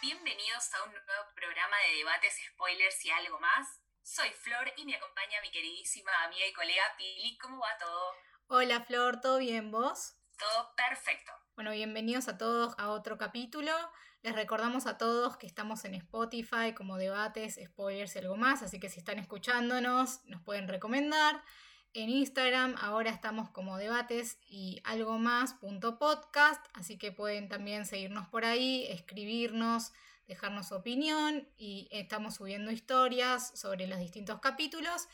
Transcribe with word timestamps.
Bienvenidos 0.00 0.72
a 0.74 0.84
un 0.84 0.92
nuevo 0.92 1.24
programa 1.34 1.76
de 1.90 1.98
debates, 1.98 2.38
spoilers 2.52 3.04
y 3.04 3.10
algo 3.10 3.40
más. 3.40 3.80
Soy 4.04 4.28
Flor 4.30 4.72
y 4.76 4.84
me 4.84 4.94
acompaña 4.94 5.40
mi 5.42 5.50
queridísima 5.50 6.12
amiga 6.24 6.46
y 6.46 6.52
colega 6.52 6.84
Pili. 6.96 7.36
¿Cómo 7.38 7.58
va 7.58 7.76
todo? 7.80 8.12
Hola 8.46 8.80
Flor, 8.84 9.20
¿todo 9.20 9.38
bien 9.38 9.72
vos? 9.72 10.14
Todo 10.38 10.72
perfecto. 10.76 11.32
Bueno, 11.56 11.72
bienvenidos 11.72 12.28
a 12.28 12.38
todos 12.38 12.76
a 12.78 12.90
otro 12.90 13.18
capítulo. 13.18 13.72
Les 14.22 14.36
recordamos 14.36 14.86
a 14.86 14.98
todos 14.98 15.36
que 15.36 15.48
estamos 15.48 15.84
en 15.84 15.96
Spotify 15.96 16.74
como 16.76 16.96
debates, 16.96 17.58
spoilers 17.60 18.14
y 18.14 18.20
algo 18.20 18.36
más, 18.36 18.62
así 18.62 18.78
que 18.78 18.90
si 18.90 19.00
están 19.00 19.18
escuchándonos 19.18 20.24
nos 20.26 20.40
pueden 20.42 20.68
recomendar. 20.68 21.42
En 21.94 22.10
Instagram 22.10 22.74
ahora 22.80 23.10
estamos 23.10 23.50
como 23.50 23.78
debates 23.78 24.38
y 24.46 24.80
algo 24.84 25.18
más 25.18 25.54
punto 25.54 25.98
podcast, 25.98 26.64
así 26.74 26.98
que 26.98 27.12
pueden 27.12 27.48
también 27.48 27.86
seguirnos 27.86 28.28
por 28.28 28.44
ahí, 28.44 28.86
escribirnos, 28.90 29.92
dejarnos 30.26 30.70
opinión 30.72 31.48
y 31.56 31.88
estamos 31.90 32.36
subiendo 32.36 32.70
historias 32.70 33.58
sobre 33.58 33.86
los 33.86 33.98
distintos 33.98 34.40
capítulos. 34.40 35.08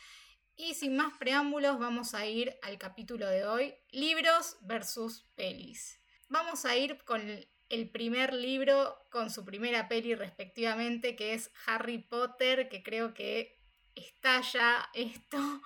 Y 0.56 0.74
sin 0.74 0.96
más 0.96 1.16
preámbulos 1.16 1.78
vamos 1.78 2.14
a 2.14 2.26
ir 2.26 2.56
al 2.62 2.76
capítulo 2.78 3.28
de 3.28 3.44
hoy, 3.44 3.74
libros 3.90 4.56
versus 4.60 5.24
pelis. 5.36 6.00
Vamos 6.28 6.64
a 6.64 6.76
ir 6.76 7.02
con 7.04 7.22
el 7.68 7.90
primer 7.90 8.34
libro 8.34 8.98
con 9.10 9.30
su 9.30 9.44
primera 9.44 9.88
peli 9.88 10.14
respectivamente, 10.14 11.16
que 11.16 11.34
es 11.34 11.50
Harry 11.66 11.98
Potter, 11.98 12.68
que 12.68 12.82
creo 12.82 13.14
que 13.14 13.60
estalla 13.94 14.90
esto 14.94 15.62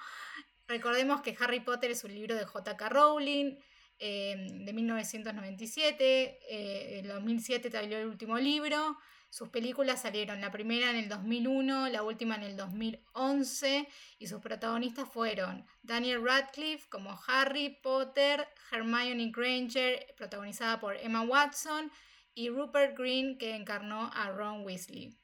Recordemos 0.68 1.22
que 1.22 1.34
Harry 1.40 1.60
Potter 1.60 1.90
es 1.90 2.04
un 2.04 2.14
libro 2.14 2.34
de 2.34 2.44
J.K. 2.44 2.88
Rowling 2.90 3.56
eh, 3.98 4.36
de 4.36 4.72
1997. 4.72 6.38
Eh, 6.50 6.98
en 6.98 7.08
2007 7.08 7.70
salió 7.70 7.98
el 7.98 8.06
último 8.06 8.38
libro. 8.38 8.98
Sus 9.30 9.48
películas 9.48 10.02
salieron, 10.02 10.40
la 10.40 10.50
primera 10.50 10.90
en 10.90 10.96
el 10.96 11.08
2001, 11.08 11.88
la 11.88 12.02
última 12.02 12.36
en 12.36 12.44
el 12.44 12.56
2011, 12.56 13.86
y 14.18 14.26
sus 14.26 14.40
protagonistas 14.40 15.06
fueron 15.10 15.66
Daniel 15.82 16.24
Radcliffe 16.24 16.88
como 16.88 17.18
Harry 17.26 17.78
Potter, 17.82 18.48
Hermione 18.72 19.30
Granger, 19.30 20.14
protagonizada 20.16 20.80
por 20.80 20.96
Emma 20.96 21.22
Watson, 21.22 21.92
y 22.32 22.48
Rupert 22.48 22.96
Green, 22.96 23.36
que 23.36 23.54
encarnó 23.54 24.10
a 24.14 24.30
Ron 24.30 24.64
Weasley. 24.64 25.18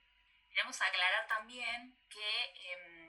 Queremos 0.51 0.81
aclarar 0.83 1.27
también 1.27 1.97
que 2.09 2.45
em, 2.73 3.04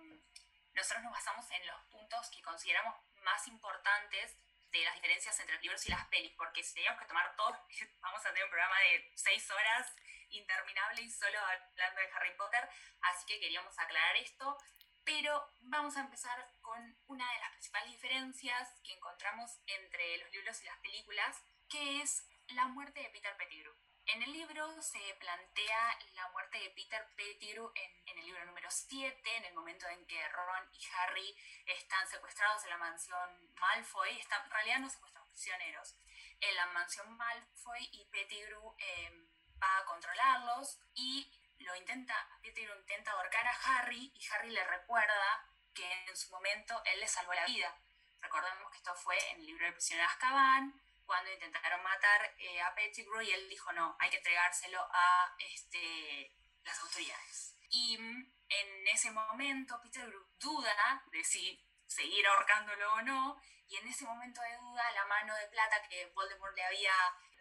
nosotros 0.75 1.03
nos 1.03 1.13
basamos 1.13 1.49
en 1.51 1.65
los 1.67 1.85
que 2.29 2.41
consideramos 2.41 2.95
más 3.23 3.47
importantes 3.47 4.37
de 4.71 4.83
las 4.83 4.95
diferencias 4.95 5.39
entre 5.39 5.55
los 5.55 5.63
libros 5.63 5.85
y 5.85 5.91
las 5.91 6.07
pelis, 6.07 6.33
porque 6.37 6.63
si 6.63 6.73
teníamos 6.73 6.99
que 6.99 7.07
tomar 7.07 7.35
todo, 7.35 7.65
vamos 8.01 8.25
a 8.25 8.29
tener 8.29 8.43
un 8.43 8.49
programa 8.49 8.79
de 8.79 9.11
seis 9.15 9.49
horas 9.51 9.93
interminable 10.29 11.01
y 11.01 11.09
solo 11.09 11.39
hablando 11.39 12.01
de 12.01 12.11
Harry 12.13 12.35
Potter, 12.35 12.67
así 13.01 13.25
que 13.25 13.39
queríamos 13.39 13.77
aclarar 13.79 14.17
esto, 14.17 14.57
pero 15.03 15.49
vamos 15.61 15.95
a 15.97 16.01
empezar 16.01 16.51
con 16.61 16.97
una 17.07 17.31
de 17.31 17.39
las 17.39 17.51
principales 17.51 17.91
diferencias 17.91 18.81
que 18.83 18.93
encontramos 18.93 19.59
entre 19.67 20.17
los 20.17 20.31
libros 20.31 20.61
y 20.61 20.65
las 20.65 20.79
películas, 20.79 21.43
que 21.69 22.01
es 22.01 22.27
la 22.49 22.65
muerte 22.67 22.99
de 23.01 23.09
Peter 23.09 23.35
Pettigrew. 23.37 23.75
En 24.07 24.21
el 24.21 24.31
libro 24.31 24.81
se 24.83 24.99
plantea 25.19 25.97
la 26.13 26.29
muerte 26.29 26.59
de 26.59 26.69
Peter 26.71 27.07
Pettigrew 27.15 27.71
en, 27.73 28.17
el 28.19 28.25
libro 28.25 28.45
número 28.45 28.69
7, 28.69 29.35
en 29.37 29.45
el 29.45 29.53
momento 29.55 29.87
en 29.87 30.05
que 30.05 30.27
Ron 30.29 30.69
y 30.73 30.85
Harry 30.93 31.35
están 31.65 32.07
secuestrados 32.07 32.63
en 32.65 32.69
la 32.69 32.77
mansión 32.77 33.53
Malfoy, 33.55 34.19
están, 34.19 34.45
en 34.45 34.51
realidad 34.51 34.79
no 34.79 34.89
secuestrados, 34.89 35.29
prisioneros, 35.29 35.95
en 36.39 36.55
la 36.55 36.67
mansión 36.67 37.17
Malfoy 37.17 37.89
y 37.91 38.05
Pettigrew 38.05 38.75
em, 38.77 39.27
va 39.61 39.77
a 39.79 39.85
controlarlos 39.85 40.79
y 40.93 41.27
lo 41.57 41.75
intenta, 41.75 42.15
Pettigrew 42.43 42.77
intenta 42.77 43.11
ahorcar 43.11 43.47
a 43.47 43.57
Harry 43.65 44.13
y 44.13 44.27
Harry 44.31 44.51
le 44.51 44.63
recuerda 44.65 45.51
que 45.73 45.91
en 46.07 46.15
su 46.15 46.29
momento 46.29 46.79
él 46.85 46.99
le 46.99 47.07
salvó 47.07 47.33
la 47.33 47.45
vida. 47.45 47.75
Recordemos 48.21 48.71
que 48.71 48.77
esto 48.77 48.95
fue 48.95 49.17
en 49.31 49.39
el 49.39 49.45
libro 49.47 49.65
de 49.65 49.71
prisionero 49.71 50.07
de 50.07 50.13
Azkaban, 50.13 50.84
cuando 51.05 51.31
intentaron 51.31 51.83
matar 51.83 52.33
eh, 52.37 52.61
a 52.61 52.73
Pettigrew 52.75 53.21
y 53.21 53.31
él 53.31 53.49
dijo 53.49 53.71
no, 53.73 53.95
hay 53.99 54.09
que 54.09 54.17
entregárselo 54.17 54.79
a 54.79 55.35
este, 55.39 56.35
las 56.63 56.79
autoridades. 56.81 57.55
Y 57.69 57.97
mm, 57.97 58.33
en 58.49 58.87
ese 58.87 59.11
momento 59.11 59.79
Pettigrew 59.81 60.25
duda 60.39 61.03
de 61.11 61.23
si 61.23 61.63
seguir 61.87 62.25
ahorcándolo 62.27 62.93
o 62.93 63.01
no, 63.01 63.41
y 63.67 63.77
en 63.77 63.87
ese 63.87 64.05
momento 64.05 64.41
de 64.41 64.57
duda 64.57 64.83
la 64.93 65.05
mano 65.05 65.35
de 65.35 65.47
plata 65.47 65.81
que 65.89 66.11
Voldemort 66.13 66.55
le 66.55 66.63
había 66.63 66.93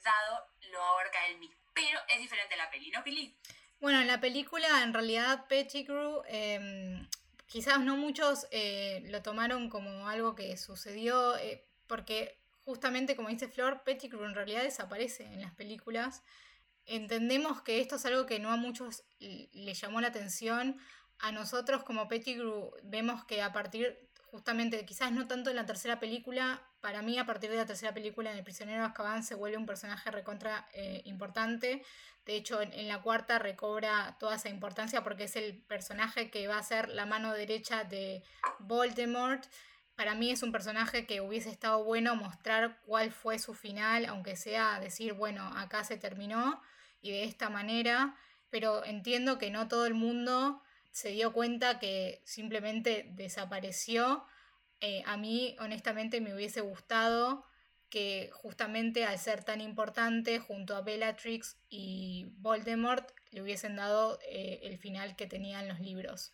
dado 0.03 0.47
lo 0.71 0.83
ahorca 0.83 1.27
él 1.27 1.39
mismo. 1.39 1.57
Pero 1.75 2.01
es 2.09 2.19
diferente 2.19 2.57
la 2.57 2.71
peli, 2.71 2.91
¿no, 2.91 3.03
Pili? 3.03 3.39
Bueno, 3.81 4.01
en 4.01 4.07
la 4.07 4.21
película 4.21 4.83
en 4.83 4.95
realidad 4.95 5.47
Pettigrew... 5.49 6.23
Em, 6.27 7.09
quizás 7.55 7.79
no 7.79 7.97
muchos 7.97 8.49
eh, 8.51 9.03
lo 9.11 9.23
tomaron 9.23 9.71
como 9.71 10.09
algo 10.09 10.35
que 10.35 10.57
sucedió, 10.57 11.37
eh, 11.37 11.65
porque 11.87 12.37
justamente 12.65 13.17
como 13.17 13.29
dice 13.29 13.49
Flor, 13.49 13.83
Pettigrew 13.85 14.25
en 14.25 14.35
realidad 14.35 14.63
desaparece 14.63 15.25
en 15.25 15.43
las 15.43 15.53
películas. 15.55 16.23
Entendemos 16.87 17.63
que 17.63 17.81
esto 17.81 17.97
es 17.97 18.05
algo 18.07 18.27
que 18.27 18.39
no 18.39 18.51
a 18.51 18.57
muchos 18.57 19.05
le 19.19 19.75
llamó 19.75 20.01
la 20.01 20.09
atención. 20.09 20.79
A 21.19 21.33
nosotros 21.33 21.83
como 21.85 22.09
Pettigrew 22.09 22.73
vemos 22.83 23.25
que 23.25 23.43
a 23.43 23.53
partir, 23.53 24.11
justamente, 24.31 24.85
quizás 24.85 25.13
no 25.13 25.27
tanto 25.27 25.51
en 25.51 25.57
la 25.57 25.67
tercera 25.67 26.01
película, 26.01 26.63
para 26.81 27.01
mí 27.01 27.19
a 27.19 27.25
partir 27.25 27.51
de 27.51 27.57
la 27.57 27.65
tercera 27.65 27.95
película 27.95 28.31
en 28.31 28.37
El 28.37 28.45
prisionero 28.45 28.81
de 28.81 28.87
Azkaban 28.89 29.23
se 29.23 29.35
vuelve 29.35 29.57
un 29.57 29.65
personaje 29.67 30.11
recontra 30.11 30.69
eh, 30.75 31.01
importante. 31.05 31.83
De 32.27 32.37
hecho, 32.37 32.61
en, 32.61 32.73
en, 32.73 32.89
la 32.89 33.01
cuarta 33.01 33.39
recobra 33.39 34.17
toda 34.19 34.37
esa 34.37 34.49
importancia 34.49 35.03
porque 35.03 35.25
es 35.25 35.37
el 35.37 35.63
personaje 35.63 36.31
que 36.31 36.47
va 36.49 36.59
a 36.59 36.63
ser 36.63 36.89
la 36.89 37.07
mano 37.07 37.33
derecha 37.33 37.85
de 37.85 38.23
Voldemort 38.59 39.47
para 39.97 40.15
mí 40.15 40.31
es 40.31 40.43
un 40.43 40.53
personaje 40.53 41.06
que 41.06 41.21
hubiese 41.21 41.50
estado 41.50 41.84
bueno 41.84 42.16
mostrar 42.16 42.81
cuál 42.87 43.12
fue 43.12 43.38
su 43.38 43.55
final, 43.55 44.06
aunque 44.06 44.37
sea 44.37 44.81
decir, 44.81 45.12
bueno, 45.12 45.47
acá 45.56 45.84
se 45.84 45.97
terminó 45.97 46.60
y 47.00 47.10
de 47.12 47.25
esta 47.25 47.50
manera, 47.50 48.16
pero 48.50 48.84
entiendo 48.84 49.38
que 49.38 49.50
no 49.50 49.69
todo 49.69 49.87
el 49.87 49.94
mundo 49.94 50.62
se 50.91 51.10
dio 51.10 51.32
cuenta 51.32 51.78
que 51.78 52.22
simplemente 52.25 53.10
desapareció. 53.15 54.25
Eh, 54.81 55.03
a 55.06 55.16
mí, 55.16 55.56
honestamente, 55.60 56.21
me 56.21 56.34
hubiese 56.34 56.61
gustado 56.61 57.44
que 57.88 58.31
justamente 58.32 59.05
al 59.05 59.19
ser 59.19 59.44
tan 59.44 59.61
importante, 59.61 60.41
junto 60.41 60.75
a 60.75 60.81
Bellatrix 60.81 61.56
y 61.69 62.32
Voldemort, 62.38 63.09
le 63.31 63.43
hubiesen 63.43 63.76
dado 63.76 64.19
eh, 64.28 64.61
el 64.62 64.78
final 64.78 65.15
que 65.15 65.26
tenían 65.26 65.69
los 65.69 65.78
libros. 65.78 66.32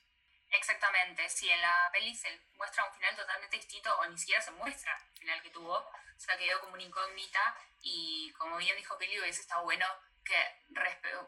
Exactamente, 0.50 1.28
si 1.28 1.48
en 1.48 1.60
la 1.60 1.88
peli 1.92 2.14
se 2.14 2.28
muestra 2.56 2.84
un 2.84 2.92
final 2.94 3.14
totalmente 3.14 3.56
distinto 3.56 3.90
o 3.98 4.06
ni 4.06 4.18
siquiera 4.18 4.42
se 4.42 4.50
muestra 4.52 4.92
el 5.12 5.18
final 5.18 5.42
que 5.42 5.50
tuvo, 5.50 5.76
o 5.76 5.92
sea, 6.16 6.36
quedó 6.36 6.60
como 6.60 6.74
una 6.74 6.82
incógnita 6.82 7.40
y 7.82 8.32
como 8.36 8.56
bien 8.56 8.76
dijo 8.76 8.98
Peli, 8.98 9.18
hubiese 9.20 9.42
estado 9.42 9.62
bueno 9.64 9.86
que 10.24 10.34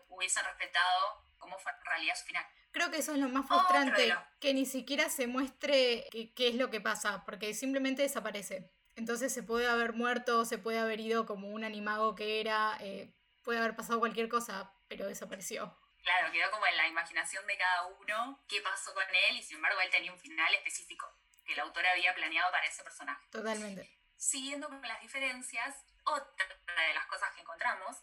hubiesen 0.09 0.45
respetado 0.45 1.25
cómo 1.39 1.59
fue 1.59 1.73
en 1.73 1.85
realidad 1.85 2.15
su 2.17 2.27
final. 2.27 2.45
Creo 2.73 2.91
que 2.91 2.99
eso 2.99 3.13
es 3.13 3.19
lo 3.19 3.29
más 3.29 3.47
frustrante, 3.47 4.15
que 4.41 4.55
ni 4.55 4.67
siquiera 4.67 5.09
se 5.09 5.27
muestre 5.27 6.09
qué 6.11 6.49
es 6.49 6.55
lo 6.55 6.71
que 6.71 6.81
pasa, 6.81 7.23
porque 7.25 7.55
simplemente 7.55 8.03
desaparece. 8.03 8.73
Entonces 8.97 9.33
se 9.33 9.43
puede 9.43 9.69
haber 9.69 9.93
muerto, 9.93 10.45
se 10.45 10.59
puede 10.59 10.79
haber 10.79 11.01
ido 11.01 11.27
como 11.27 11.49
un 11.49 11.65
animago 11.65 12.15
que 12.15 12.41
era, 12.41 12.77
eh, 12.81 13.15
puede 13.43 13.59
haber 13.59 13.77
pasado 13.77 13.99
cualquier 13.99 14.29
cosa, 14.29 14.73
pero 14.89 15.07
desapareció. 15.07 15.77
Claro, 16.03 16.33
quedó 16.33 16.51
como 16.51 16.67
en 16.67 16.77
la 16.77 16.89
imaginación 16.89 17.47
de 17.47 17.57
cada 17.57 17.87
uno 17.87 18.45
qué 18.49 18.61
pasó 18.61 18.93
con 18.93 19.05
él 19.29 19.37
y 19.37 19.43
sin 19.43 19.57
embargo 19.57 19.81
él 19.81 19.91
tenía 19.91 20.13
un 20.13 20.19
final 20.19 20.53
específico 20.55 21.07
que 21.45 21.53
el 21.53 21.61
autor 21.61 21.87
había 21.87 22.15
planeado 22.15 22.51
para 22.51 22.67
ese 22.67 22.83
personaje. 22.83 23.27
Totalmente. 23.31 23.99
Siguiendo 24.17 24.69
con 24.69 24.81
las 24.83 25.01
diferencias, 25.01 25.85
otra 26.05 26.47
de 26.87 26.95
las 26.95 27.07
cosas 27.07 27.33
que 27.35 27.41
encontramos 27.41 27.97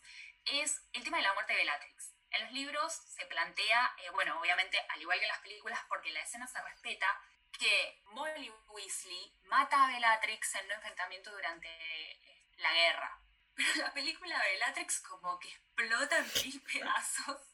es 0.45 0.81
el 0.93 1.03
tema 1.03 1.17
de 1.17 1.23
la 1.23 1.33
muerte 1.33 1.53
de 1.53 1.59
Bellatrix. 1.59 2.13
En 2.31 2.43
los 2.43 2.51
libros 2.51 2.93
se 2.93 3.25
plantea, 3.25 3.95
eh, 3.97 4.09
bueno, 4.11 4.39
obviamente 4.39 4.79
al 4.89 5.01
igual 5.01 5.17
que 5.17 5.25
en 5.25 5.29
las 5.29 5.41
películas, 5.41 5.79
porque 5.87 6.11
la 6.11 6.21
escena 6.21 6.47
se 6.47 6.61
respeta, 6.61 7.21
que 7.51 8.01
Molly 8.05 8.49
Weasley 8.67 9.33
mata 9.43 9.85
a 9.85 9.87
Bellatrix 9.87 10.55
en 10.55 10.65
un 10.65 10.71
enfrentamiento 10.73 11.31
durante 11.31 11.67
eh, 11.67 12.47
la 12.57 12.73
guerra. 12.73 13.21
Pero 13.55 13.75
la 13.75 13.93
película 13.93 14.41
de 14.41 14.51
Bellatrix 14.51 14.99
como 15.01 15.39
que 15.39 15.49
explota 15.49 16.17
en 16.17 16.31
mil 16.43 16.61
pedazos 16.61 17.48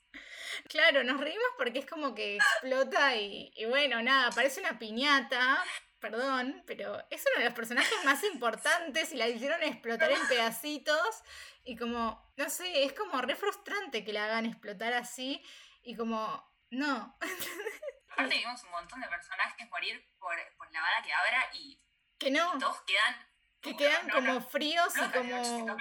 Claro, 0.70 1.04
nos 1.04 1.20
reímos 1.20 1.48
porque 1.58 1.80
es 1.80 1.86
como 1.86 2.16
que 2.16 2.38
explota 2.38 3.16
y, 3.16 3.52
bueno, 3.68 4.02
nada, 4.02 4.32
parece 4.32 4.62
una 4.62 4.80
piñata, 4.80 5.64
perdón, 6.00 6.64
pero 6.66 6.98
es 7.10 7.24
uno 7.32 7.40
de 7.40 7.46
los 7.46 7.54
personajes 7.54 8.04
más 8.04 8.24
importantes 8.24 9.12
y 9.12 9.18
la 9.18 9.28
hicieron 9.28 9.62
explotar 9.64 10.12
en 10.12 10.28
pedacitos 10.28 11.24
y 11.64 11.76
como, 11.76 12.32
no 12.38 12.50
sé, 12.50 12.84
es 12.84 12.94
como 12.94 13.22
re 13.22 13.36
frustrante 13.36 14.04
que 14.04 14.14
la 14.14 14.26
hagan 14.26 14.46
explotar 14.46 14.94
así 14.94 15.44
y 15.84 15.96
como, 15.96 16.44
no. 16.72 17.18
Aparte 18.10 18.38
vimos 18.38 18.64
un 18.64 18.72
montón 18.72 19.02
de 19.02 19.08
personajes 19.08 19.70
morir 19.70 20.10
por, 20.18 20.36
la 20.72 20.82
bala 20.82 21.02
que 21.04 21.14
abra 21.14 21.50
y, 21.54 21.82
que 22.18 22.32
no. 22.32 22.58
todos 22.58 22.82
quedan 22.84 23.35
que 23.66 23.76
quedan 23.76 24.10
como 24.10 24.42
fríos 24.42 24.94
y 24.96 25.18
como 25.18 25.78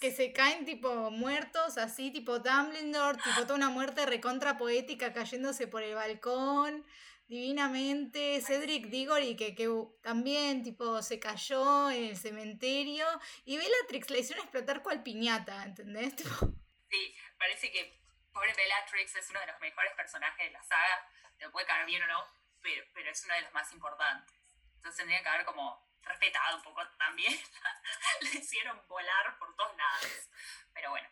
que 0.00 0.12
se 0.12 0.32
caen 0.32 0.64
tipo 0.64 1.10
muertos, 1.10 1.76
así 1.78 2.12
tipo 2.12 2.38
Dumbledore, 2.38 3.18
tipo 3.18 3.42
toda 3.42 3.56
una 3.56 3.70
muerte 3.70 4.06
recontra 4.06 4.56
poética 4.56 5.12
cayéndose 5.12 5.66
por 5.66 5.82
el 5.82 5.94
balcón 5.96 6.86
divinamente. 7.26 8.40
Cedric 8.40 8.86
Diggory, 8.86 9.36
que, 9.36 9.54
que 9.54 9.68
también, 10.02 10.62
tipo, 10.62 11.02
se 11.02 11.18
cayó 11.18 11.90
en 11.90 12.04
el 12.04 12.16
cementerio. 12.16 13.06
Y 13.44 13.56
Bellatrix 13.56 14.10
la 14.10 14.18
hicieron 14.18 14.44
explotar 14.44 14.82
cual 14.82 15.02
piñata, 15.02 15.62
¿entendés? 15.64 16.14
Sí, 16.90 17.12
parece 17.36 17.72
que 17.72 18.00
pobre 18.32 18.54
Bellatrix 18.54 19.16
es 19.16 19.30
uno 19.30 19.40
de 19.40 19.46
los 19.48 19.58
mejores 19.58 19.92
personajes 19.94 20.46
de 20.46 20.52
la 20.52 20.62
saga. 20.62 21.08
Te 21.36 21.50
puede 21.50 21.66
caer 21.66 21.86
bien 21.86 22.00
o 22.04 22.06
no, 22.06 22.24
pero, 22.62 22.84
pero 22.94 23.10
es 23.10 23.24
uno 23.24 23.34
de 23.34 23.40
los 23.40 23.52
más 23.52 23.72
importantes. 23.72 24.32
Entonces 24.76 24.98
tendría 24.98 25.20
que 25.20 25.28
haber 25.28 25.44
como 25.44 25.84
respetado 26.04 26.56
un 26.56 26.62
poco 26.62 26.86
también. 26.98 27.32
Le 28.20 28.38
hicieron 28.38 28.86
volar 28.88 29.38
por 29.38 29.54
todos 29.56 29.76
lados. 29.76 30.28
Pero 30.72 30.90
bueno, 30.90 31.08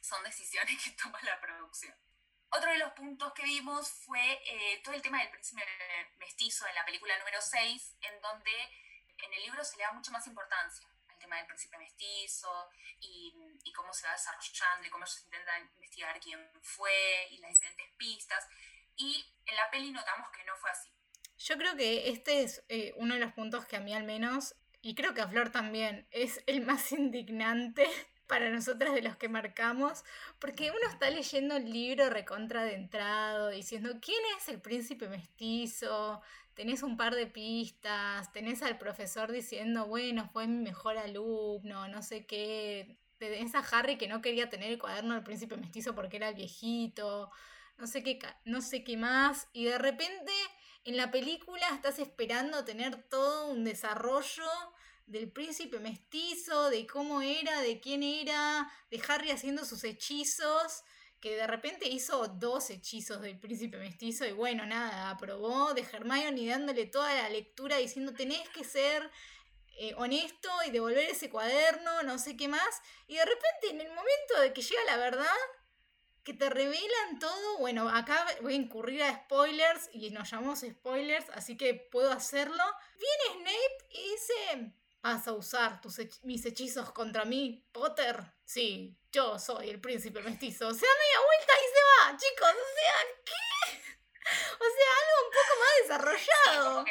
son 0.00 0.22
decisiones 0.22 0.82
que 0.82 0.90
toma 1.02 1.20
la 1.22 1.40
producción. 1.40 1.94
Otro 2.50 2.70
de 2.70 2.78
los 2.78 2.92
puntos 2.92 3.32
que 3.32 3.42
vimos 3.42 3.90
fue 3.90 4.42
eh, 4.46 4.80
todo 4.82 4.94
el 4.94 5.02
tema 5.02 5.18
del 5.18 5.30
príncipe 5.30 5.62
mestizo 6.18 6.66
en 6.66 6.74
la 6.74 6.84
película 6.84 7.18
número 7.18 7.40
6, 7.40 7.96
en 8.02 8.20
donde 8.20 8.52
en 9.18 9.32
el 9.32 9.42
libro 9.42 9.64
se 9.64 9.76
le 9.76 9.82
da 9.82 9.92
mucha 9.92 10.12
más 10.12 10.26
importancia 10.26 10.86
al 11.08 11.18
tema 11.18 11.36
del 11.36 11.46
príncipe 11.46 11.76
mestizo 11.76 12.70
y, 13.00 13.34
y 13.64 13.72
cómo 13.72 13.92
se 13.92 14.06
va 14.06 14.12
desarrollando 14.12 14.86
y 14.86 14.90
cómo 14.90 15.06
se 15.06 15.22
intenta 15.24 15.58
investigar 15.58 16.20
quién 16.20 16.50
fue 16.62 17.28
y 17.30 17.38
las 17.38 17.50
diferentes 17.50 17.90
pistas. 17.96 18.46
Y 18.96 19.26
en 19.44 19.56
la 19.56 19.70
peli 19.70 19.90
notamos 19.90 20.30
que 20.30 20.44
no 20.44 20.56
fue 20.56 20.70
así. 20.70 20.95
Yo 21.38 21.56
creo 21.56 21.76
que 21.76 22.08
este 22.10 22.42
es 22.42 22.64
eh, 22.68 22.94
uno 22.96 23.14
de 23.14 23.20
los 23.20 23.32
puntos 23.32 23.66
que 23.66 23.76
a 23.76 23.80
mí 23.80 23.92
al 23.94 24.04
menos, 24.04 24.54
y 24.80 24.94
creo 24.94 25.14
que 25.14 25.20
a 25.20 25.28
Flor 25.28 25.50
también, 25.50 26.06
es 26.10 26.42
el 26.46 26.62
más 26.62 26.92
indignante 26.92 27.86
para 28.26 28.50
nosotras 28.50 28.94
de 28.94 29.02
los 29.02 29.16
que 29.16 29.28
marcamos, 29.28 30.04
porque 30.38 30.70
uno 30.70 30.88
está 30.88 31.10
leyendo 31.10 31.56
el 31.56 31.70
libro 31.70 32.10
recontra 32.10 32.64
de 32.64 32.74
entrado, 32.74 33.50
diciendo 33.50 33.98
quién 34.00 34.20
es 34.38 34.48
el 34.48 34.60
príncipe 34.60 35.08
mestizo, 35.08 36.20
tenés 36.54 36.82
un 36.82 36.96
par 36.96 37.14
de 37.14 37.26
pistas, 37.26 38.32
tenés 38.32 38.62
al 38.62 38.78
profesor 38.78 39.30
diciendo, 39.30 39.86
bueno, 39.86 40.28
fue 40.32 40.46
mi 40.46 40.62
mejor 40.62 40.98
alumno, 40.98 41.86
no 41.86 42.02
sé 42.02 42.26
qué, 42.26 42.98
tenés 43.18 43.54
a 43.54 43.60
Harry 43.60 43.96
que 43.96 44.08
no 44.08 44.22
quería 44.22 44.50
tener 44.50 44.72
el 44.72 44.78
cuaderno 44.78 45.14
del 45.14 45.22
príncipe 45.22 45.56
mestizo 45.56 45.94
porque 45.94 46.16
era 46.16 46.30
el 46.30 46.34
viejito, 46.34 47.30
no 47.78 47.86
sé 47.86 48.02
qué, 48.02 48.18
no 48.44 48.60
sé 48.60 48.82
qué 48.82 48.96
más, 48.96 49.48
y 49.52 49.66
de 49.66 49.78
repente 49.78 50.32
en 50.86 50.96
la 50.96 51.10
película 51.10 51.68
estás 51.74 51.98
esperando 51.98 52.64
tener 52.64 53.02
todo 53.08 53.48
un 53.48 53.64
desarrollo 53.64 54.48
del 55.06 55.30
príncipe 55.30 55.80
mestizo, 55.80 56.70
de 56.70 56.86
cómo 56.86 57.22
era, 57.22 57.60
de 57.60 57.80
quién 57.80 58.04
era, 58.04 58.70
de 58.88 59.02
Harry 59.08 59.32
haciendo 59.32 59.64
sus 59.64 59.82
hechizos, 59.82 60.84
que 61.20 61.34
de 61.36 61.46
repente 61.48 61.88
hizo 61.88 62.28
dos 62.28 62.70
hechizos 62.70 63.20
del 63.20 63.38
príncipe 63.38 63.78
mestizo 63.78 64.26
y 64.26 64.32
bueno, 64.32 64.64
nada, 64.64 65.10
aprobó, 65.10 65.74
de 65.74 65.82
Hermione 65.82 66.46
dándole 66.46 66.86
toda 66.86 67.12
la 67.14 67.28
lectura 67.30 67.78
diciendo 67.78 68.14
tenés 68.14 68.48
que 68.50 68.62
ser 68.62 69.10
eh, 69.78 69.92
honesto 69.96 70.48
y 70.68 70.70
devolver 70.70 71.10
ese 71.10 71.30
cuaderno, 71.30 72.04
no 72.04 72.18
sé 72.20 72.36
qué 72.36 72.46
más, 72.46 72.80
y 73.08 73.16
de 73.16 73.24
repente 73.24 73.70
en 73.70 73.80
el 73.80 73.88
momento 73.88 74.40
de 74.40 74.52
que 74.52 74.62
llega 74.62 74.84
la 74.84 74.98
verdad, 74.98 75.26
que 76.26 76.34
te 76.34 76.50
revelan 76.50 77.20
todo, 77.20 77.58
bueno, 77.58 77.88
acá 77.88 78.26
voy 78.42 78.54
a 78.54 78.56
incurrir 78.56 79.00
a 79.04 79.14
spoilers 79.14 79.88
y 79.92 80.10
nos 80.10 80.28
llamamos 80.28 80.64
spoilers, 80.68 81.30
así 81.30 81.56
que 81.56 81.72
puedo 81.74 82.10
hacerlo. 82.10 82.64
Viene 82.98 83.40
Snape 83.40 83.86
y 83.90 84.10
dice, 84.10 84.72
¿Vas 85.06 85.28
a 85.28 85.34
usar 85.34 85.80
tus 85.80 86.00
mis 86.24 86.44
hechizos 86.46 86.90
contra 86.90 87.24
mí, 87.24 87.64
Potter? 87.70 88.24
Sí, 88.44 88.98
yo 89.12 89.38
soy 89.38 89.70
el 89.70 89.80
príncipe 89.80 90.20
mestizo. 90.20 90.74
Se 90.74 90.84
da 90.84 90.92
media 90.92 91.20
vuelta 91.24 91.52
y 91.54 91.66
se 91.70 91.82
va, 91.86 92.16
chicos. 92.16 92.50
O 92.50 92.74
sea, 92.74 92.94
¿qué? 93.24 93.78
O 94.54 94.66
sea, 94.74 94.90
algo 94.98 95.14
un 95.22 95.30
poco 95.30 95.52
más 95.60 95.74
desarrollado. 95.82 96.84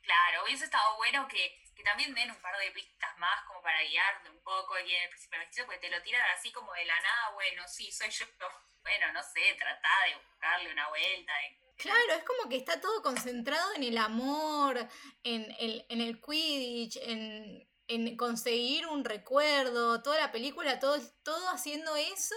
claro, 0.00 0.44
hubiese 0.44 0.64
estado 0.64 0.96
bueno 0.96 1.28
que, 1.28 1.62
que, 1.76 1.84
también 1.84 2.14
den 2.14 2.30
un 2.30 2.40
par 2.40 2.56
de 2.58 2.70
pistas 2.72 3.16
más 3.18 3.44
como 3.46 3.62
para 3.62 3.82
guiarte 3.82 4.30
un 4.30 4.42
poco 4.42 4.74
quién 4.84 4.96
es 4.96 5.04
el 5.04 5.10
príncipe 5.10 5.38
mestizo, 5.38 5.66
porque 5.66 5.80
te 5.80 5.90
lo 5.90 6.02
tiran 6.02 6.22
así 6.36 6.50
como 6.50 6.72
de 6.72 6.84
la 6.84 7.00
nada, 7.00 7.30
bueno, 7.34 7.62
sí, 7.68 7.92
soy 7.92 8.10
yo. 8.10 8.26
Bueno, 8.86 9.12
no 9.12 9.20
sé, 9.20 9.40
trata 9.58 9.88
de 10.06 10.14
buscarle 10.14 10.70
una 10.70 10.88
vuelta, 10.88 11.32
de 11.38 11.58
Claro, 11.76 12.12
es 12.12 12.24
como 12.24 12.48
que 12.48 12.56
está 12.56 12.80
todo 12.80 13.02
concentrado 13.02 13.74
en 13.74 13.82
el 13.82 13.98
amor, 13.98 14.78
en 15.24 15.54
el, 15.58 15.84
en 15.88 16.00
el 16.00 16.20
Quidditch, 16.20 16.96
en, 17.02 17.68
en, 17.88 18.16
conseguir 18.16 18.86
un 18.86 19.04
recuerdo, 19.04 20.02
toda 20.02 20.18
la 20.18 20.32
película, 20.32 20.80
todo, 20.80 20.98
todo 21.22 21.48
haciendo 21.50 21.96
eso. 21.96 22.34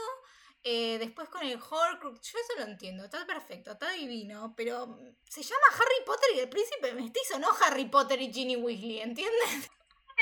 Eh, 0.72 1.00
después 1.00 1.28
con 1.30 1.42
el 1.44 1.60
Horcrux, 1.60 2.22
yo 2.32 2.38
eso 2.38 2.54
lo 2.60 2.66
entiendo, 2.66 3.06
está 3.06 3.26
perfecto, 3.26 3.72
está 3.72 3.90
divino, 3.90 4.54
pero 4.56 5.00
se 5.28 5.42
llama 5.42 5.66
Harry 5.74 6.06
Potter 6.06 6.30
y 6.36 6.40
el 6.42 6.50
príncipe 6.50 6.94
mestizo, 6.94 7.40
no 7.40 7.48
Harry 7.64 7.86
Potter 7.86 8.22
y 8.22 8.32
Ginny 8.32 8.56
Weasley, 8.56 9.00
¿entiendes? 9.00 9.72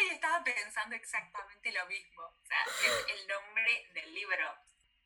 Estaba 0.10 0.42
pensando 0.46 0.96
exactamente 0.96 1.70
lo 1.74 1.86
mismo, 1.88 2.22
o 2.22 2.46
sea, 2.48 2.64
es 2.64 3.20
el 3.20 3.28
nombre 3.28 3.90
del 3.94 4.14
libro. 4.14 4.46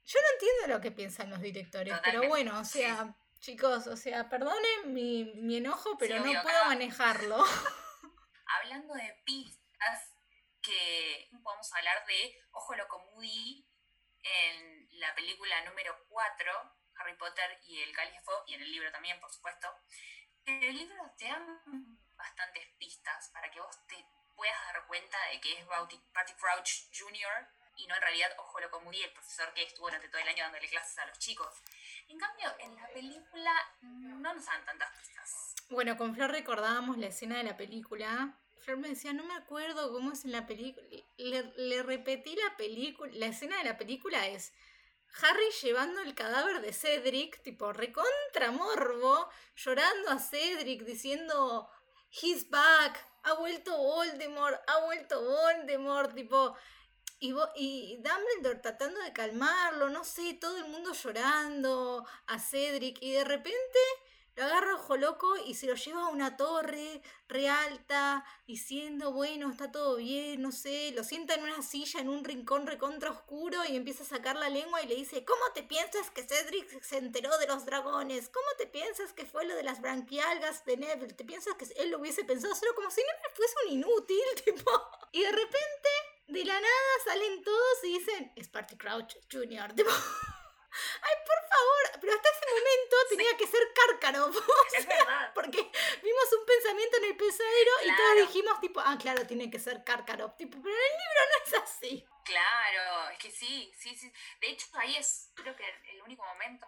Yo 0.05 0.19
no 0.19 0.27
entiendo 0.33 0.75
lo 0.75 0.79
que 0.79 0.91
piensan 0.91 1.31
los 1.31 1.41
directores, 1.41 1.95
pero 2.03 2.27
bueno, 2.27 2.59
o 2.59 2.63
sea, 2.63 3.11
Chicos, 3.39 3.87
o 3.87 3.97
sea, 3.97 4.29
perdonen 4.29 4.93
mi, 4.93 5.57
enojo, 5.57 5.97
pero 5.97 6.19
no 6.19 6.43
puedo 6.43 6.65
manejarlo. 6.65 7.43
Hablando 8.45 8.93
de 8.93 9.19
pistas, 9.25 10.13
que 10.61 11.31
podemos 11.43 11.73
hablar 11.73 12.05
de 12.05 12.39
Ojo 12.51 12.75
Loco 12.75 12.99
Moody 13.15 13.65
en 14.23 14.70
la 15.01 15.13
película 15.15 15.65
número 15.65 15.97
4, 16.09 16.51
Harry 16.97 17.15
Potter 17.17 17.59
y 17.65 17.81
el 17.81 17.91
Cáliz 17.91 18.21
y 18.45 18.53
en 18.53 18.61
el 18.61 18.71
libro 18.71 18.91
también, 18.91 19.19
por 19.19 19.31
supuesto. 19.31 19.67
En 20.45 20.61
el 20.61 20.77
libro 20.77 21.11
te 21.17 21.25
dan 21.25 21.97
bastantes 22.15 22.67
pistas 22.77 23.29
para 23.29 23.49
que 23.49 23.59
vos 23.59 23.75
te 23.87 24.05
puedas 24.35 24.57
dar 24.67 24.85
cuenta 24.85 25.17
de 25.31 25.41
que 25.41 25.59
es 25.59 25.65
Barty 25.65 26.33
Crouch 26.39 26.87
Jr. 26.93 27.47
y 27.77 27.87
no 27.87 27.95
en 27.95 28.01
realidad 28.01 28.29
Ojo 28.37 28.59
Loco 28.59 28.79
Moody, 28.81 29.01
el 29.01 29.11
profesor 29.11 29.51
que 29.53 29.63
estuvo 29.63 29.87
durante 29.87 30.07
todo 30.07 30.21
el 30.21 30.27
año 30.27 30.43
dándole 30.43 30.69
clases 30.69 30.97
a 30.99 31.05
los 31.07 31.17
chicos. 31.17 31.49
En 32.07 32.19
cambio, 32.19 32.53
en 32.59 32.75
la 32.75 32.87
película 32.89 33.53
no 33.81 34.33
nos 34.33 34.45
dan 34.45 34.63
tantas 34.65 34.97
pistas. 34.99 35.55
Bueno, 35.69 35.97
con 35.97 36.13
Flor 36.13 36.31
recordábamos 36.31 36.97
la 36.99 37.07
escena 37.07 37.37
de 37.37 37.43
la 37.43 37.57
película. 37.57 38.37
Flor 38.59 38.77
me 38.77 38.89
decía, 38.89 39.13
no 39.13 39.23
me 39.23 39.33
acuerdo 39.33 39.91
cómo 39.91 40.11
es 40.11 40.25
en 40.25 40.33
la 40.33 40.45
película. 40.45 40.85
Le, 41.17 41.81
repetí 41.81 42.35
la 42.35 42.55
película. 42.55 43.11
La 43.15 43.27
escena 43.27 43.57
de 43.57 43.63
la 43.63 43.77
película 43.77 44.27
es 44.27 44.53
Harry 45.21 45.51
llevando 45.61 46.01
el 46.01 46.15
cadáver 46.15 46.61
de 46.61 46.73
Cedric, 46.73 47.41
tipo 47.43 47.73
recontra 47.73 48.51
morbo, 48.51 49.29
llorando 49.55 50.09
a 50.09 50.19
Cedric, 50.19 50.83
diciendo, 50.83 51.69
he's 52.11 52.49
back, 52.49 53.05
ha 53.23 53.33
vuelto 53.33 53.77
Voldemort, 53.77 54.59
ha 54.67 54.85
vuelto 54.85 55.21
Voldemort, 55.21 56.13
tipo, 56.15 56.55
y, 57.19 57.33
y 57.55 57.97
Dumbledore 57.97 58.59
tratando 58.61 58.99
de 59.01 59.13
calmarlo, 59.13 59.89
no 59.89 60.03
sé, 60.03 60.33
todo 60.35 60.57
el 60.57 60.65
mundo 60.65 60.93
llorando 60.93 62.05
a 62.27 62.39
Cedric 62.39 62.97
y 63.01 63.11
de 63.11 63.23
repente 63.23 63.79
lo 64.35 64.45
agarra 64.45 64.75
ojo 64.75 64.97
loco 64.97 65.35
y 65.45 65.55
se 65.55 65.67
lo 65.67 65.75
lleva 65.75 66.03
a 66.03 66.09
una 66.09 66.37
torre 66.37 67.01
re 67.27 67.49
alta 67.49 68.25
diciendo, 68.47 69.11
bueno, 69.11 69.49
está 69.49 69.71
todo 69.71 69.97
bien, 69.97 70.41
no 70.41 70.51
sé, 70.51 70.91
lo 70.91 71.03
sienta 71.03 71.35
en 71.35 71.43
una 71.43 71.61
silla 71.61 71.99
en 71.99 72.09
un 72.09 72.23
rincón 72.23 72.67
recontra 72.67 73.11
oscuro 73.11 73.63
y 73.67 73.75
empieza 73.75 74.03
a 74.03 74.07
sacar 74.07 74.35
la 74.35 74.49
lengua 74.49 74.81
y 74.81 74.87
le 74.87 74.95
dice, 74.95 75.25
¿cómo 75.25 75.41
te 75.53 75.63
piensas 75.63 76.09
que 76.11 76.23
Cedric 76.23 76.81
se 76.81 76.97
enteró 76.97 77.37
de 77.37 77.47
los 77.47 77.65
dragones? 77.65 78.29
¿Cómo 78.29 78.47
te 78.57 78.67
piensas 78.67 79.13
que 79.13 79.25
fue 79.25 79.45
lo 79.45 79.55
de 79.55 79.63
las 79.63 79.81
branquialgas 79.81 80.65
de 80.65 80.77
Neville? 80.77 81.13
¿Te 81.13 81.25
piensas 81.25 81.55
que 81.55 81.65
él 81.81 81.91
lo 81.91 81.99
hubiese 81.99 82.23
pensado 82.23 82.55
solo 82.55 82.73
como 82.75 82.89
si 82.91 83.01
Neville 83.01 83.35
fuese 83.35 83.55
un 83.65 83.73
inútil? 83.73 84.21
Tipo, 84.45 84.71
y 85.11 85.21
de 85.21 85.31
repente 85.31 85.89
de 86.27 86.45
la 86.45 86.53
nada 86.53 86.93
salen 87.05 87.43
todos 87.43 87.83
y 87.83 87.99
dicen, 87.99 88.31
Sparty 88.41 88.77
Crouch 88.77 89.15
Jr. 89.31 89.73
Ay, 91.01 91.15
por 91.25 91.41
favor, 91.49 91.99
pero 91.99 92.13
hasta 92.13 92.29
ese 92.29 92.45
momento 92.49 92.95
tenía 93.09 93.37
que 93.37 93.47
ser 93.47 93.61
Cárcaro. 93.73 94.31
Es 94.73 94.87
verdad. 94.87 95.31
Porque 95.33 95.57
vimos 95.57 96.33
un 96.39 96.45
pensamiento 96.45 96.97
en 96.97 97.03
el 97.05 97.17
pesadero 97.17 97.71
y 97.83 97.95
todos 97.95 98.27
dijimos, 98.27 98.59
tipo, 98.61 98.79
ah, 98.79 98.97
claro, 98.99 99.27
tiene 99.27 99.49
que 99.49 99.59
ser 99.59 99.83
Cárcaro. 99.83 100.31
Tipo, 100.37 100.61
pero 100.61 100.75
en 100.75 100.81
el 100.81 100.97
libro 100.97 101.21
no 101.29 101.45
es 101.45 101.63
así. 101.63 102.05
Claro, 102.23 103.09
es 103.09 103.17
que 103.17 103.31
sí, 103.31 103.71
sí, 103.77 103.95
sí. 103.95 104.11
De 104.39 104.49
hecho, 104.49 104.67
ahí 104.75 104.95
es, 104.95 105.31
creo 105.35 105.55
que 105.55 105.65
el 105.91 106.01
único 106.03 106.23
momento, 106.23 106.67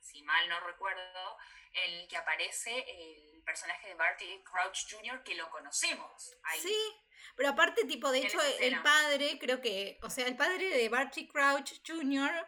si 0.00 0.22
mal 0.22 0.48
no 0.48 0.60
recuerdo, 0.60 1.36
en 1.72 1.94
el 1.94 2.08
que 2.08 2.16
aparece 2.16 2.84
el 2.88 3.42
personaje 3.44 3.88
de 3.88 3.94
Barty 3.94 4.44
Crouch 4.44 4.90
Jr. 4.90 5.22
que 5.24 5.34
lo 5.34 5.50
conocemos. 5.50 6.36
Ahí. 6.44 6.60
Sí, 6.60 7.04
pero 7.36 7.50
aparte, 7.50 7.84
tipo, 7.84 8.10
de 8.10 8.20
hecho, 8.20 8.40
el 8.60 8.80
padre, 8.82 9.38
creo 9.40 9.60
que, 9.60 9.98
o 10.02 10.10
sea, 10.10 10.26
el 10.26 10.36
padre 10.36 10.68
de 10.68 10.88
Barty 10.88 11.26
Crouch 11.26 11.80
Jr., 11.86 12.46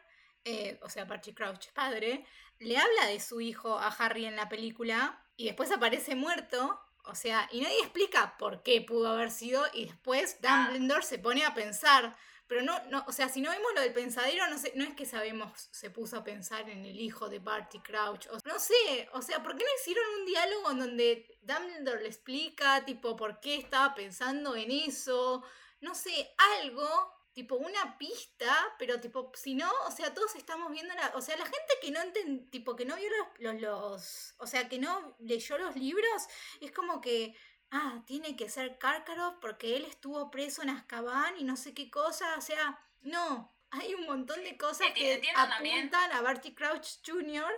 eh, 0.48 0.78
o 0.82 0.88
sea, 0.88 1.04
Barty 1.06 1.34
Crouch 1.34 1.72
padre, 1.72 2.24
le 2.60 2.78
habla 2.78 3.06
de 3.06 3.18
su 3.18 3.40
hijo 3.40 3.76
a 3.78 3.88
Harry 3.88 4.26
en 4.26 4.36
la 4.36 4.48
película 4.48 5.20
y 5.36 5.46
después 5.46 5.72
aparece 5.72 6.14
muerto. 6.14 6.80
O 7.02 7.16
sea, 7.16 7.48
y 7.50 7.60
nadie 7.60 7.80
explica 7.80 8.36
por 8.38 8.62
qué 8.62 8.80
pudo 8.80 9.08
haber 9.08 9.32
sido 9.32 9.64
y 9.74 9.86
después 9.86 10.40
Dumbledore 10.40 11.02
se 11.02 11.18
pone 11.18 11.44
a 11.44 11.52
pensar. 11.52 12.16
Pero 12.46 12.62
no, 12.62 12.80
no, 12.90 13.04
o 13.08 13.12
sea, 13.12 13.28
si 13.28 13.40
no 13.40 13.50
vemos 13.50 13.72
lo 13.74 13.80
del 13.80 13.92
pensadero, 13.92 14.48
no 14.48 14.56
sé, 14.56 14.72
no 14.76 14.84
es 14.84 14.94
que 14.94 15.04
sabemos, 15.04 15.68
se 15.72 15.90
puso 15.90 16.16
a 16.16 16.22
pensar 16.22 16.70
en 16.70 16.84
el 16.84 17.00
hijo 17.00 17.28
de 17.28 17.40
Barty 17.40 17.80
Crouch. 17.80 18.28
No 18.44 18.60
sé, 18.60 19.08
o 19.12 19.20
sea, 19.20 19.42
¿por 19.42 19.56
qué 19.56 19.64
no 19.64 19.70
hicieron 19.80 20.04
un 20.20 20.26
diálogo 20.26 20.70
en 20.70 20.78
donde 20.78 21.38
Dumbledore 21.42 22.02
le 22.02 22.08
explica, 22.08 22.84
tipo, 22.84 23.16
por 23.16 23.40
qué 23.40 23.56
estaba 23.56 23.96
pensando 23.96 24.54
en 24.54 24.70
eso? 24.70 25.42
No 25.80 25.96
sé, 25.96 26.34
algo 26.60 27.15
tipo 27.36 27.56
una 27.56 27.98
pista, 27.98 28.74
pero 28.78 28.98
tipo, 28.98 29.30
si 29.34 29.54
no, 29.54 29.70
o 29.86 29.90
sea, 29.90 30.14
todos 30.14 30.34
estamos 30.36 30.72
viendo 30.72 30.94
la, 30.94 31.12
o 31.14 31.20
sea, 31.20 31.36
la 31.36 31.44
gente 31.44 31.74
que 31.82 31.90
no 31.90 32.00
enten, 32.00 32.48
tipo 32.50 32.74
que 32.74 32.86
no 32.86 32.96
vio 32.96 33.10
los, 33.40 33.60
los, 33.60 34.34
o 34.38 34.46
sea, 34.46 34.70
que 34.70 34.78
no 34.78 35.14
leyó 35.18 35.58
los 35.58 35.76
libros, 35.76 36.28
es 36.62 36.72
como 36.72 37.02
que, 37.02 37.36
ah, 37.70 38.02
tiene 38.06 38.36
que 38.36 38.48
ser 38.48 38.78
Karkaroff 38.78 39.34
porque 39.38 39.76
él 39.76 39.84
estuvo 39.84 40.30
preso 40.30 40.62
en 40.62 40.70
Azkaban 40.70 41.38
y 41.38 41.44
no 41.44 41.58
sé 41.58 41.74
qué 41.74 41.90
cosa, 41.90 42.38
o 42.38 42.40
sea, 42.40 42.82
no, 43.02 43.54
hay 43.68 43.92
un 43.92 44.06
montón 44.06 44.42
de 44.42 44.56
cosas 44.56 44.92
que 44.94 45.20
apuntan 45.34 46.12
a 46.12 46.22
Barty 46.22 46.54
Crouch 46.54 47.04
Jr., 47.06 47.52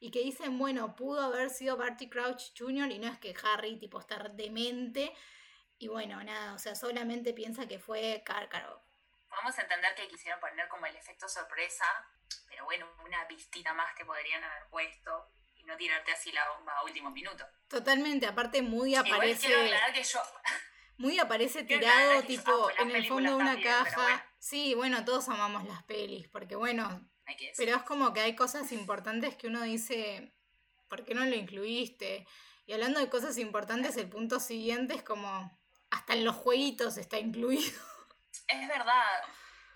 y 0.00 0.12
que 0.12 0.20
dicen, 0.20 0.56
bueno, 0.58 0.94
pudo 0.94 1.20
haber 1.20 1.50
sido 1.50 1.76
Barty 1.76 2.08
Crouch 2.08 2.56
Jr. 2.56 2.88
y 2.92 3.00
no 3.00 3.08
es 3.08 3.18
que 3.18 3.34
Harry 3.42 3.76
tipo 3.80 3.98
estar 3.98 4.32
demente 4.36 5.12
y 5.76 5.88
bueno, 5.88 6.22
nada, 6.22 6.54
o 6.54 6.58
sea, 6.60 6.76
solamente 6.76 7.32
piensa 7.34 7.66
que 7.66 7.80
fue 7.80 8.22
Karkaroff 8.24 8.87
Vamos 9.38 9.56
a 9.56 9.62
entender 9.62 9.94
que 9.94 10.08
quisieron 10.08 10.40
poner 10.40 10.66
como 10.68 10.86
el 10.86 10.96
efecto 10.96 11.28
sorpresa, 11.28 11.84
pero 12.48 12.64
bueno, 12.64 12.86
una 13.04 13.26
pistita 13.28 13.72
más 13.72 13.94
que 13.94 14.04
podrían 14.04 14.42
haber 14.42 14.68
puesto 14.68 15.30
y 15.54 15.62
no 15.62 15.76
tirarte 15.76 16.10
así 16.10 16.32
la 16.32 16.50
bomba 16.50 16.72
a 16.72 16.84
último 16.84 17.10
minuto. 17.10 17.46
Totalmente, 17.68 18.26
aparte 18.26 18.62
muy 18.62 18.96
aparece... 18.96 19.46
que 19.94 20.02
yo... 20.02 20.20
Muy 20.98 21.16
aparece 21.20 21.62
tirado, 21.62 22.24
tipo, 22.24 22.70
en 22.76 22.90
el 22.90 23.06
fondo 23.06 23.30
de 23.30 23.36
una 23.36 23.62
caja. 23.62 24.26
Sí, 24.40 24.74
bueno, 24.74 25.04
todos 25.04 25.28
amamos 25.28 25.64
las 25.68 25.84
pelis, 25.84 26.26
porque 26.26 26.56
bueno, 26.56 27.08
pero 27.56 27.76
es 27.76 27.82
como 27.84 28.12
que 28.12 28.18
hay 28.18 28.34
cosas 28.34 28.72
importantes 28.72 29.36
que 29.36 29.46
uno 29.46 29.62
dice, 29.62 30.34
¿por 30.88 31.04
qué 31.04 31.14
no 31.14 31.24
lo 31.24 31.36
incluiste? 31.36 32.26
Y 32.66 32.72
hablando 32.72 32.98
de 32.98 33.08
cosas 33.08 33.38
importantes, 33.38 33.96
el 33.96 34.08
punto 34.08 34.40
siguiente 34.40 34.94
es 34.94 35.04
como, 35.04 35.56
hasta 35.90 36.14
en 36.14 36.24
los 36.24 36.34
jueguitos 36.34 36.98
está 36.98 37.20
incluido. 37.20 37.80
Es 38.48 38.66
verdad. 38.66 39.22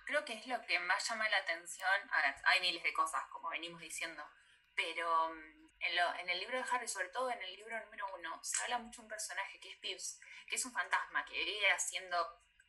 Creo 0.06 0.24
que 0.24 0.32
es 0.32 0.46
lo 0.46 0.60
que 0.62 0.78
más 0.80 1.06
llama 1.06 1.28
la 1.28 1.36
atención. 1.36 2.10
hay 2.44 2.60
miles 2.60 2.82
de 2.82 2.92
cosas, 2.92 3.22
como 3.30 3.50
venimos 3.50 3.80
diciendo, 3.80 4.26
pero 4.74 5.28
mm, 5.28 5.70
en, 5.80 6.30
el 6.30 6.38
libro 6.40 6.56
de 6.56 6.64
Harry, 6.70 6.88
sobre 6.88 7.10
todo 7.10 7.30
en 7.30 7.42
el 7.42 7.54
libro 7.54 7.78
número 7.84 8.06
uno, 8.14 8.42
se 8.42 8.62
habla 8.62 8.78
mucho 8.78 9.02
de 9.02 9.04
un 9.04 9.10
personaje 9.10 9.60
que 9.60 9.70
es 9.70 9.76
Pips, 9.76 10.20
que 10.46 10.56
es 10.56 10.64
un 10.64 10.72
fantasma 10.72 11.24
que 11.26 11.44
vive 11.44 11.70
haciendo 11.70 12.16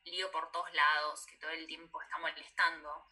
lío 0.03 0.29
por 0.31 0.51
todos 0.51 0.71
lados, 0.73 1.25
que 1.25 1.37
todo 1.37 1.51
el 1.51 1.65
tiempo 1.65 2.01
está 2.01 2.17
molestando 2.17 3.07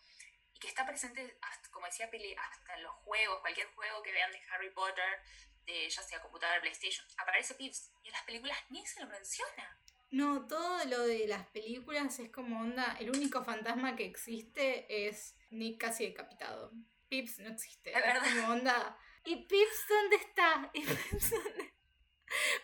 y 0.54 0.60
que 0.60 0.68
está 0.68 0.86
presente, 0.86 1.40
como 1.72 1.86
decía 1.86 2.12
Pili, 2.12 2.36
hasta 2.36 2.76
en 2.76 2.84
los 2.84 2.96
juegos, 2.98 3.40
cualquier 3.40 3.68
juego 3.74 4.04
que 4.04 4.12
vean 4.12 4.32
de 4.32 4.42
Harry 4.52 4.70
Potter, 4.72 5.24
de 5.66 5.90
ya 5.90 6.04
sea 6.04 6.22
computadora, 6.22 6.60
PlayStation, 6.60 7.08
aparece 7.18 7.56
Pips 7.56 7.94
y 8.04 8.10
en 8.10 8.14
las 8.14 8.24
películas 8.24 8.58
ni 8.70 8.86
se 8.86 9.00
lo 9.00 9.08
menciona. 9.08 9.81
No, 10.12 10.46
todo 10.46 10.84
lo 10.86 11.08
de 11.08 11.26
las 11.26 11.48
películas 11.48 12.20
es 12.20 12.30
como 12.30 12.60
onda. 12.60 12.98
El 13.00 13.10
único 13.10 13.44
fantasma 13.46 13.96
que 13.96 14.06
existe 14.06 15.08
es 15.08 15.38
Nick 15.52 15.80
casi 15.80 16.06
decapitado. 16.06 16.74
Pips 17.08 17.40
no 17.40 17.50
existe. 17.50 17.94
Es, 17.98 18.04
como 18.20 18.54
onda. 18.54 18.98
¿Y 19.24 19.46
Pips 19.46 19.86
dónde 19.88 20.18
está? 20.18 20.70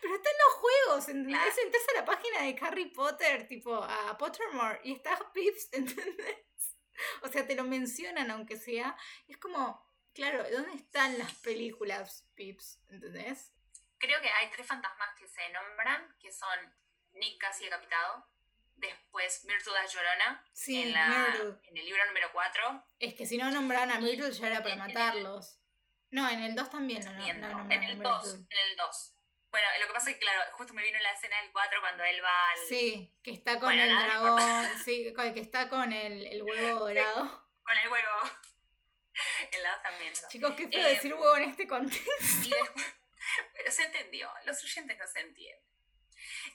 Pero 0.00 0.14
está 0.14 0.30
en 0.30 0.36
los 0.46 0.54
juegos, 0.54 1.08
¿entendés? 1.08 1.58
Entras 1.58 1.82
a 1.90 2.00
la 2.00 2.04
página 2.04 2.42
de 2.42 2.56
Harry 2.60 2.86
Potter, 2.86 3.48
tipo 3.48 3.74
a 3.74 4.16
Pottermore, 4.18 4.80
y 4.84 4.92
está 4.92 5.18
Pips, 5.32 5.70
¿entendés? 5.72 6.76
O 7.22 7.28
sea, 7.28 7.46
te 7.46 7.54
lo 7.54 7.64
mencionan 7.64 8.30
aunque 8.30 8.58
sea. 8.58 8.94
Es 9.26 9.38
como, 9.38 9.86
claro, 10.12 10.44
¿dónde 10.50 10.74
están 10.74 11.16
las 11.18 11.32
películas 11.34 12.26
Pips? 12.34 12.80
¿Entendés? 12.88 13.54
Creo 13.98 14.20
que 14.20 14.28
hay 14.28 14.50
tres 14.50 14.66
fantasmas 14.66 15.14
que 15.18 15.26
se 15.26 15.48
nombran, 15.50 16.14
que 16.18 16.30
son 16.30 16.74
Nick 17.18 17.38
casi 17.38 17.64
decapitado. 17.64 18.26
Después 18.76 19.44
Myrtle 19.44 19.72
la 19.72 19.86
Llorona 19.86 20.44
sí, 20.52 20.82
en, 20.82 20.92
la, 20.92 21.34
en 21.64 21.76
el 21.76 21.84
libro 21.84 22.06
número 22.06 22.30
4. 22.32 22.84
Es 23.00 23.14
que 23.14 23.26
si 23.26 23.36
no 23.36 23.50
nombraban 23.50 23.90
a 23.90 23.98
Myrtle 23.98 24.30
ya 24.30 24.46
era 24.46 24.62
para 24.62 24.76
matarlos. 24.76 25.58
no, 26.10 26.28
en 26.30 26.42
el 26.42 26.54
2 26.54 26.70
también 26.70 27.04
no, 27.04 27.64
no, 27.64 27.72
En 27.72 27.82
el 27.82 27.98
2, 27.98 28.34
en 28.34 28.70
el 28.70 28.76
2. 28.76 29.14
Bueno, 29.50 29.66
lo 29.80 29.86
que 29.86 29.92
pasa 29.94 30.10
es 30.10 30.16
que, 30.16 30.20
claro, 30.20 30.42
justo 30.52 30.74
me 30.74 30.82
vino 30.82 30.98
la 31.00 31.10
escena 31.12 31.40
del 31.40 31.50
4 31.50 31.80
cuando 31.80 32.04
él 32.04 32.22
va 32.22 32.50
al... 32.50 32.58
Sí, 32.68 33.12
que 33.22 33.32
está 33.32 33.58
con 33.58 33.72
el 33.72 33.88
dragón, 33.88 34.68
sí, 34.84 35.12
que 35.14 35.40
está 35.40 35.68
con 35.68 35.92
el, 35.92 36.26
el 36.26 36.42
huevo 36.42 36.80
dorado. 36.80 37.48
con 37.62 37.76
el 37.76 37.88
huevo. 37.88 38.48
El 39.52 39.62
lado 39.64 39.82
también. 39.82 40.12
Chicos, 40.28 40.54
qué 40.54 40.68
feo 40.68 40.88
decir 40.88 41.12
huevo 41.12 41.36
en 41.36 41.50
este 41.50 41.66
contexto. 41.66 42.56
pero 43.54 43.70
se 43.70 43.82
entendió, 43.84 44.30
los 44.44 44.62
oyentes 44.62 44.96
no 44.96 45.06
se 45.06 45.20
entienden. 45.20 45.67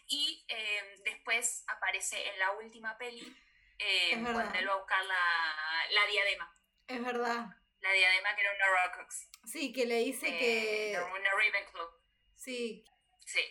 Y 0.07 0.45
em, 0.47 1.03
después 1.03 1.63
aparece 1.67 2.27
en 2.29 2.39
la 2.39 2.51
última 2.51 2.97
peli 2.97 3.35
em, 3.79 4.23
cuando 4.23 4.57
él 4.59 4.67
va 4.67 4.73
a 4.73 4.77
buscar 4.77 5.05
la, 5.05 6.07
diadema. 6.09 6.57
Es 6.87 7.03
verdad. 7.03 7.47
La 7.79 7.91
diadema 7.91 8.35
que 8.35 8.41
era 8.41 8.51
una 8.53 8.85
Horcrux. 8.85 9.29
Sí, 9.45 9.73
que 9.73 9.85
le 9.85 9.99
dice 9.99 10.37
que... 10.37 10.97
Una 10.97 11.31
Ravenclaw. 11.31 11.87
Sí. 12.35 12.83
Sí. 13.25 13.41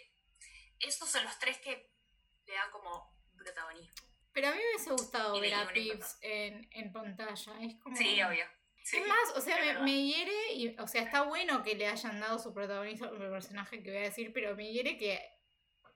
Estos 0.78 1.10
son 1.10 1.24
los 1.24 1.38
tres 1.38 1.58
que 1.58 1.92
le 2.46 2.54
dan 2.54 2.70
como 2.70 3.14
protagonismo. 3.36 3.94
Pero 4.32 4.48
a 4.48 4.52
mí 4.52 4.58
me 4.58 4.68
hubiese 4.68 4.90
gustado 4.90 5.38
ver 5.40 5.54
a 5.54 5.68
Pips 5.68 6.18
en, 6.22 6.68
en, 6.72 6.92
pantalla. 6.92 7.52
Es 7.60 7.76
como... 7.82 7.96
Sí, 7.96 8.22
obvio. 8.22 8.46
es 8.76 9.06
más, 9.06 9.36
o 9.36 9.40
sea, 9.40 9.58
me, 9.58 9.80
me, 9.80 10.02
hiere, 10.02 10.52
y, 10.54 10.76
o 10.78 10.86
sea, 10.88 11.02
está 11.02 11.22
bueno 11.22 11.62
que 11.62 11.74
le 11.74 11.86
hayan 11.86 12.18
dado 12.18 12.38
su 12.38 12.54
protagonismo 12.54 13.08
al 13.08 13.18
personaje 13.18 13.82
que 13.82 13.90
voy 13.90 13.98
a 13.98 14.04
decir, 14.04 14.32
pero 14.32 14.56
me 14.56 14.72
hiere 14.72 14.96
que 14.96 15.20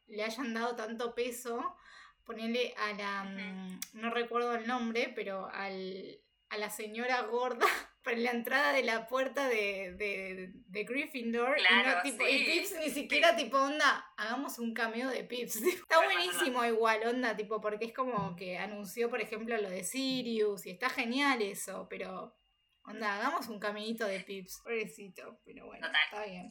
le 0.08 0.24
hayan 0.24 0.54
dado 0.54 0.76
tanto 0.76 1.14
peso, 1.14 1.76
ponerle 2.24 2.74
a 2.76 2.92
la, 2.92 3.24
mm, 3.24 3.80
no 3.94 4.10
recuerdo 4.10 4.54
el 4.54 4.66
nombre, 4.66 5.12
pero 5.14 5.48
al, 5.52 6.20
a 6.48 6.58
la 6.58 6.70
señora 6.70 7.22
gorda 7.22 7.66
para 8.02 8.16
la 8.18 8.30
entrada 8.30 8.72
de 8.72 8.84
la 8.84 9.08
puerta 9.08 9.48
de, 9.48 9.94
de, 9.96 10.52
de 10.68 10.84
Gryffindor. 10.84 11.56
y, 12.04 12.12
Pips 12.12 12.76
ni 12.78 12.90
siquiera 12.90 13.34
tipo 13.34 13.58
onda, 13.58 14.12
hagamos 14.16 14.58
un 14.58 14.74
cameo 14.74 15.08
de 15.10 15.24
Pips. 15.24 15.56
Está 15.62 16.04
buenísimo 16.04 16.64
igual, 16.64 17.06
onda, 17.06 17.36
tipo, 17.36 17.60
porque 17.60 17.86
es 17.86 17.92
como 17.92 18.36
que 18.36 18.58
anunció, 18.58 19.10
por 19.10 19.20
ejemplo, 19.20 19.56
lo 19.56 19.68
de 19.68 19.82
Sirius 19.82 20.66
y 20.66 20.70
está 20.70 20.88
genial 20.88 21.42
eso, 21.42 21.88
pero 21.90 22.36
onda, 22.84 23.16
hagamos 23.16 23.48
un 23.48 23.58
caminito 23.58 24.06
de 24.06 24.20
Pips. 24.20 24.60
Pobrecito, 24.62 25.40
pero 25.44 25.66
bueno, 25.66 25.88
está 26.04 26.24
bien. 26.24 26.48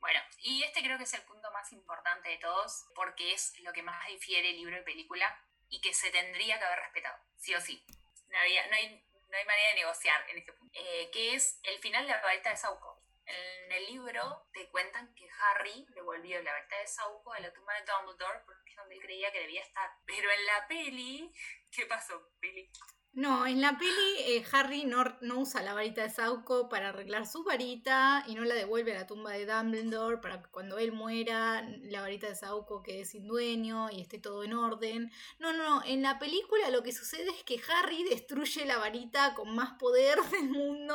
Bueno, 0.00 0.20
y 0.38 0.62
este 0.62 0.82
creo 0.82 0.96
que 0.96 1.04
es 1.04 1.14
el 1.14 1.22
punto 1.22 1.50
más 1.52 1.72
importante 1.72 2.28
de 2.28 2.38
todos, 2.38 2.86
porque 2.94 3.32
es 3.32 3.58
lo 3.60 3.72
que 3.72 3.82
más 3.82 4.06
difiere 4.08 4.52
libro 4.52 4.78
y 4.78 4.84
película 4.84 5.44
y 5.68 5.80
que 5.80 5.92
se 5.92 6.10
tendría 6.10 6.58
que 6.58 6.64
haber 6.64 6.78
respetado, 6.80 7.18
sí 7.36 7.54
o 7.54 7.60
sí. 7.60 7.84
No, 8.28 8.38
había, 8.38 8.66
no, 8.68 8.74
hay, 8.74 9.04
no 9.28 9.36
hay 9.36 9.44
manera 9.44 9.68
de 9.70 9.74
negociar 9.76 10.30
en 10.30 10.38
este 10.38 10.52
punto. 10.52 10.78
Eh, 10.78 11.10
que 11.12 11.34
es 11.34 11.60
el 11.64 11.78
final 11.80 12.06
de 12.06 12.12
la 12.12 12.22
varita 12.22 12.50
de 12.50 12.56
Sauco. 12.56 13.02
En 13.26 13.72
el 13.72 13.86
libro 13.86 14.48
te 14.52 14.68
cuentan 14.70 15.14
que 15.14 15.28
Harry 15.40 15.86
devolvió 15.90 16.42
la 16.42 16.52
varita 16.52 16.78
de 16.78 16.86
Sauco 16.86 17.32
a 17.32 17.40
la 17.40 17.52
tumba 17.52 17.74
de 17.74 17.84
Dumbledore 17.84 18.40
porque 18.46 18.70
es 18.70 18.76
donde 18.76 18.94
él 18.94 19.02
creía 19.02 19.32
que 19.32 19.40
debía 19.40 19.62
estar. 19.62 19.90
Pero 20.06 20.30
en 20.30 20.46
la 20.46 20.66
peli, 20.66 21.32
¿qué 21.70 21.86
pasó, 21.86 22.30
Peli? 22.40 22.70
No, 23.18 23.48
en 23.48 23.60
la 23.60 23.76
peli 23.76 24.14
eh, 24.26 24.44
Harry 24.52 24.84
no, 24.84 25.02
no, 25.22 25.40
usa 25.40 25.60
la 25.60 25.74
varita 25.74 26.02
de 26.04 26.08
Sauco 26.08 26.68
para 26.68 26.90
arreglar 26.90 27.26
su 27.26 27.42
varita 27.42 28.22
y 28.28 28.36
no 28.36 28.44
la 28.44 28.54
devuelve 28.54 28.92
a 28.92 29.00
la 29.00 29.06
tumba 29.08 29.32
de 29.32 29.44
Dumbledore 29.44 30.18
para 30.18 30.40
que 30.40 30.48
cuando 30.50 30.78
él 30.78 30.92
muera 30.92 31.68
la 31.82 32.00
varita 32.00 32.28
de 32.28 32.36
Sauco 32.36 32.80
quede 32.80 33.04
sin 33.04 33.26
dueño 33.26 33.90
y 33.90 34.02
esté 34.02 34.20
todo 34.20 34.44
en 34.44 34.52
orden. 34.54 35.10
No, 35.40 35.52
no, 35.52 35.82
en 35.84 36.00
la 36.00 36.20
película 36.20 36.70
lo 36.70 36.84
que 36.84 36.92
sucede 36.92 37.28
es 37.30 37.42
que 37.42 37.60
Harry 37.68 38.04
destruye 38.04 38.64
la 38.64 38.78
varita 38.78 39.34
con 39.34 39.52
más 39.52 39.72
poder 39.80 40.20
del 40.30 40.50
mundo. 40.50 40.94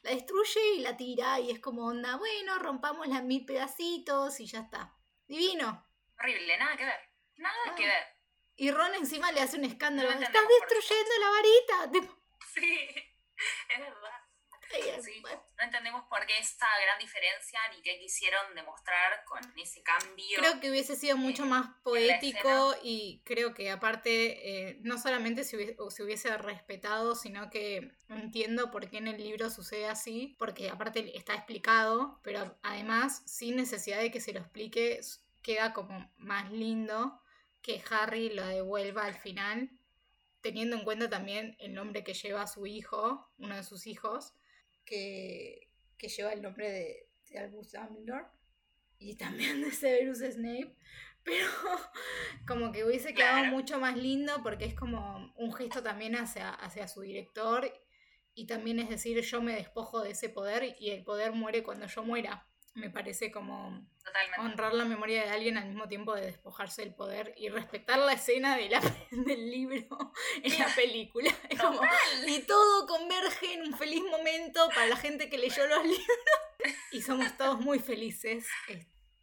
La 0.00 0.12
destruye 0.12 0.76
y 0.76 0.80
la 0.80 0.96
tira 0.96 1.38
y 1.38 1.50
es 1.50 1.60
como 1.60 1.84
onda, 1.84 2.16
bueno, 2.16 2.58
rompamos 2.60 3.08
las 3.08 3.24
mil 3.24 3.44
pedacitos 3.44 4.40
y 4.40 4.46
ya 4.46 4.60
está. 4.60 4.96
Divino. 5.26 5.86
Horrible, 6.18 6.56
nada 6.56 6.78
que 6.78 6.86
ver. 6.86 7.00
Nada 7.36 7.74
que 7.76 7.84
ver. 7.84 8.21
Y 8.56 8.70
Ron 8.70 8.94
encima 8.94 9.32
le 9.32 9.40
hace 9.40 9.56
un 9.56 9.64
escándalo. 9.64 10.10
¡Estás 10.10 10.44
destruyendo 10.48 11.10
la 11.20 11.30
varita! 11.30 12.08
Sí, 12.54 12.86
es 13.70 13.78
verdad. 13.78 14.22
No 15.58 15.64
entendemos 15.64 16.04
por 16.08 16.24
qué 16.26 16.38
esta 16.38 16.66
gran 16.84 16.98
diferencia 16.98 17.58
ni 17.74 17.82
qué 17.82 17.98
quisieron 17.98 18.54
demostrar 18.54 19.24
con 19.24 19.40
ese 19.58 19.82
cambio. 19.82 20.38
Creo 20.38 20.60
que 20.60 20.70
hubiese 20.70 20.96
sido 20.96 21.16
mucho 21.16 21.44
más 21.44 21.76
poético 21.82 22.74
y 22.82 23.22
creo 23.24 23.54
que 23.54 23.70
aparte 23.70 24.70
eh, 24.70 24.78
no 24.82 24.98
solamente 24.98 25.44
se 25.44 25.56
hubiese, 25.56 25.76
se 25.90 26.02
hubiese, 26.02 26.36
respetado, 26.38 27.14
sino 27.14 27.50
que 27.50 27.92
entiendo 28.08 28.70
por 28.70 28.88
qué 28.88 28.98
en 28.98 29.08
el 29.08 29.22
libro 29.22 29.50
sucede 29.50 29.88
así, 29.88 30.36
porque 30.38 30.70
aparte 30.70 31.16
está 31.16 31.34
explicado, 31.34 32.20
pero 32.22 32.58
además 32.62 33.22
sin 33.26 33.56
necesidad 33.56 34.00
de 34.00 34.10
que 34.10 34.20
se 34.20 34.32
lo 34.32 34.40
explique, 34.40 35.00
queda 35.42 35.72
como 35.74 36.10
más 36.16 36.50
lindo 36.50 37.21
que 37.62 37.82
Harry 37.90 38.30
lo 38.30 38.46
devuelva 38.46 39.04
al 39.04 39.14
final, 39.14 39.70
teniendo 40.40 40.76
en 40.76 40.84
cuenta 40.84 41.08
también 41.08 41.56
el 41.60 41.74
nombre 41.74 42.02
que 42.02 42.14
lleva 42.14 42.46
su 42.46 42.66
hijo, 42.66 43.30
uno 43.38 43.56
de 43.56 43.62
sus 43.62 43.86
hijos, 43.86 44.34
que, 44.84 45.70
que 45.96 46.08
lleva 46.08 46.32
el 46.32 46.42
nombre 46.42 46.70
de, 46.70 47.08
de 47.30 47.38
Albus 47.38 47.72
Dumbledore 47.72 48.26
y 48.98 49.16
también 49.16 49.62
de 49.62 49.70
Severus 49.70 50.18
Snape, 50.18 50.76
pero 51.22 51.46
como 52.46 52.72
que 52.72 52.84
hubiese 52.84 53.14
quedado 53.14 53.44
mucho 53.44 53.78
más 53.78 53.96
lindo 53.96 54.42
porque 54.42 54.64
es 54.64 54.74
como 54.74 55.32
un 55.36 55.52
gesto 55.52 55.82
también 55.82 56.16
hacia, 56.16 56.50
hacia 56.50 56.88
su 56.88 57.02
director 57.02 57.72
y 58.34 58.46
también 58.46 58.78
es 58.80 58.88
decir, 58.88 59.20
yo 59.20 59.40
me 59.40 59.54
despojo 59.54 60.02
de 60.02 60.10
ese 60.10 60.28
poder 60.28 60.76
y 60.80 60.90
el 60.90 61.04
poder 61.04 61.32
muere 61.32 61.62
cuando 61.62 61.86
yo 61.86 62.02
muera. 62.02 62.46
Me 62.74 62.88
parece 62.88 63.30
como 63.30 63.86
honrar 64.38 64.72
la 64.72 64.84
memoria 64.84 65.24
de 65.24 65.30
alguien 65.30 65.58
al 65.58 65.66
mismo 65.66 65.88
tiempo 65.88 66.14
de 66.14 66.22
despojarse 66.22 66.82
del 66.82 66.94
poder 66.94 67.34
y 67.36 67.50
respetar 67.50 67.98
la 67.98 68.14
escena 68.14 68.56
de 68.56 68.70
la, 68.70 68.80
del 69.10 69.50
libro 69.50 70.12
en 70.42 70.58
la 70.58 70.66
película. 70.76 71.30
y 72.26 72.40
todo 72.42 72.86
converge 72.86 73.54
en 73.54 73.62
un 73.62 73.76
feliz 73.76 74.02
momento 74.10 74.68
para 74.74 74.86
la 74.86 74.96
gente 74.96 75.28
que 75.28 75.38
leyó 75.38 75.66
los 75.66 75.82
libros 75.82 76.06
y 76.92 77.02
somos 77.02 77.36
todos 77.36 77.60
muy 77.60 77.78
felices. 77.78 78.46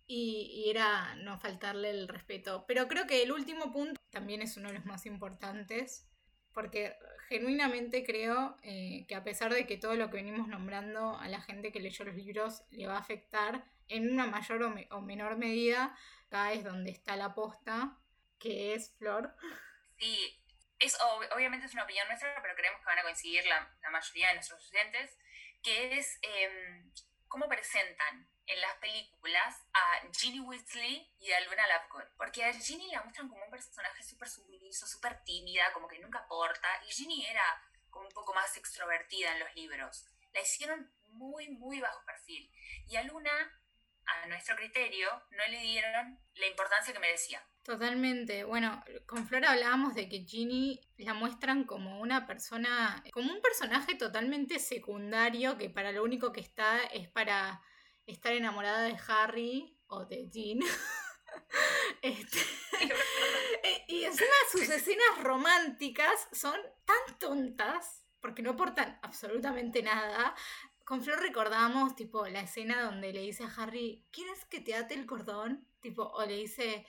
Y, 0.05 0.65
y, 0.65 0.69
era 0.71 1.15
no 1.15 1.39
faltarle 1.39 1.91
el 1.91 2.07
respeto. 2.07 2.65
Pero 2.67 2.87
creo 2.87 3.05
que 3.05 3.21
el 3.21 3.31
último 3.31 3.71
punto 3.71 3.99
también 4.09 4.41
es 4.41 4.57
uno 4.57 4.69
de 4.69 4.75
los 4.75 4.85
más 4.85 5.05
importantes, 5.05 6.07
porque 6.53 6.95
genuinamente 7.29 8.03
creo 8.03 8.57
eh, 8.63 9.05
que 9.07 9.15
a 9.15 9.23
pesar 9.23 9.53
de 9.53 9.67
que 9.67 9.77
todo 9.77 9.95
lo 9.95 10.09
que 10.09 10.17
venimos 10.17 10.47
nombrando 10.47 11.17
a 11.17 11.27
la 11.27 11.41
gente 11.41 11.71
que 11.71 11.79
leyó 11.79 12.05
los 12.05 12.15
libros 12.15 12.63
le 12.71 12.87
va 12.87 12.95
a 12.95 12.99
afectar 12.99 13.63
en 13.87 14.11
una 14.11 14.25
mayor 14.25 14.63
o, 14.91 15.01
menor 15.01 15.37
medida, 15.37 15.95
acá 16.27 16.53
es 16.53 16.63
donde 16.63 16.91
está 16.91 17.15
la 17.15 17.33
posta, 17.33 17.97
que 18.39 18.73
es 18.73 18.95
Flor. 18.97 19.35
Sí, 19.97 20.43
es, 20.79 20.97
obviamente 21.35 21.65
es 21.65 21.73
una 21.73 21.83
opinión 21.83 22.07
nuestra, 22.07 22.39
pero 22.41 22.55
creemos 22.55 22.79
que 22.79 22.85
van 22.85 22.99
a 22.99 23.03
coincidir 23.03 23.45
la, 23.45 23.71
mayoría 23.91 24.29
de 24.29 24.35
nuestros 24.35 24.63
estudiantes, 24.63 25.17
que 25.61 25.97
es 25.97 26.19
em, 26.21 26.91
cómo 27.29 27.47
presentan 27.47 28.27
en 28.45 28.59
las 28.59 28.75
películas 28.77 29.55
a 29.73 30.01
Ginny 30.11 30.39
Weasley 30.41 31.15
y 31.19 31.31
a 31.31 31.39
Luna 31.41 31.67
Lovegood. 31.67 32.09
Porque 32.17 32.43
a 32.43 32.51
Ginny 32.51 32.91
la 32.91 33.03
muestran 33.03 33.29
como 33.29 33.45
un 33.45 33.51
personaje 33.51 34.03
súper 34.03 34.27
sumiso, 34.27 34.87
súper 34.87 35.23
tímida, 35.23 35.71
como 35.71 35.87
que 35.87 35.99
nunca 35.99 36.19
aporta. 36.19 36.67
Y 36.85 36.91
Ginny 36.91 37.25
era 37.25 37.43
como 37.89 38.07
un 38.07 38.13
poco 38.13 38.33
más 38.33 38.57
extrovertida 38.57 39.31
en 39.33 39.39
los 39.39 39.55
libros. 39.55 40.05
La 40.33 40.41
hicieron 40.41 40.91
muy, 41.05 41.47
muy 41.49 41.79
bajo 41.79 42.03
perfil. 42.05 42.51
Y 42.87 42.97
a 42.97 43.03
Luna, 43.03 43.31
a 44.05 44.25
nuestro 44.27 44.55
criterio, 44.55 45.09
no 45.29 45.47
le 45.47 45.59
dieron 45.59 46.19
la 46.33 46.47
importancia 46.47 46.93
que 46.93 46.99
merecía. 46.99 47.47
Totalmente. 47.69 48.45
Bueno, 48.45 48.83
con 49.05 49.27
Flora 49.27 49.51
hablábamos 49.51 49.93
de 49.93 50.09
que 50.09 50.25
Ginny 50.25 50.81
la 50.97 51.13
muestran 51.13 51.65
como 51.65 51.99
una 52.01 52.25
persona, 52.25 53.03
como 53.13 53.31
un 53.31 53.43
personaje 53.43 53.93
totalmente 53.93 54.57
secundario 54.57 55.55
que 55.55 55.69
para 55.69 55.91
lo 55.91 56.03
único 56.03 56.31
que 56.31 56.39
está 56.39 56.81
es 56.85 57.07
para 57.09 57.61
estar 58.07 58.33
enamorada 58.33 58.81
de 58.81 58.97
Harry 59.07 59.77
o 59.85 60.03
de 60.05 60.27
Jean. 60.31 60.59
Este, 62.01 62.39
y 63.87 64.03
encima 64.03 64.31
sus 64.51 64.67
escenas 64.67 65.21
románticas 65.21 66.27
son 66.31 66.59
tan 66.85 67.19
tontas, 67.19 68.03
porque 68.19 68.41
no 68.41 68.51
aportan 68.51 68.97
absolutamente 69.03 69.83
nada. 69.83 70.33
Con 70.85 71.03
Flor 71.03 71.19
recordamos, 71.21 71.95
tipo, 71.95 72.25
la 72.27 72.41
escena 72.41 72.81
donde 72.81 73.13
le 73.13 73.21
dice 73.21 73.43
a 73.43 73.53
Harry, 73.55 74.07
¿quieres 74.11 74.43
que 74.45 74.59
te 74.59 74.73
ate 74.73 74.95
el 74.95 75.05
cordón? 75.05 75.67
Tipo, 75.81 76.03
o 76.03 76.25
le 76.25 76.37
dice, 76.37 76.87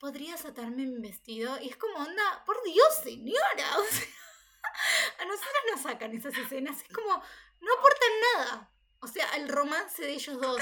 ¿podrías 0.00 0.44
atarme 0.46 0.86
mi 0.86 1.00
vestido? 1.00 1.60
Y 1.60 1.68
es 1.68 1.76
como, 1.76 1.98
onda, 1.98 2.42
por 2.44 2.60
Dios, 2.64 2.88
señora. 3.04 3.76
a 5.18 5.24
nosotros 5.24 5.62
nos 5.70 5.82
sacan 5.82 6.16
esas 6.16 6.36
escenas. 6.36 6.82
Es 6.82 6.92
como, 6.92 7.22
no 7.60 7.74
aportan 7.74 8.10
nada. 8.34 8.72
O 9.02 9.06
sea, 9.06 9.26
el 9.36 9.48
romance 9.48 10.02
de 10.02 10.12
ellos 10.12 10.40
dos. 10.40 10.60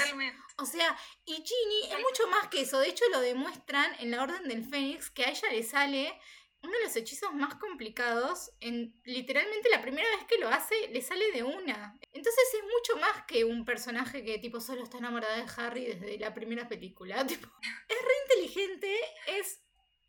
O 0.57 0.65
sea, 0.65 0.97
y 1.25 1.33
Ginny 1.33 1.91
es 1.91 1.99
mucho 1.99 2.27
más 2.27 2.47
que 2.49 2.61
eso. 2.61 2.79
De 2.79 2.89
hecho, 2.89 3.03
lo 3.11 3.19
demuestran 3.21 3.95
en 3.99 4.11
la 4.11 4.23
Orden 4.23 4.47
del 4.47 4.63
Fénix, 4.63 5.09
que 5.09 5.23
a 5.23 5.29
ella 5.29 5.49
le 5.51 5.63
sale 5.63 6.21
uno 6.61 6.73
de 6.73 6.83
los 6.83 6.95
hechizos 6.95 7.33
más 7.33 7.55
complicados. 7.55 8.51
En, 8.59 8.99
literalmente 9.03 9.69
la 9.69 9.81
primera 9.81 10.07
vez 10.15 10.25
que 10.25 10.37
lo 10.37 10.49
hace, 10.49 10.75
le 10.91 11.01
sale 11.01 11.31
de 11.31 11.43
una. 11.43 11.97
Entonces 12.13 12.43
es 12.53 12.63
mucho 12.63 13.01
más 13.01 13.23
que 13.25 13.43
un 13.43 13.65
personaje 13.65 14.23
que 14.23 14.39
tipo 14.39 14.59
solo 14.59 14.83
está 14.83 14.97
enamorada 14.97 15.37
de 15.37 15.51
Harry 15.57 15.85
desde 15.85 16.17
la 16.17 16.33
primera 16.33 16.67
película. 16.67 17.21
es 17.29 17.39
re 17.39 18.35
inteligente, 18.35 18.99
es 19.27 19.61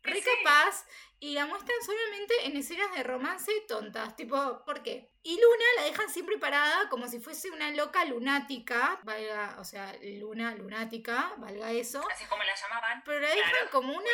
re 0.03 0.21
capaz 0.21 0.85
y 1.19 1.33
la 1.33 1.45
muestran 1.45 1.77
solamente 1.85 2.33
en 2.45 2.57
escenas 2.57 2.91
de 2.95 3.03
romance 3.03 3.51
tontas, 3.67 4.15
tipo, 4.15 4.63
¿por 4.65 4.81
qué? 4.81 5.11
Y 5.21 5.35
Luna 5.35 5.65
la 5.77 5.83
dejan 5.83 6.09
siempre 6.09 6.39
parada 6.39 6.89
como 6.89 7.07
si 7.07 7.19
fuese 7.19 7.51
una 7.51 7.69
loca 7.69 8.03
lunática, 8.05 8.99
valga, 9.03 9.55
o 9.59 9.63
sea, 9.63 9.95
Luna 10.01 10.55
lunática, 10.55 11.33
valga 11.37 11.71
eso. 11.71 12.03
Así 12.11 12.25
como 12.25 12.41
la 12.43 12.55
llamaban. 12.55 13.03
Pero 13.05 13.19
la 13.19 13.29
dejan 13.29 13.67
como 13.71 13.93
una 13.93 14.09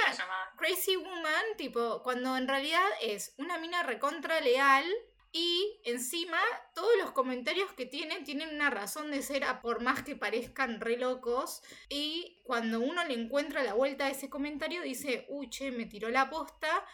crazy 0.57 0.97
woman, 0.97 1.45
tipo, 1.55 2.03
cuando 2.03 2.35
en 2.35 2.47
realidad 2.47 2.85
es 3.01 3.33
una 3.37 3.57
mina 3.57 3.83
recontra 3.83 4.41
leal 4.41 4.85
y 5.31 5.81
encima, 5.83 6.39
todos 6.73 6.91
los 6.99 7.11
comentarios 7.11 7.71
que 7.73 7.85
tienen 7.85 8.23
tienen 8.23 8.49
una 8.55 8.69
razón 8.69 9.11
de 9.11 9.21
ser, 9.21 9.43
a 9.43 9.61
por 9.61 9.81
más 9.81 10.03
que 10.03 10.15
parezcan 10.15 10.79
re 10.79 10.97
locos. 10.97 11.61
Y 11.89 12.41
cuando 12.43 12.79
uno 12.79 13.03
le 13.03 13.13
encuentra 13.13 13.63
la 13.63 13.73
vuelta 13.73 14.05
a 14.05 14.09
ese 14.09 14.29
comentario, 14.29 14.81
dice, 14.81 15.25
uy, 15.29 15.49
che, 15.49 15.71
me 15.71 15.85
tiró 15.85 16.09
la 16.09 16.29
posta. 16.29 16.85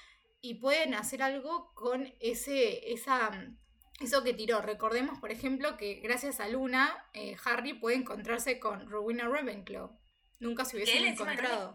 Y 0.42 0.56
pueden 0.56 0.94
hacer 0.94 1.22
algo 1.22 1.74
con 1.74 2.14
ese, 2.20 2.92
esa, 2.92 3.32
eso 4.02 4.24
que 4.24 4.34
tiró. 4.34 4.62
Recordemos, 4.62 5.20
por 5.20 5.32
ejemplo, 5.32 5.78
que 5.78 5.96
gracias 5.96 6.40
a 6.40 6.50
Luna, 6.50 7.08
eh, 7.14 7.38
Harry 7.46 7.74
puede 7.74 7.96
encontrarse 7.96 8.60
con 8.60 8.90
Rowena 8.90 9.30
Ravenclaw. 9.30 9.98
Nunca 10.40 10.66
se 10.66 10.76
hubiesen 10.76 11.06
encontrado 11.06 11.74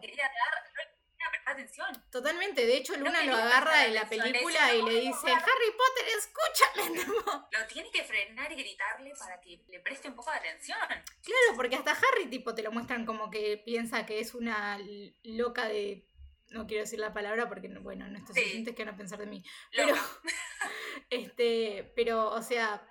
atención. 1.52 1.88
Totalmente, 2.10 2.64
de 2.66 2.76
hecho 2.76 2.96
Luna 2.96 3.24
lo 3.24 3.36
agarra 3.36 3.82
de 3.84 3.90
la 3.90 4.08
película 4.08 4.74
y 4.74 4.82
le 4.82 5.00
dice, 5.00 5.30
Harry 5.30 5.72
Potter, 5.76 6.06
escúchame. 6.18 7.48
Lo 7.50 7.66
tiene 7.66 7.90
que 7.90 8.04
frenar 8.04 8.50
y 8.52 8.56
gritarle 8.56 9.12
para 9.18 9.40
que 9.40 9.62
le 9.68 9.80
preste 9.80 10.08
un 10.08 10.14
poco 10.14 10.30
de 10.30 10.38
atención. 10.38 10.78
Claro, 10.88 11.56
porque 11.56 11.76
hasta 11.76 11.92
Harry 11.92 12.26
tipo 12.30 12.54
te 12.54 12.62
lo 12.62 12.72
muestran 12.72 13.06
como 13.06 13.30
que 13.30 13.62
piensa 13.64 14.06
que 14.06 14.20
es 14.20 14.34
una 14.34 14.78
loca 15.22 15.68
de... 15.68 16.06
No 16.50 16.66
quiero 16.66 16.84
decir 16.84 16.98
la 16.98 17.12
palabra 17.12 17.46
porque, 17.46 17.68
bueno, 17.68 18.08
nuestros 18.08 18.34
sí. 18.34 18.64
que 18.64 18.84
van 18.84 18.94
a 18.94 18.96
pensar 18.96 19.18
de 19.18 19.26
mí. 19.26 19.44
Pero, 19.70 19.94
este, 21.10 21.92
pero, 21.94 22.30
o 22.30 22.40
sea, 22.40 22.82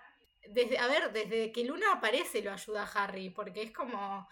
desde, 0.50 0.78
a 0.78 0.88
ver, 0.88 1.12
desde 1.12 1.52
que 1.52 1.64
Luna 1.64 1.94
aparece 1.94 2.42
lo 2.42 2.52
ayuda 2.52 2.84
a 2.84 3.04
Harry, 3.04 3.30
porque 3.32 3.64
es 3.64 3.72
como 3.72 4.28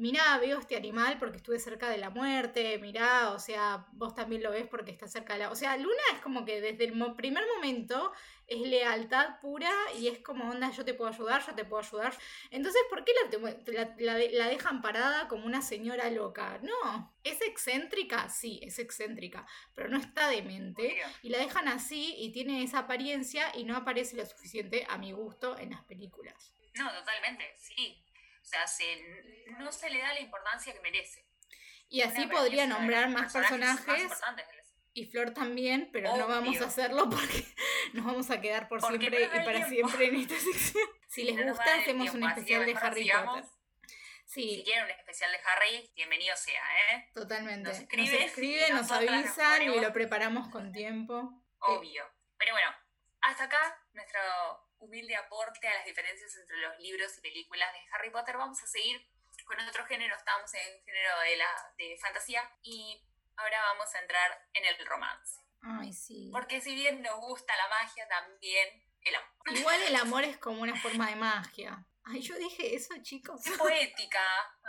mirá, 0.00 0.38
veo 0.38 0.58
este 0.58 0.76
animal 0.76 1.18
porque 1.18 1.36
estuve 1.36 1.58
cerca 1.58 1.90
de 1.90 1.98
la 1.98 2.08
muerte, 2.08 2.78
mirá, 2.78 3.32
o 3.32 3.38
sea, 3.38 3.86
vos 3.92 4.14
también 4.14 4.42
lo 4.42 4.50
ves 4.50 4.66
porque 4.66 4.90
estás 4.90 5.12
cerca 5.12 5.34
de 5.34 5.40
la... 5.40 5.50
O 5.50 5.54
sea, 5.54 5.76
Luna 5.76 6.02
es 6.14 6.20
como 6.20 6.44
que 6.46 6.60
desde 6.60 6.84
el 6.84 7.14
primer 7.14 7.44
momento 7.54 8.12
es 8.46 8.60
lealtad 8.60 9.38
pura 9.40 9.70
y 9.98 10.08
es 10.08 10.18
como, 10.20 10.50
onda, 10.50 10.70
yo 10.70 10.86
te 10.86 10.94
puedo 10.94 11.10
ayudar, 11.10 11.44
yo 11.46 11.54
te 11.54 11.66
puedo 11.66 11.82
ayudar. 11.82 12.14
Entonces, 12.50 12.80
¿por 12.88 13.04
qué 13.04 13.12
la, 13.98 14.18
la, 14.18 14.48
dejan 14.48 14.80
parada 14.80 15.28
como 15.28 15.44
una 15.44 15.60
señora 15.60 16.10
loca? 16.10 16.58
No, 16.62 17.14
es 17.22 17.42
excéntrica, 17.42 18.30
sí, 18.30 18.58
es 18.62 18.78
excéntrica, 18.78 19.46
pero 19.74 19.90
no 19.90 19.98
está 19.98 20.28
demente 20.28 20.96
y 21.22 21.28
la 21.28 21.38
dejan 21.38 21.68
así 21.68 22.14
y 22.16 22.32
tiene 22.32 22.62
esa 22.62 22.80
apariencia 22.80 23.52
y 23.54 23.64
no 23.64 23.76
aparece 23.76 24.16
lo 24.16 24.24
suficiente 24.24 24.86
a 24.88 24.96
mi 24.96 25.12
gusto 25.12 25.58
en 25.58 25.70
las 25.70 25.84
películas. 25.84 26.52
No, 26.74 26.90
totalmente, 26.90 27.44
sí. 27.58 28.02
O 28.42 28.44
sea, 28.44 28.64
no 29.58 29.70
se 29.72 29.90
le 29.90 30.00
da 30.00 30.12
la 30.14 30.20
importancia 30.20 30.72
que 30.72 30.80
merece. 30.80 31.24
Y 31.88 32.02
así 32.02 32.26
podría 32.26 32.66
nombrar 32.66 33.08
más 33.10 33.32
personajes. 33.32 34.12
y 34.94 35.06
Flor 35.06 35.32
también, 35.32 35.90
pero 35.92 36.16
no 36.16 36.28
vamos 36.28 36.60
a 36.60 36.66
hacerlo 36.66 37.10
porque 37.10 37.44
nos 37.92 38.06
vamos 38.06 38.30
a 38.30 38.40
quedar 38.40 38.68
por 38.68 38.80
siempre 38.80 39.24
y 39.24 39.44
para 39.44 39.68
siempre 39.68 40.06
en 40.06 40.16
esta 40.16 40.38
sección. 40.38 40.88
Si 41.10 41.24
les 41.24 41.44
gusta, 41.44 41.74
hacemos 41.74 42.14
un 42.14 42.22
especial 42.22 42.64
de 42.64 42.76
Harry 42.76 43.10
Potter. 43.10 43.44
Sí. 44.26 44.58
Si 44.58 44.62
quieren 44.62 44.84
un 44.84 44.90
especial 44.90 45.32
de 45.32 45.38
Harry, 45.38 45.90
bienvenido 45.96 46.36
sea, 46.36 46.62
¿eh? 46.92 47.10
Totalmente. 47.12 47.68
Nos 47.68 47.80
escriben, 47.80 48.76
nos, 48.76 48.92
avisan 48.92 49.62
y 49.62 49.80
lo 49.80 49.92
preparamos 49.92 50.48
con 50.50 50.70
tiempo. 50.70 51.42
Obvio. 51.58 52.04
Pero 52.38 52.52
bueno, 52.54 52.70
hasta 53.22 53.44
acá 53.44 53.86
nuestro 53.92 54.20
humilde 54.78 55.14
aporte 55.16 55.68
a 55.68 55.74
las 55.74 55.84
diferencias 55.84 56.34
entre 56.36 56.56
los 56.58 56.78
libros 56.78 57.16
y 57.18 57.20
películas 57.20 57.72
de 57.72 57.80
Harry 57.92 58.10
Potter, 58.10 58.36
vamos 58.36 58.62
a 58.62 58.66
seguir 58.66 59.06
con 59.44 59.60
otro 59.60 59.84
género. 59.86 60.16
Estamos 60.16 60.52
en 60.54 60.60
el 60.60 60.84
género 60.84 61.18
de, 61.20 61.36
la, 61.36 61.74
de 61.76 61.98
fantasía 61.98 62.50
y 62.62 63.02
ahora 63.36 63.60
vamos 63.62 63.94
a 63.94 64.00
entrar 64.00 64.48
en 64.54 64.64
el 64.64 64.86
romance. 64.86 65.40
Ay, 65.62 65.92
sí. 65.92 66.30
Porque 66.32 66.60
si 66.60 66.74
bien 66.74 67.02
nos 67.02 67.20
gusta 67.20 67.54
la 67.56 67.68
magia, 67.68 68.08
también 68.08 68.82
el 69.02 69.14
amor. 69.14 69.30
Igual 69.46 69.82
el 69.82 69.96
amor 69.96 70.24
es 70.24 70.38
como 70.38 70.62
una 70.62 70.76
forma 70.80 71.08
de 71.10 71.16
magia. 71.16 71.84
Ay, 72.04 72.22
yo 72.22 72.34
dije 72.36 72.74
eso, 72.74 72.94
chicos. 73.02 73.42
Qué 73.44 73.52
poética, 73.52 74.22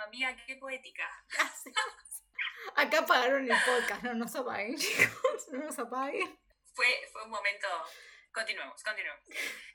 amiga, 0.05 0.35
qué 0.45 0.57
poética. 0.57 1.09
Acá 2.75 2.99
apagaron 2.99 3.49
el 3.49 3.57
podcast, 3.65 4.03
no 4.03 4.13
nos 4.13 4.35
apaguen, 4.35 4.77
chicos, 4.77 5.47
no 5.51 5.59
nos 5.59 5.79
apaguen. 5.79 6.39
Fue, 6.73 7.09
fue 7.11 7.23
un 7.23 7.31
momento. 7.31 7.67
Continuemos, 8.33 8.81
continuemos. 8.83 9.21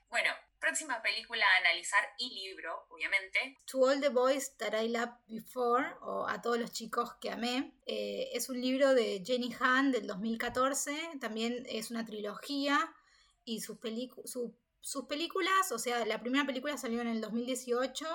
Bueno, 0.08 0.30
próxima 0.58 1.02
película 1.02 1.44
a 1.44 1.60
analizar 1.60 2.02
y 2.18 2.30
libro, 2.30 2.86
obviamente. 2.88 3.58
To 3.66 3.80
All 3.80 4.00
the 4.00 4.08
Boys 4.08 4.56
That 4.56 4.80
I 4.80 4.88
Loved 4.88 5.18
Before, 5.26 5.84
o 6.00 6.26
A 6.26 6.40
todos 6.40 6.58
los 6.58 6.72
chicos 6.72 7.14
que 7.20 7.30
amé, 7.30 7.74
eh, 7.84 8.30
es 8.32 8.48
un 8.48 8.60
libro 8.60 8.94
de 8.94 9.22
Jenny 9.24 9.54
Han 9.60 9.92
del 9.92 10.06
2014, 10.06 11.18
también 11.20 11.66
es 11.68 11.90
una 11.90 12.06
trilogía 12.06 12.94
y 13.44 13.60
sus, 13.60 13.78
sus 14.80 15.04
películas, 15.06 15.70
o 15.72 15.78
sea, 15.78 16.06
la 16.06 16.20
primera 16.20 16.46
película 16.46 16.78
salió 16.78 17.02
en 17.02 17.08
el 17.08 17.20
2018 17.20 18.06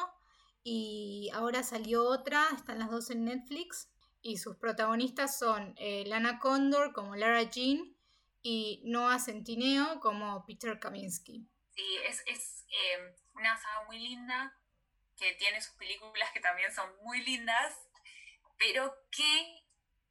y 0.64 1.30
ahora 1.34 1.62
salió 1.62 2.06
otra, 2.06 2.48
están 2.56 2.80
las 2.80 2.90
dos 2.90 3.12
en 3.12 3.26
Netflix 3.26 3.90
y 4.24 4.38
sus 4.38 4.56
protagonistas 4.56 5.38
son 5.38 5.76
eh, 5.78 6.04
Lana 6.08 6.40
Condor 6.40 6.94
como 6.94 7.16
Lara 7.16 7.44
Jean 7.44 7.96
y 8.42 8.82
Noah 8.86 9.20
Centineo 9.20 10.00
como 10.00 10.46
Peter 10.46 10.80
Kaminsky. 10.80 11.48
Sí, 11.76 11.98
es, 12.08 12.24
es 12.26 12.66
eh, 12.70 13.16
una 13.34 13.58
saga 13.58 13.86
muy 13.86 14.00
linda 14.00 14.58
que 15.18 15.34
tiene 15.34 15.62
sus 15.62 15.76
películas 15.76 16.32
que 16.32 16.40
también 16.40 16.74
son 16.74 16.90
muy 17.04 17.22
lindas, 17.24 17.76
pero 18.58 18.96
que 19.12 19.62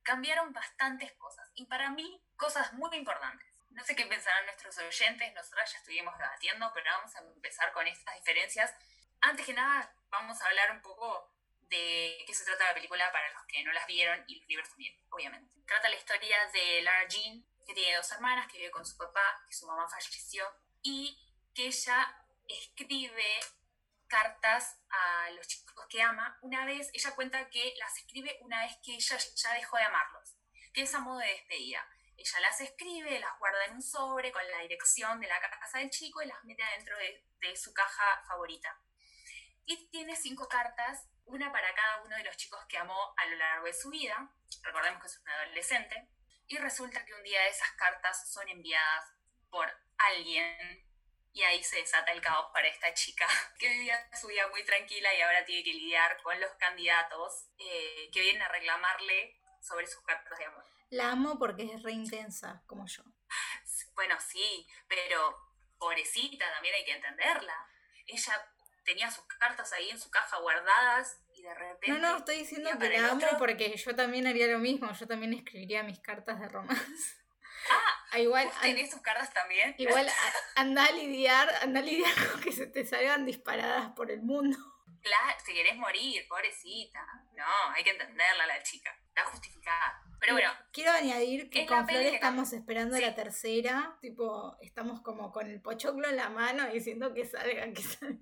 cambiaron 0.02 0.52
bastantes 0.52 1.12
cosas. 1.12 1.50
Y 1.54 1.66
para 1.66 1.90
mí, 1.90 2.22
cosas 2.36 2.72
muy 2.74 2.96
importantes. 2.96 3.46
No 3.70 3.84
sé 3.84 3.94
qué 3.94 4.06
pensarán 4.06 4.46
nuestros 4.46 4.78
oyentes, 4.78 5.32
nosotros 5.34 5.72
ya 5.72 5.78
estuvimos 5.78 6.16
debatiendo, 6.16 6.70
pero 6.74 6.90
vamos 6.90 7.14
a 7.16 7.20
empezar 7.20 7.72
con 7.72 7.86
estas 7.86 8.14
diferencias. 8.16 8.74
Antes 9.20 9.46
que 9.46 9.52
nada, 9.52 9.94
vamos 10.10 10.40
a 10.40 10.46
hablar 10.46 10.72
un 10.72 10.80
poco 10.80 11.30
de 11.68 12.24
qué 12.26 12.34
se 12.34 12.44
trata 12.44 12.64
la 12.64 12.74
película 12.74 13.12
para 13.12 13.32
los 13.32 13.44
que 13.46 13.62
no 13.62 13.72
las 13.72 13.86
vieron 13.86 14.24
y 14.26 14.40
los 14.40 14.48
libros 14.48 14.68
también, 14.68 14.96
obviamente. 15.10 15.54
Trata 15.66 15.88
la 15.88 15.96
historia 15.96 16.36
de 16.52 16.82
Lara 16.82 17.06
Jean, 17.06 17.44
que 17.70 17.74
tiene 17.74 17.96
dos 17.96 18.10
hermanas, 18.10 18.50
que 18.50 18.58
vive 18.58 18.70
con 18.72 18.84
su 18.84 18.96
papá, 18.96 19.44
que 19.46 19.54
su 19.54 19.64
mamá 19.64 19.88
falleció, 19.88 20.44
y 20.82 21.16
que 21.54 21.66
ella 21.66 22.16
escribe 22.48 23.38
cartas 24.08 24.76
a 24.90 25.30
los 25.30 25.46
chicos 25.46 25.86
que 25.88 26.02
ama. 26.02 26.36
Una 26.42 26.64
vez, 26.64 26.90
ella 26.92 27.14
cuenta 27.14 27.48
que 27.48 27.74
las 27.78 27.96
escribe 27.96 28.38
una 28.40 28.62
vez 28.64 28.76
que 28.82 28.94
ella 28.94 29.16
ya 29.18 29.54
dejó 29.54 29.76
de 29.76 29.84
amarlos, 29.84 30.36
que 30.74 30.82
es 30.82 30.94
a 30.94 30.98
modo 30.98 31.20
de 31.20 31.28
despedida. 31.28 31.86
Ella 32.16 32.40
las 32.40 32.60
escribe, 32.60 33.20
las 33.20 33.38
guarda 33.38 33.64
en 33.66 33.74
un 33.74 33.82
sobre 33.82 34.32
con 34.32 34.42
la 34.50 34.58
dirección 34.62 35.20
de 35.20 35.28
la 35.28 35.40
casa 35.40 35.78
del 35.78 35.90
chico 35.90 36.22
y 36.22 36.26
las 36.26 36.42
mete 36.42 36.64
dentro 36.76 36.98
de, 36.98 37.24
de 37.40 37.56
su 37.56 37.72
caja 37.72 38.24
favorita. 38.26 38.76
Y 39.64 39.88
tiene 39.90 40.16
cinco 40.16 40.48
cartas 40.48 41.06
una 41.26 41.52
para 41.52 41.72
cada 41.72 42.02
uno 42.02 42.16
de 42.16 42.24
los 42.24 42.36
chicos 42.36 42.58
que 42.68 42.78
amó 42.78 43.14
a 43.16 43.26
lo 43.26 43.36
largo 43.36 43.66
de 43.66 43.72
su 43.72 43.90
vida, 43.90 44.28
recordemos 44.62 45.00
que 45.00 45.06
es 45.06 45.18
un 45.18 45.28
adolescente, 45.28 46.08
y 46.50 46.58
resulta 46.58 47.04
que 47.06 47.14
un 47.14 47.22
día 47.22 47.46
esas 47.46 47.70
cartas 47.72 48.28
son 48.28 48.46
enviadas 48.48 49.12
por 49.50 49.70
alguien 49.96 50.84
y 51.32 51.42
ahí 51.44 51.62
se 51.62 51.76
desata 51.76 52.10
el 52.10 52.20
caos 52.20 52.50
para 52.52 52.66
esta 52.66 52.92
chica 52.92 53.26
que 53.58 53.68
vivía 53.68 53.96
su 54.20 54.26
vida 54.26 54.48
muy 54.48 54.64
tranquila 54.64 55.14
y 55.14 55.20
ahora 55.20 55.44
tiene 55.44 55.62
que 55.62 55.72
lidiar 55.72 56.20
con 56.22 56.38
los 56.40 56.50
candidatos 56.54 57.46
eh, 57.56 58.10
que 58.12 58.20
vienen 58.20 58.42
a 58.42 58.48
reclamarle 58.48 59.40
sobre 59.60 59.86
sus 59.86 60.02
cartas 60.02 60.36
de 60.38 60.44
amor. 60.44 60.64
La 60.90 61.12
amo 61.12 61.38
porque 61.38 61.72
es 61.72 61.82
re 61.82 61.92
intensa, 61.92 62.62
como 62.66 62.86
yo. 62.86 63.02
Bueno, 63.94 64.16
sí, 64.18 64.66
pero 64.88 65.36
pobrecita, 65.78 66.50
también 66.54 66.74
hay 66.74 66.84
que 66.86 66.92
entenderla. 66.92 67.68
Ella 68.06 68.50
tenía 68.82 69.10
sus 69.10 69.24
cartas 69.26 69.72
ahí 69.74 69.90
en 69.90 70.00
su 70.00 70.10
caja 70.10 70.38
guardadas 70.38 71.19
y 71.40 71.42
de 71.42 71.54
repente... 71.54 71.88
No, 71.88 71.98
no, 71.98 72.18
estoy 72.18 72.38
diciendo 72.38 72.70
que 72.78 72.88
la 72.90 73.08
amo 73.08 73.26
porque 73.38 73.74
yo 73.74 73.96
también 73.96 74.26
haría 74.26 74.46
lo 74.46 74.58
mismo, 74.58 74.92
yo 74.92 75.06
también 75.06 75.32
escribiría 75.32 75.82
mis 75.82 75.98
cartas 76.00 76.38
de 76.38 76.48
romance. 76.48 77.16
Ah, 77.70 78.04
ah 78.12 78.18
igual, 78.18 78.50
tenés 78.60 78.90
tus 78.90 79.00
cartas 79.00 79.32
también? 79.32 79.74
Igual 79.78 80.06
anda 80.56 80.84
a 80.84 80.92
lidiar, 80.92 81.48
anda 81.62 81.80
a 81.80 81.82
lidiar 81.82 82.12
con 82.32 82.40
que 82.42 82.52
se 82.52 82.66
te 82.66 82.84
salgan 82.84 83.24
disparadas 83.24 83.92
por 83.92 84.10
el 84.10 84.22
mundo. 84.22 84.58
Claro, 85.02 85.38
si 85.42 85.54
querés 85.54 85.76
morir, 85.76 86.26
pobrecita. 86.28 87.00
No, 87.34 87.72
hay 87.74 87.82
que 87.82 87.90
entenderla 87.90 88.46
la 88.46 88.62
chica. 88.62 88.94
Está 89.08 89.24
justificada. 89.24 90.02
Pero 90.20 90.34
bueno. 90.34 90.52
Quiero 90.74 90.90
añadir 90.90 91.48
que 91.48 91.64
con 91.64 91.88
Flores 91.88 92.12
estamos 92.12 92.52
esperando 92.52 92.98
la 92.98 93.14
tercera. 93.14 93.96
Tipo, 94.02 94.58
estamos 94.60 95.00
como 95.00 95.32
con 95.32 95.50
el 95.50 95.62
pochoclo 95.62 96.06
en 96.06 96.16
la 96.16 96.28
mano 96.28 96.66
diciendo 96.66 97.14
que 97.14 97.24
salga, 97.24 97.72
que 97.72 97.82
salga. 97.82 98.18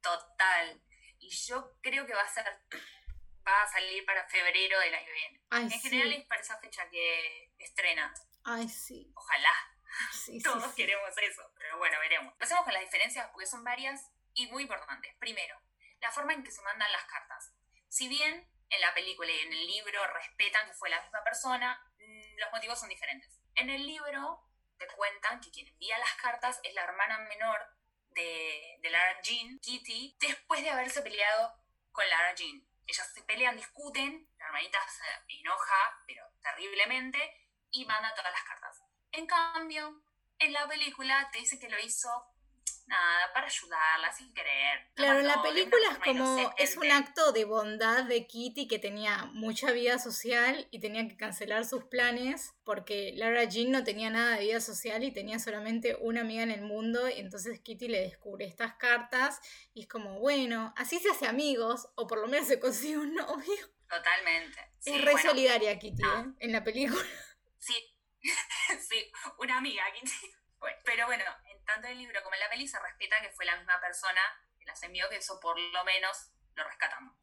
Total. 0.00 0.82
Y 1.26 1.30
yo 1.30 1.76
creo 1.82 2.06
que 2.06 2.14
va 2.14 2.22
a 2.22 2.28
ser, 2.28 2.44
va 3.46 3.62
a 3.62 3.66
salir 3.66 4.06
para 4.06 4.28
febrero 4.28 4.78
del 4.78 4.94
año 4.94 5.06
que 5.06 5.12
viene. 5.12 5.74
en 5.74 5.80
general 5.80 6.12
es 6.12 6.24
para 6.26 6.40
esa 6.40 6.58
fecha 6.60 6.88
que 6.88 7.52
estrena. 7.58 8.14
Ay, 8.44 8.68
sí. 8.68 9.10
Ojalá. 9.16 9.52
Todos 10.44 10.72
queremos 10.74 11.10
eso, 11.18 11.42
pero 11.58 11.78
bueno, 11.78 11.98
veremos. 11.98 12.32
Pasemos 12.38 12.62
con 12.62 12.72
las 12.72 12.82
diferencias 12.82 13.28
porque 13.32 13.46
son 13.46 13.64
varias 13.64 14.08
y 14.34 14.46
muy 14.52 14.62
importantes. 14.62 15.16
Primero, 15.18 15.60
la 16.00 16.12
forma 16.12 16.32
en 16.32 16.44
que 16.44 16.52
se 16.52 16.62
mandan 16.62 16.92
las 16.92 17.04
cartas. 17.06 17.52
Si 17.88 18.06
bien 18.06 18.48
en 18.68 18.80
la 18.80 18.94
película 18.94 19.32
y 19.32 19.40
en 19.40 19.52
el 19.52 19.66
libro 19.66 20.06
respetan 20.06 20.68
que 20.68 20.74
fue 20.74 20.90
la 20.90 21.02
misma 21.02 21.24
persona, 21.24 21.82
mm, 21.98 22.38
los 22.38 22.52
motivos 22.52 22.78
son 22.78 22.88
diferentes. 22.88 23.40
En 23.56 23.68
el 23.68 23.84
libro 23.84 24.44
te 24.78 24.86
cuentan 24.88 25.40
que 25.40 25.50
quien 25.50 25.66
envía 25.66 25.98
las 25.98 26.14
cartas 26.14 26.60
es 26.62 26.72
la 26.74 26.84
hermana 26.84 27.18
menor 27.18 27.75
de, 28.16 28.90
Lara 28.90 29.20
Jean, 29.20 29.58
Kitty, 29.60 30.16
después 30.18 30.62
de 30.62 30.70
haberse 30.70 31.02
peleado 31.02 31.54
con 31.92 32.08
Lara 32.08 32.34
Jean. 32.34 32.66
Ellas 32.86 33.12
se 33.12 33.22
pelean, 33.22 33.56
discuten, 33.56 34.28
la 34.38 34.46
hermanita 34.46 34.78
se 34.88 35.34
enoja, 35.40 36.02
pero 36.06 36.24
terriblemente, 36.40 37.18
y 37.70 37.84
manda 37.84 38.14
todas 38.14 38.32
las 38.32 38.42
cartas. 38.44 38.82
En 39.12 39.26
cambio, 39.26 40.02
en 40.38 40.52
la 40.52 40.66
película 40.68 41.28
te 41.32 41.38
dice 41.38 41.58
que 41.58 41.68
lo 41.68 41.78
hizo 41.78 42.08
nada, 42.86 43.32
para 43.32 43.46
ayudarla 43.46 44.12
sin 44.12 44.32
querer. 44.32 44.90
Claro, 44.94 45.20
la 45.22 45.42
película 45.42 45.84
es 45.90 45.98
como, 45.98 46.54
es 46.56 46.76
un 46.76 46.90
acto 46.90 47.32
de 47.32 47.44
bondad 47.44 48.04
de 48.04 48.26
Kitty 48.26 48.68
que 48.68 48.78
tenía 48.78 49.26
mucha 49.32 49.72
vida 49.72 49.98
social 49.98 50.68
y 50.70 50.80
tenía 50.80 51.06
que 51.08 51.16
cancelar 51.16 51.64
sus 51.64 51.84
planes 51.84 52.54
porque 52.64 53.12
Lara 53.16 53.44
Jean 53.44 53.70
no 53.70 53.84
tenía 53.84 54.10
nada 54.10 54.36
de 54.36 54.44
vida 54.44 54.60
social 54.60 55.02
y 55.04 55.12
tenía 55.12 55.38
solamente 55.38 55.96
una 56.00 56.20
amiga 56.20 56.42
en 56.42 56.50
el 56.50 56.62
mundo 56.62 57.08
y 57.08 57.20
entonces 57.20 57.60
Kitty 57.60 57.88
le 57.88 58.00
descubre 58.00 58.46
estas 58.46 58.74
cartas 58.74 59.40
y 59.74 59.82
es 59.82 59.88
como, 59.88 60.18
bueno, 60.20 60.72
así 60.76 60.98
se 60.98 61.10
hace 61.10 61.26
amigos 61.26 61.88
o 61.96 62.06
por 62.06 62.18
lo 62.18 62.28
menos 62.28 62.48
se 62.48 62.60
consigue 62.60 62.98
un 62.98 63.14
novio. 63.14 63.54
Totalmente. 63.88 64.58
es 64.84 65.04
re 65.04 65.16
solidaria 65.18 65.78
Kitty, 65.78 66.02
¿eh? 66.02 66.24
En 66.40 66.52
la 66.52 66.64
película. 66.64 67.04
Sí, 67.58 67.74
sí, 68.88 69.12
una 69.38 69.58
amiga 69.58 69.84
Kitty. 69.94 70.34
pero 70.84 71.06
bueno, 71.06 71.24
tanto 71.66 71.88
en 71.88 71.94
el 71.94 71.98
libro 71.98 72.22
como 72.22 72.34
en 72.34 72.40
la 72.40 72.48
peli 72.48 72.66
se 72.66 72.78
respeta 72.78 73.20
que 73.20 73.30
fue 73.30 73.44
la 73.44 73.56
misma 73.56 73.80
persona 73.80 74.20
que 74.58 74.64
las 74.64 74.82
envió, 74.82 75.08
que 75.08 75.16
eso 75.16 75.38
por 75.40 75.58
lo 75.58 75.84
menos 75.84 76.30
lo 76.54 76.64
rescatamos. 76.64 77.14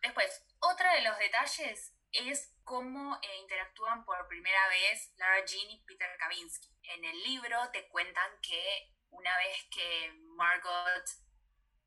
Después, 0.00 0.44
otro 0.60 0.90
de 0.90 1.02
los 1.02 1.18
detalles 1.18 1.94
es 2.12 2.54
cómo 2.62 3.18
eh, 3.22 3.36
interactúan 3.38 4.04
por 4.04 4.28
primera 4.28 4.68
vez 4.68 5.12
Lara 5.16 5.44
Jean 5.44 5.70
y 5.70 5.82
Peter 5.84 6.16
Kavinsky. 6.18 6.68
En 6.82 7.04
el 7.04 7.22
libro 7.22 7.70
te 7.72 7.88
cuentan 7.88 8.30
que 8.40 8.92
una 9.10 9.36
vez 9.38 9.66
que 9.70 10.12
Margot 10.36 11.04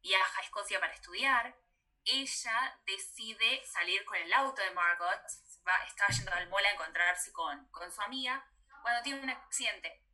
viaja 0.02 0.40
a 0.40 0.44
Escocia 0.44 0.80
para 0.80 0.94
estudiar, 0.94 1.56
ella 2.04 2.80
decide 2.86 3.66
salir 3.66 4.04
con 4.06 4.18
el 4.18 4.34
auto 4.34 4.62
de 4.62 4.72
Margot, 4.72 5.22
va, 5.68 5.84
estaba 5.86 6.10
yendo 6.10 6.34
al 6.34 6.50
mall 6.50 6.66
a 6.66 6.72
encontrarse 6.72 7.32
con, 7.32 7.70
con 7.70 7.92
su 7.92 8.02
amiga, 8.02 8.50
cuando 8.82 9.04
tiene 9.04 9.22
un 9.22 9.30
accidente 9.30 10.07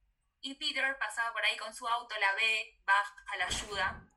y 0.43 0.55
Peter 0.55 0.83
pasaba 0.99 1.31
por 1.31 1.43
ahí 1.43 1.57
con 1.57 1.73
su 1.73 1.87
auto, 1.87 2.13
la 2.19 2.35
ve, 2.35 2.77
baja, 2.85 3.37
la 3.37 3.45
ayuda. 3.45 4.07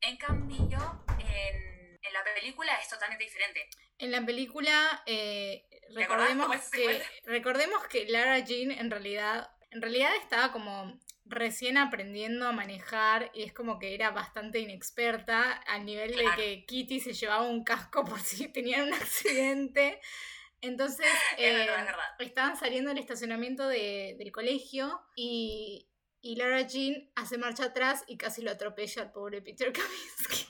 En 0.00 0.16
cambio, 0.16 1.04
en, 1.18 2.12
la 2.12 2.22
película 2.22 2.76
es 2.76 2.88
totalmente 2.88 3.24
diferente. 3.24 3.68
En 3.98 4.12
la 4.12 4.24
película, 4.24 5.02
eh, 5.06 5.66
recordemos, 5.92 6.70
que, 6.70 7.02
recordemos 7.24 7.84
que 7.88 8.06
Lara 8.06 8.38
Jean 8.38 8.70
en 8.70 8.90
realidad, 8.90 9.50
en 9.70 9.82
realidad 9.82 10.14
estaba 10.16 10.52
como 10.52 11.00
recién 11.24 11.78
aprendiendo 11.78 12.46
a 12.46 12.52
manejar 12.52 13.32
y 13.34 13.42
es 13.42 13.52
como 13.52 13.80
que 13.80 13.94
era 13.94 14.10
bastante 14.10 14.60
inexperta 14.60 15.52
al 15.52 15.84
nivel 15.84 16.14
de 16.14 16.26
que 16.36 16.64
Kitty 16.66 17.00
se 17.00 17.12
llevaba 17.12 17.42
un 17.42 17.64
casco 17.64 18.04
por 18.04 18.20
si 18.20 18.48
tenían 18.48 18.88
un 18.88 18.94
accidente. 18.94 20.00
Entonces, 20.64 21.06
eh, 21.38 21.68
estaban 22.20 22.56
saliendo 22.56 22.88
del 22.88 22.98
estacionamiento 22.98 23.68
del 23.68 24.32
colegio 24.32 25.00
y, 25.14 25.88
y 26.20 26.36
Lara 26.36 26.62
Jean 26.62 27.10
hace 27.14 27.38
marcha 27.38 27.66
atrás 27.66 28.04
y 28.06 28.16
casi 28.16 28.42
lo 28.42 28.50
atropella 28.50 29.02
al 29.02 29.12
pobre 29.12 29.42
Peter 29.42 29.72
Kavinsky. 29.72 30.46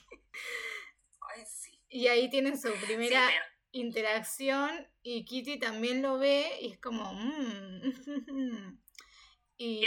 Ay, 1.34 1.44
sí. 1.46 1.80
Y 1.88 2.06
ahí 2.06 2.30
tienen 2.30 2.58
su 2.58 2.72
primera 2.86 3.28
interacción 3.72 4.88
y 5.02 5.24
Kitty 5.24 5.58
también 5.58 6.00
lo 6.00 6.18
ve 6.18 6.58
y 6.60 6.72
es 6.72 6.78
como... 6.78 7.12
Mm, 7.12 7.82
y 9.56 9.82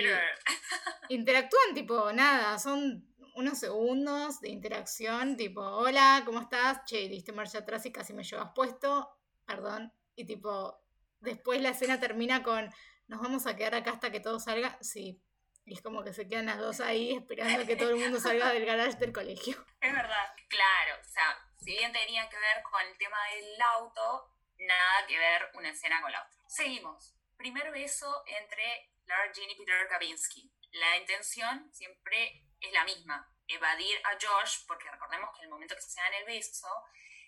interactúan 1.09 1.73
tipo, 1.73 2.11
nada, 2.11 2.59
son 2.59 3.07
unos 3.35 3.59
segundos 3.59 4.41
de 4.41 4.49
interacción, 4.49 5.37
tipo, 5.37 5.61
hola, 5.61 6.23
¿cómo 6.25 6.41
estás? 6.41 6.83
Che, 6.85 7.07
diste 7.07 7.31
marcha 7.31 7.59
atrás 7.59 7.85
y 7.85 7.91
casi 7.91 8.13
me 8.13 8.23
llevas 8.23 8.51
puesto. 8.55 9.09
Perdón, 9.45 9.93
Y 10.17 10.25
tipo, 10.25 10.83
después 11.19 11.61
la 11.61 11.69
escena 11.69 11.99
termina 11.99 12.41
con, 12.41 12.73
nos 13.05 13.21
vamos 13.21 13.45
a 13.45 13.55
quedar 13.55 13.75
acá 13.75 13.91
hasta 13.91 14.11
que 14.11 14.19
todo 14.19 14.39
salga. 14.39 14.77
Sí. 14.81 15.21
Y 15.63 15.75
es 15.75 15.81
como 15.81 16.03
que 16.03 16.11
se 16.11 16.27
quedan 16.27 16.47
las 16.47 16.57
dos 16.57 16.79
ahí 16.79 17.15
esperando 17.15 17.61
a 17.61 17.65
que 17.67 17.75
todo 17.75 17.91
el 17.91 17.97
mundo 17.97 18.19
salga 18.19 18.51
del 18.51 18.65
garage 18.65 18.97
del 18.97 19.13
colegio. 19.13 19.63
Es 19.79 19.93
verdad. 19.93 20.33
Claro, 20.49 20.99
o 20.99 21.03
sea, 21.03 21.37
si 21.59 21.71
bien 21.71 21.91
tenía 21.93 22.27
que 22.29 22.39
ver 22.39 22.63
con 22.63 22.81
el 22.81 22.97
tema 22.97 23.17
del 23.35 23.61
auto, 23.61 24.33
nada 24.57 25.05
que 25.07 25.19
ver 25.19 25.51
una 25.53 25.69
escena 25.69 26.01
con 26.01 26.11
la 26.11 26.23
otra. 26.23 26.37
Seguimos. 26.47 27.13
Primer 27.37 27.69
beso 27.71 28.23
entre 28.25 28.91
Lara 29.05 29.31
Jean 29.31 29.51
y 29.51 29.55
Peter 29.55 29.87
Kavinsky. 29.87 30.51
La 30.71 30.97
intención 30.97 31.69
siempre 31.71 32.43
es 32.59 32.73
la 32.73 32.85
misma, 32.85 33.31
evadir 33.47 33.99
a 34.03 34.13
Josh, 34.13 34.65
porque 34.67 34.89
recordemos 34.89 35.29
que 35.31 35.39
en 35.39 35.43
el 35.43 35.49
momento 35.51 35.75
que 35.75 35.81
se 35.81 36.01
dan 36.01 36.13
el 36.15 36.25
beso, 36.25 36.67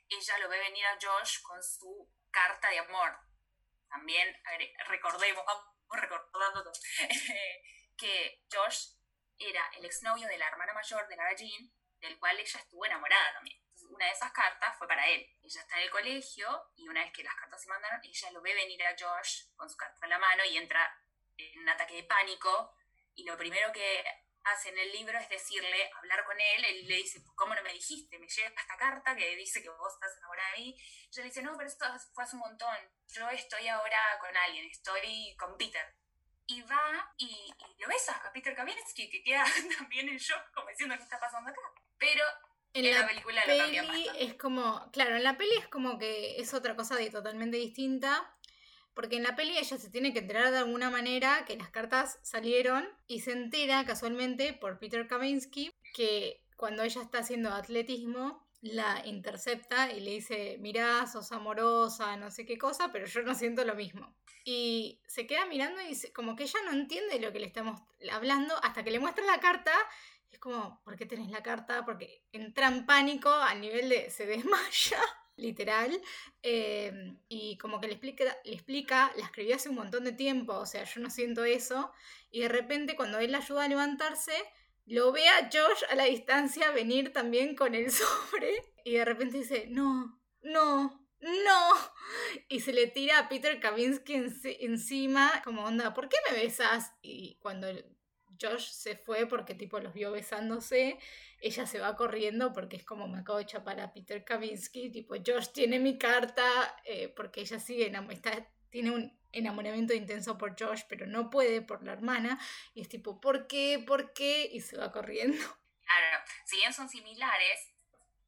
ella 0.10 0.38
lo 0.39 0.49
ve 0.49 0.58
venir 0.58 0.86
a 0.88 0.97
Josh 0.99 1.41
con 1.43 1.62
su 1.62 2.10
carta 2.32 2.70
de 2.70 2.80
amor. 2.80 3.18
También 3.89 4.36
recordemos, 4.88 5.44
vamos 5.46 5.65
recordando 5.92 6.72
que 7.98 8.44
Josh 8.52 8.94
era 9.38 9.68
el 9.78 9.86
exnovio 9.86 10.28
de 10.28 10.38
la 10.38 10.48
hermana 10.48 10.74
mayor 10.74 11.08
de 11.08 11.15
Lara 11.15 11.36
Jean, 11.36 11.72
del 12.00 12.20
cual 12.20 12.39
ella 12.39 12.60
estuvo 12.60 12.86
enamorada 12.86 13.34
también. 13.34 13.60
una 13.89 14.06
de 14.06 14.12
esas 14.12 14.32
cartas 14.32 14.78
fue 14.78 14.88
para 14.88 15.06
él. 15.08 15.26
Ella 15.42 15.62
está 15.62 15.78
en 15.78 15.84
el 15.84 15.92
colegio 15.92 16.72
y 16.76 16.88
una 16.88 17.04
vez 17.04 17.12
que 17.12 17.24
las 17.24 17.36
cartas 17.36 17.62
se 17.62 17.70
mandaron, 17.70 18.00
ella 18.04 18.32
lo 18.32 18.42
ve 18.42 18.54
venir 18.54 18.82
a 18.84 18.96
Josh 18.98 19.48
con 19.56 19.70
su 19.70 19.76
carta 19.76 20.06
en 20.06 20.10
la 20.10 20.20
mano 20.20 20.44
y 20.46 20.58
entra 20.58 20.96
en 21.38 21.60
un 21.60 21.70
ataque 21.70 21.96
de 21.96 22.04
pánico. 22.04 22.74
Y 23.15 23.24
lo 23.24 23.38
primero 23.38 23.72
que 23.72 24.04
en 24.65 24.77
el 24.77 24.91
libro 24.91 25.17
es 25.17 25.29
decirle, 25.29 25.91
hablar 25.97 26.25
con 26.25 26.35
él, 26.39 26.65
él 26.65 26.88
le 26.88 26.95
dice, 26.95 27.23
¿cómo 27.35 27.55
no 27.55 27.63
me 27.63 27.73
dijiste? 27.73 28.17
Me 28.19 28.27
llega 28.27 28.49
esta 28.49 28.77
carta 28.77 29.15
que 29.15 29.35
dice 29.35 29.62
que 29.62 29.69
vos 29.69 29.93
estás 29.93 30.17
enamorada 30.17 30.51
de 30.51 30.59
mí. 30.59 30.75
Ella 31.12 31.23
le 31.23 31.29
dice, 31.29 31.41
no, 31.41 31.55
pero 31.57 31.69
esto 31.69 31.85
fue 32.13 32.23
hace 32.23 32.35
un 32.35 32.41
montón. 32.41 32.77
Yo 33.07 33.29
estoy 33.29 33.67
ahora 33.67 33.99
con 34.19 34.35
alguien, 34.35 34.65
estoy 34.69 35.35
con 35.38 35.57
Peter. 35.57 35.95
Y 36.47 36.62
va 36.63 37.13
y, 37.17 37.53
lo 37.77 37.88
besa 37.88 38.15
a 38.25 38.31
Peter 38.31 38.55
Kavinsky, 38.55 39.09
que 39.09 39.23
queda 39.23 39.45
también 39.77 40.09
en 40.09 40.17
shock, 40.17 40.51
como 40.53 40.69
diciendo, 40.69 40.95
¿qué 40.97 41.03
está 41.03 41.19
pasando 41.19 41.51
acá? 41.51 41.62
Pero 41.97 42.23
en, 42.73 42.91
la, 42.91 43.07
película 43.07 43.43
lo 43.45 44.13
es 44.15 44.35
como, 44.35 44.89
claro, 44.91 45.15
en 45.15 45.23
la 45.23 45.38
peli 45.38 45.55
es 45.57 45.67
como 45.67 45.97
que 45.97 46.39
es 46.39 46.53
otra 46.53 46.75
cosa 46.75 46.95
de 46.95 47.09
totalmente 47.09 47.57
distinta. 47.57 48.35
Porque 48.93 49.15
en 49.15 49.23
la 49.23 49.36
peli 49.36 49.58
ella 49.58 49.78
se 49.78 49.89
tiene 49.89 50.13
que 50.13 50.19
enterar 50.19 50.52
de 50.52 50.58
alguna 50.58 50.89
manera 50.89 51.45
que 51.45 51.56
las 51.56 51.69
cartas 51.69 52.19
salieron 52.21 52.88
y 53.08 53.21
se 53.21 53.32
entera 53.32 53.86
casualmente 53.86 54.54
por 54.54 54.80
Peter 54.80 55.08
Kavinsky 55.08 55.71
que 55.93 56.43
cuando 56.56 56.84
ella 56.84 57.02
está 57.02 57.19
haciendo 57.19 57.54
atletismo 57.54 58.49
la 58.62 59.02
intercepta 59.06 59.91
y 59.91 60.02
le 60.02 60.12
dice, 60.12 60.58
mirá, 60.60 61.08
sos 61.08 61.32
amorosa, 61.32 62.17
no 62.17 62.30
sé 62.30 62.45
qué 62.45 62.58
cosa, 62.58 62.91
pero 62.91 63.06
yo 63.06 63.21
no 63.21 63.34
siento 63.34 63.63
lo 63.63 63.75
mismo. 63.75 64.13
Y 64.43 65.02
se 65.08 65.28
queda 65.28 65.45
mirando 65.45 65.80
y 65.82 65.95
como 66.12 66.36
que 66.36 66.43
ella 66.43 66.60
no 66.65 66.73
entiende 66.73 67.19
lo 67.19 67.32
que 67.32 67.39
le 67.39 67.47
estamos 67.47 67.82
hablando 68.12 68.56
hasta 68.63 68.84
que 68.84 68.91
le 68.91 68.99
muestra 68.99 69.25
la 69.25 69.39
carta. 69.39 69.71
Es 70.30 70.39
como, 70.39 70.82
¿por 70.84 70.97
qué 70.97 71.06
tenés 71.06 71.30
la 71.30 71.41
carta? 71.41 71.86
Porque 71.86 72.23
entra 72.32 72.67
en 72.67 72.86
pánico 72.86 73.32
al 73.32 73.62
nivel 73.62 73.89
de 73.89 74.10
se 74.10 74.25
desmaya 74.25 74.99
literal, 75.39 75.99
em, 76.41 77.17
y 77.28 77.58
como 77.58 77.80
que 77.80 77.88
le 77.88 77.93
explica, 77.93 78.38
le 78.43 78.54
explica, 78.54 79.12
la 79.17 79.25
escribí 79.25 79.54
hace 79.54 79.69
un 79.69 79.75
montón 79.75 80.04
de 80.04 80.12
tiempo, 80.12 80.54
o 80.54 80.65
sea, 80.65 80.84
yo 80.84 81.02
no 81.02 81.10
siento 81.10 81.43
eso, 81.43 81.91
y 82.32 82.41
de 82.41 82.49
repente 82.49 82.95
cuando 82.95 83.19
él 83.19 83.32
la 83.32 83.39
ayuda 83.39 83.65
a 83.65 83.67
levantarse, 83.67 84.34
lo 84.86 85.12
ve 85.12 85.28
a 85.28 85.49
Josh 85.52 85.84
a 85.89 85.95
la 85.95 86.06
distancia 86.06 86.71
venir 86.71 87.13
también 87.13 87.56
con 87.56 87.75
el 87.75 87.91
sobre, 87.91 88.73
y 88.84 88.93
de 88.93 89.06
repente 89.06 89.38
dice, 89.38 89.67
no, 89.69 90.19
no, 90.41 91.08
no, 91.21 91.73
y 92.47 92.62
se 92.62 92.71
le 92.73 92.88
tira 92.88 93.19
a 93.19 93.30
Peter 93.30 93.60
Kavinsky 93.60 94.13
encima, 94.62 95.41
como 95.43 95.63
onda, 95.63 95.93
¿por 95.93 96.08
qué 96.08 96.17
me 96.30 96.38
besas? 96.38 96.93
Y 97.02 97.38
cuando 97.41 97.67
Josh 98.41 98.69
se 98.69 98.95
fue 98.95 99.25
porque 99.28 99.56
tipo 99.56 99.80
los 99.80 99.93
vio 99.93 100.12
besándose, 100.12 100.99
ella 101.41 101.65
se 101.65 101.80
va 101.80 101.95
corriendo 101.95 102.54
porque 102.54 102.78
es 102.78 102.86
como 102.86 103.08
me 103.08 103.19
acabo 103.19 103.38
de 103.38 103.45
chapar 103.45 103.80
a 103.80 103.93
Peter 103.93 104.23
Kavinsky, 104.23 104.91
tipo 104.91 105.15
Josh 105.15 105.49
tiene 105.49 105.80
mi 105.80 105.97
carta, 105.97 106.75
eh, 106.86 107.10
porque 107.10 107.41
ella 107.41 107.60
sigue 107.60 107.91
está, 108.12 108.47
tiene 108.69 108.91
un 108.91 109.19
enamoramiento 109.32 109.93
intenso 109.93 110.38
por 110.38 110.56
Josh, 110.60 110.84
pero 110.88 111.06
no 111.06 111.30
puede 111.30 111.62
por 111.62 111.84
la 111.84 111.93
hermana, 111.93 112.39
y 112.73 112.82
es 112.82 112.89
tipo, 112.89 113.19
¿por 113.21 113.47
qué? 113.47 113.84
¿Por 113.86 114.13
qué? 114.13 114.49
Y 114.52 114.62
se 114.62 114.78
va 114.78 114.91
corriendo. 114.91 115.38
Claro, 115.84 116.23
si 116.45 116.58
bien 116.58 116.73
son 116.73 116.89
similares, 116.89 117.71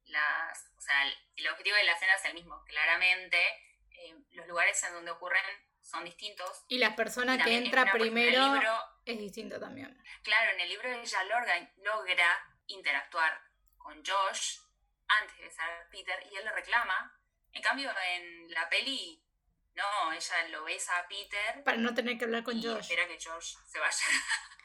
las, 0.05 0.71
o 0.77 0.81
sea, 0.81 0.95
el, 1.35 1.47
objetivo 1.47 1.75
de 1.75 1.83
la 1.83 1.93
escena 1.93 2.15
es 2.15 2.25
el 2.25 2.33
mismo, 2.33 2.63
claramente, 2.65 3.37
eh, 3.91 4.15
los 4.31 4.47
lugares 4.47 4.81
en 4.83 4.93
donde 4.93 5.11
ocurren 5.11 5.41
son 5.81 6.05
distintos. 6.05 6.65
Y 6.67 6.77
la 6.77 6.95
persona 6.95 7.43
que 7.43 7.57
entra 7.57 7.91
primero 7.91 8.59
es 9.05 9.19
distinta 9.19 9.59
también. 9.59 10.01
Claro, 10.23 10.51
en 10.51 10.59
el 10.59 10.69
libro 10.69 10.91
ella 10.91 11.23
logra, 11.23 11.71
logra 11.83 12.57
interactuar 12.67 13.41
con 13.77 14.03
Josh 14.05 14.59
antes 15.07 15.37
de 15.37 15.43
besar 15.45 15.69
a 15.69 15.89
Peter 15.89 16.15
y 16.31 16.35
él 16.35 16.45
le 16.45 16.51
reclama. 16.51 17.17
En 17.53 17.61
cambio, 17.61 17.91
en 18.13 18.49
la 18.51 18.69
peli, 18.69 19.21
no, 19.73 20.11
ella 20.11 20.47
lo 20.49 20.63
besa 20.63 20.97
a 20.97 21.07
Peter. 21.07 21.63
Para 21.63 21.77
no 21.77 21.93
tener 21.93 22.17
que 22.17 22.25
hablar 22.25 22.43
con 22.43 22.61
Josh. 22.61 22.79
Espera 22.79 23.07
que 23.07 23.19
Josh 23.21 23.55
se 23.67 23.79
vaya. 23.79 24.05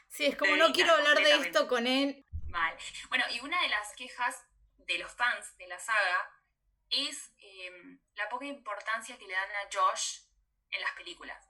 Sí, 0.09 0.25
es 0.25 0.35
como 0.37 0.55
no 0.55 0.71
quiero 0.71 0.93
hablar 0.93 1.17
de 1.17 1.35
esto 1.35 1.67
con 1.67 1.85
él. 1.85 2.25
Mal. 2.47 2.75
Bueno, 3.09 3.25
y 3.29 3.39
una 3.41 3.61
de 3.61 3.69
las 3.69 3.93
quejas 3.93 4.45
de 4.77 4.97
los 4.97 5.11
fans 5.11 5.55
de 5.57 5.67
la 5.67 5.77
saga 5.77 6.31
es 6.89 7.33
em, 7.37 7.99
la 8.15 8.29
poca 8.29 8.45
importancia 8.45 9.17
que 9.17 9.27
le 9.27 9.33
dan 9.33 9.51
a 9.51 9.69
Josh 9.71 10.21
en 10.71 10.81
las 10.81 10.93
películas. 10.93 11.46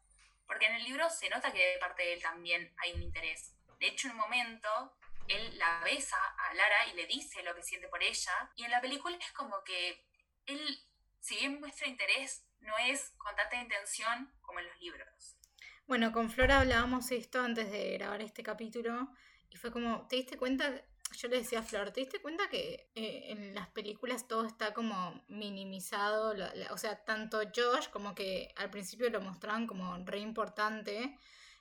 Porque 0.48 0.66
en 0.66 0.76
el 0.76 0.84
libro 0.84 1.10
se 1.10 1.30
nota 1.30 1.52
que 1.52 1.74
de 1.74 1.78
parte 1.78 2.04
de 2.04 2.14
él 2.14 2.22
también 2.22 2.74
hay 2.78 2.94
un 2.94 3.04
interés. 3.04 3.54
De 3.80 3.88
hecho, 3.88 4.08
en 4.08 4.14
un 4.14 4.20
momento, 4.20 4.98
él 5.28 5.58
la 5.58 5.82
besa 5.84 6.18
a 6.18 6.54
Lara 6.54 6.88
y 6.92 6.96
le 6.96 7.06
dice 7.06 7.44
lo 7.44 7.54
que 7.54 7.62
siente 7.62 7.88
por 7.90 8.02
ella. 8.02 8.52
Y 8.56 8.64
en 8.64 8.72
la 8.72 8.82
película 8.82 9.18
es 9.18 9.32
como 9.34 9.64
que 9.64 10.04
él, 10.46 10.80
si 11.20 11.36
bien 11.36 11.60
muestra 11.60 11.88
interés, 11.88 12.46
no 12.60 12.78
es 12.78 13.12
con 13.18 13.36
tanta 13.36 13.62
intención 13.62 14.34
como 14.42 14.60
en 14.60 14.68
los 14.68 14.80
libros. 14.80 15.38
Bueno, 15.86 16.12
con 16.12 16.30
Flora 16.30 16.60
hablábamos 16.60 17.12
esto 17.12 17.42
antes 17.42 17.72
de 17.72 17.94
grabar 17.94 18.22
este 18.22 18.44
capítulo 18.44 19.10
y 19.50 19.58
fue 19.58 19.72
como, 19.72 20.08
¿te 20.08 20.18
diste 20.18 20.38
cuenta? 20.38 20.82
Yo 21.16 21.28
le 21.30 21.38
decía 21.38 21.60
a 21.60 21.64
Flor, 21.64 21.92
¿te 21.92 22.02
diste 22.02 22.22
cuenta 22.22 22.50
que 22.50 22.92
eh, 22.96 23.32
en 23.32 23.56
las 23.56 23.70
películas 23.70 24.28
todo 24.28 24.46
está 24.46 24.74
como 24.74 25.24
minimizado? 25.28 26.36
o 26.72 26.78
sea, 26.78 27.04
tanto 27.06 27.40
Josh 27.56 27.90
como 27.90 28.14
que 28.14 28.54
al 28.56 28.70
principio 28.70 29.10
lo 29.10 29.22
mostraban 29.22 29.68
como 29.68 29.98
re 30.06 30.20
importante, 30.20 31.18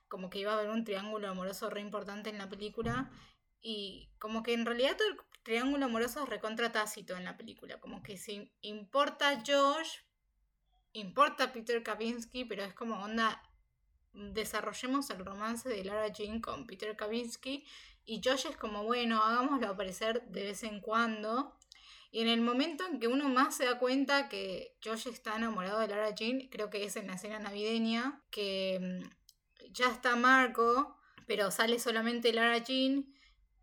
como 0.09 0.31
que 0.31 0.41
iba 0.41 0.53
a 0.53 0.57
haber 0.59 0.71
un 0.71 0.85
triángulo 0.85 1.31
amoroso 1.31 1.71
re 1.71 1.81
importante 1.81 2.31
en 2.31 2.39
la 2.39 2.49
película 2.49 3.11
y 3.61 4.11
como 4.19 4.43
que 4.43 4.53
en 4.53 4.67
realidad 4.67 4.97
todo 4.97 5.09
el 5.09 5.17
triángulo 5.43 5.87
amoroso 5.87 6.23
es 6.23 6.29
recontra 6.29 6.73
tácito 6.73 7.17
en 7.17 7.25
la 7.25 7.37
película. 7.37 7.81
Como 7.81 8.03
que 8.03 8.17
si 8.17 8.53
importa 8.63 9.43
Josh, 9.47 9.99
importa 10.93 11.53
Peter 11.53 11.83
Kavinsky, 11.83 12.45
pero 12.45 12.65
es 12.65 12.75
como 12.75 13.03
onda, 13.03 13.43
desarrollemos 14.17 15.11
el 15.11 15.25
romance 15.25 15.69
de 15.69 15.85
Lara 15.85 16.09
Jean 16.09 16.41
con 16.41 16.67
Peter 16.67 16.97
Kavinsky. 16.97 17.65
Y 18.05 18.21
Josh 18.25 18.47
es 18.47 18.57
como, 18.57 18.85
bueno, 18.85 19.23
hagámoslo 19.23 19.69
aparecer 19.69 20.23
de 20.29 20.45
vez 20.45 20.63
en 20.63 20.81
cuando. 20.81 21.57
Y 22.11 22.23
en 22.23 22.29
el 22.29 22.41
momento 22.41 22.87
en 22.87 22.99
que 22.99 23.09
uno 23.09 23.29
más 23.29 23.57
se 23.57 23.65
da 23.65 23.79
cuenta 23.79 24.29
que 24.29 24.77
Josh 24.83 25.09
está 25.09 25.37
enamorado 25.37 25.81
de 25.81 25.89
Lara 25.89 26.15
Jean, 26.15 26.49
creo 26.49 26.71
que 26.71 26.85
es 26.85 26.97
en 26.97 27.09
la 27.09 27.15
escena 27.15 27.39
navideña, 27.39 28.23
que 28.31 28.79
mm, 28.81 29.73
ya 29.73 29.89
está 29.89 30.17
Marco, 30.17 30.97
pero 31.27 31.51
sale 31.51 31.79
solamente 31.79 32.33
Lara 32.33 32.59
Jean 32.59 33.13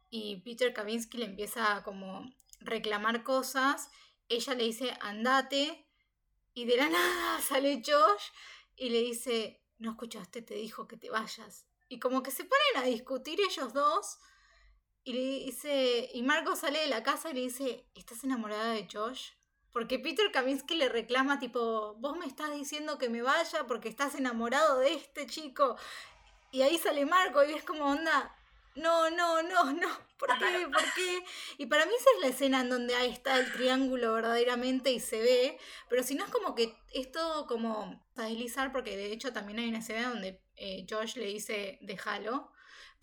y 0.09 0.41
Peter 0.41 0.73
Kavinsky 0.73 1.17
le 1.17 1.25
empieza 1.25 1.75
a 1.75 1.83
como 1.83 2.29
reclamar 2.59 3.23
cosas, 3.23 3.89
ella 4.29 4.53
le 4.53 4.65
dice 4.65 4.95
andate 5.01 5.87
y 6.53 6.65
de 6.65 6.77
la 6.77 6.89
nada 6.89 7.41
sale 7.41 7.81
Josh 7.83 8.23
y 8.75 8.89
le 8.89 9.01
dice 9.01 9.62
no 9.83 9.91
escuchaste, 9.91 10.41
te 10.41 10.55
dijo 10.55 10.87
que 10.87 10.97
te 10.97 11.09
vayas. 11.09 11.65
Y 11.89 11.99
como 11.99 12.23
que 12.23 12.31
se 12.31 12.45
ponen 12.45 12.83
a 12.83 12.87
discutir 12.87 13.39
ellos 13.41 13.73
dos 13.73 14.17
y 15.03 15.13
le 15.13 15.19
dice 15.45 16.09
y 16.13 16.23
Marco 16.23 16.55
sale 16.55 16.79
de 16.79 16.87
la 16.87 17.03
casa 17.03 17.29
y 17.29 17.33
le 17.33 17.41
dice 17.41 17.85
¿estás 17.93 18.23
enamorada 18.23 18.71
de 18.71 18.87
Josh? 18.91 19.31
Porque 19.71 19.99
Peter 19.99 20.31
Kavinsky 20.31 20.75
le 20.75 20.87
reclama 20.87 21.39
tipo, 21.39 21.95
vos 21.95 22.17
me 22.17 22.27
estás 22.27 22.53
diciendo 22.53 22.97
que 22.97 23.09
me 23.09 23.21
vaya 23.21 23.65
porque 23.67 23.89
estás 23.89 24.15
enamorado 24.15 24.79
de 24.79 24.93
este 24.93 25.25
chico. 25.25 25.77
Y 26.51 26.61
ahí 26.61 26.77
sale 26.77 27.07
Marco 27.07 27.43
y 27.43 27.53
es 27.53 27.63
como 27.63 27.85
onda, 27.85 28.35
no, 28.75 29.09
no, 29.09 29.43
no, 29.43 29.73
no, 29.73 29.87
¿por 30.17 30.29
qué? 30.37 30.67
¿Por 30.71 30.93
qué? 30.93 31.23
Y 31.57 31.65
para 31.67 31.85
mí 31.85 31.91
esa 31.97 32.09
es 32.15 32.21
la 32.21 32.27
escena 32.27 32.61
en 32.61 32.69
donde 32.69 32.95
ahí 32.95 33.11
está 33.11 33.37
el 33.37 33.51
triángulo 33.51 34.13
verdaderamente 34.13 34.91
y 34.91 34.99
se 34.99 35.19
ve, 35.21 35.57
pero 35.89 36.03
si 36.03 36.15
no 36.15 36.25
es 36.25 36.31
como 36.31 36.55
que 36.55 36.75
es 36.93 37.11
todo 37.11 37.47
como 37.47 38.01
a 38.15 38.23
deslizar, 38.23 38.71
porque 38.71 38.97
de 38.97 39.11
hecho 39.11 39.33
también 39.33 39.59
hay 39.59 39.69
una 39.69 39.79
escena 39.79 40.09
donde 40.09 40.41
eh, 40.55 40.85
Josh 40.89 41.15
le 41.15 41.25
dice 41.25 41.77
déjalo, 41.81 42.53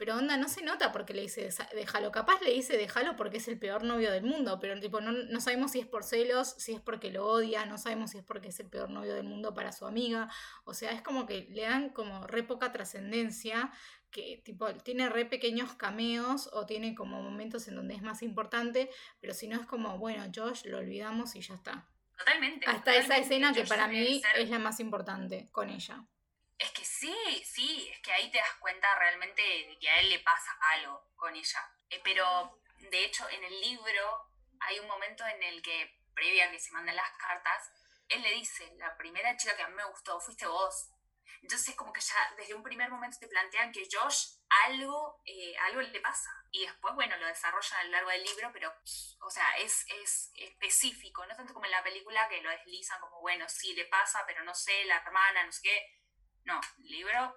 pero 0.00 0.16
onda, 0.16 0.38
no 0.38 0.48
se 0.48 0.62
nota 0.62 0.92
porque 0.92 1.12
le 1.12 1.20
dice 1.20 1.50
déjalo. 1.74 2.10
Capaz 2.10 2.40
le 2.40 2.52
dice 2.52 2.74
déjalo 2.78 3.16
porque 3.16 3.36
es 3.36 3.48
el 3.48 3.58
peor 3.58 3.84
novio 3.84 4.10
del 4.10 4.24
mundo, 4.24 4.58
pero 4.58 4.80
tipo, 4.80 5.02
no, 5.02 5.12
no 5.12 5.40
sabemos 5.42 5.72
si 5.72 5.80
es 5.80 5.86
por 5.86 6.04
celos, 6.04 6.54
si 6.56 6.72
es 6.72 6.80
porque 6.80 7.10
lo 7.10 7.26
odia, 7.26 7.66
no 7.66 7.76
sabemos 7.76 8.12
si 8.12 8.16
es 8.16 8.24
porque 8.24 8.48
es 8.48 8.58
el 8.60 8.70
peor 8.70 8.88
novio 8.88 9.14
del 9.14 9.26
mundo 9.26 9.52
para 9.52 9.72
su 9.72 9.84
amiga. 9.84 10.30
O 10.64 10.72
sea, 10.72 10.92
es 10.92 11.02
como 11.02 11.26
que 11.26 11.48
le 11.50 11.64
dan 11.64 11.90
como 11.90 12.26
re 12.26 12.42
poca 12.42 12.72
trascendencia, 12.72 13.72
que 14.10 14.42
tipo 14.44 14.72
tiene 14.76 15.08
re 15.08 15.24
pequeños 15.24 15.74
cameos 15.74 16.48
o 16.52 16.66
tiene 16.66 16.94
como 16.94 17.22
momentos 17.22 17.68
en 17.68 17.76
donde 17.76 17.94
es 17.94 18.02
más 18.02 18.22
importante, 18.22 18.90
pero 19.20 19.34
si 19.34 19.48
no 19.48 19.60
es 19.60 19.66
como, 19.66 19.98
bueno, 19.98 20.30
Josh, 20.34 20.64
lo 20.64 20.78
olvidamos 20.78 21.34
y 21.36 21.40
ya 21.40 21.54
está. 21.54 21.86
Totalmente. 22.16 22.66
Hasta 22.68 22.94
esa 22.96 23.16
escena 23.16 23.52
que 23.52 23.64
para 23.64 23.88
mí 23.88 24.22
es 24.34 24.50
la 24.50 24.58
más 24.58 24.80
importante 24.80 25.48
con 25.52 25.70
ella. 25.70 26.04
Es 26.58 26.70
que 26.72 26.84
sí, 26.84 27.16
sí, 27.44 27.88
es 27.90 28.00
que 28.00 28.12
ahí 28.12 28.30
te 28.30 28.36
das 28.36 28.54
cuenta 28.60 28.86
realmente 28.98 29.40
de 29.40 29.78
que 29.78 29.88
a 29.88 30.00
él 30.00 30.10
le 30.10 30.18
pasa 30.18 30.50
algo 30.74 31.10
con 31.16 31.34
ella. 31.34 31.60
Eh, 31.88 32.00
pero 32.04 32.60
de 32.90 33.04
hecho 33.04 33.26
en 33.30 33.42
el 33.42 33.60
libro 33.62 34.30
hay 34.60 34.78
un 34.78 34.86
momento 34.86 35.24
en 35.26 35.42
el 35.42 35.62
que, 35.62 35.98
previa 36.14 36.48
a 36.48 36.50
que 36.50 36.58
se 36.58 36.72
manden 36.72 36.96
las 36.96 37.10
cartas, 37.16 37.70
él 38.08 38.20
le 38.22 38.32
dice, 38.32 38.70
la 38.76 38.96
primera 38.96 39.36
chica 39.36 39.56
que 39.56 39.62
a 39.62 39.68
mí 39.68 39.74
me 39.74 39.86
gustó 39.86 40.20
fuiste 40.20 40.46
vos. 40.46 40.90
Entonces 41.42 41.74
como 41.74 41.92
que 41.92 42.00
ya 42.00 42.34
desde 42.36 42.54
un 42.54 42.62
primer 42.62 42.90
momento 42.90 43.18
te 43.18 43.28
plantean 43.28 43.72
que 43.72 43.88
Josh 43.90 44.36
algo, 44.66 45.20
eh, 45.24 45.56
algo 45.58 45.80
le 45.80 46.00
pasa. 46.00 46.30
Y 46.50 46.66
después, 46.66 46.94
bueno, 46.94 47.16
lo 47.16 47.26
desarrollan 47.26 47.80
a 47.80 47.84
lo 47.84 47.90
largo 47.90 48.10
del 48.10 48.24
libro, 48.24 48.50
pero, 48.52 48.72
o 49.20 49.30
sea, 49.30 49.46
es, 49.58 49.86
es 50.02 50.32
específico, 50.34 51.24
no 51.26 51.36
tanto 51.36 51.54
como 51.54 51.66
en 51.66 51.72
la 51.72 51.82
película 51.84 52.28
que 52.28 52.42
lo 52.42 52.50
deslizan 52.50 53.00
como, 53.00 53.20
bueno, 53.20 53.48
sí 53.48 53.72
le 53.74 53.84
pasa, 53.86 54.24
pero 54.26 54.42
no 54.42 54.54
sé, 54.54 54.84
la 54.84 54.96
hermana, 54.96 55.44
no 55.44 55.52
sé 55.52 55.60
qué 55.62 56.00
no, 56.44 56.60
el 56.78 56.90
libro 56.90 57.36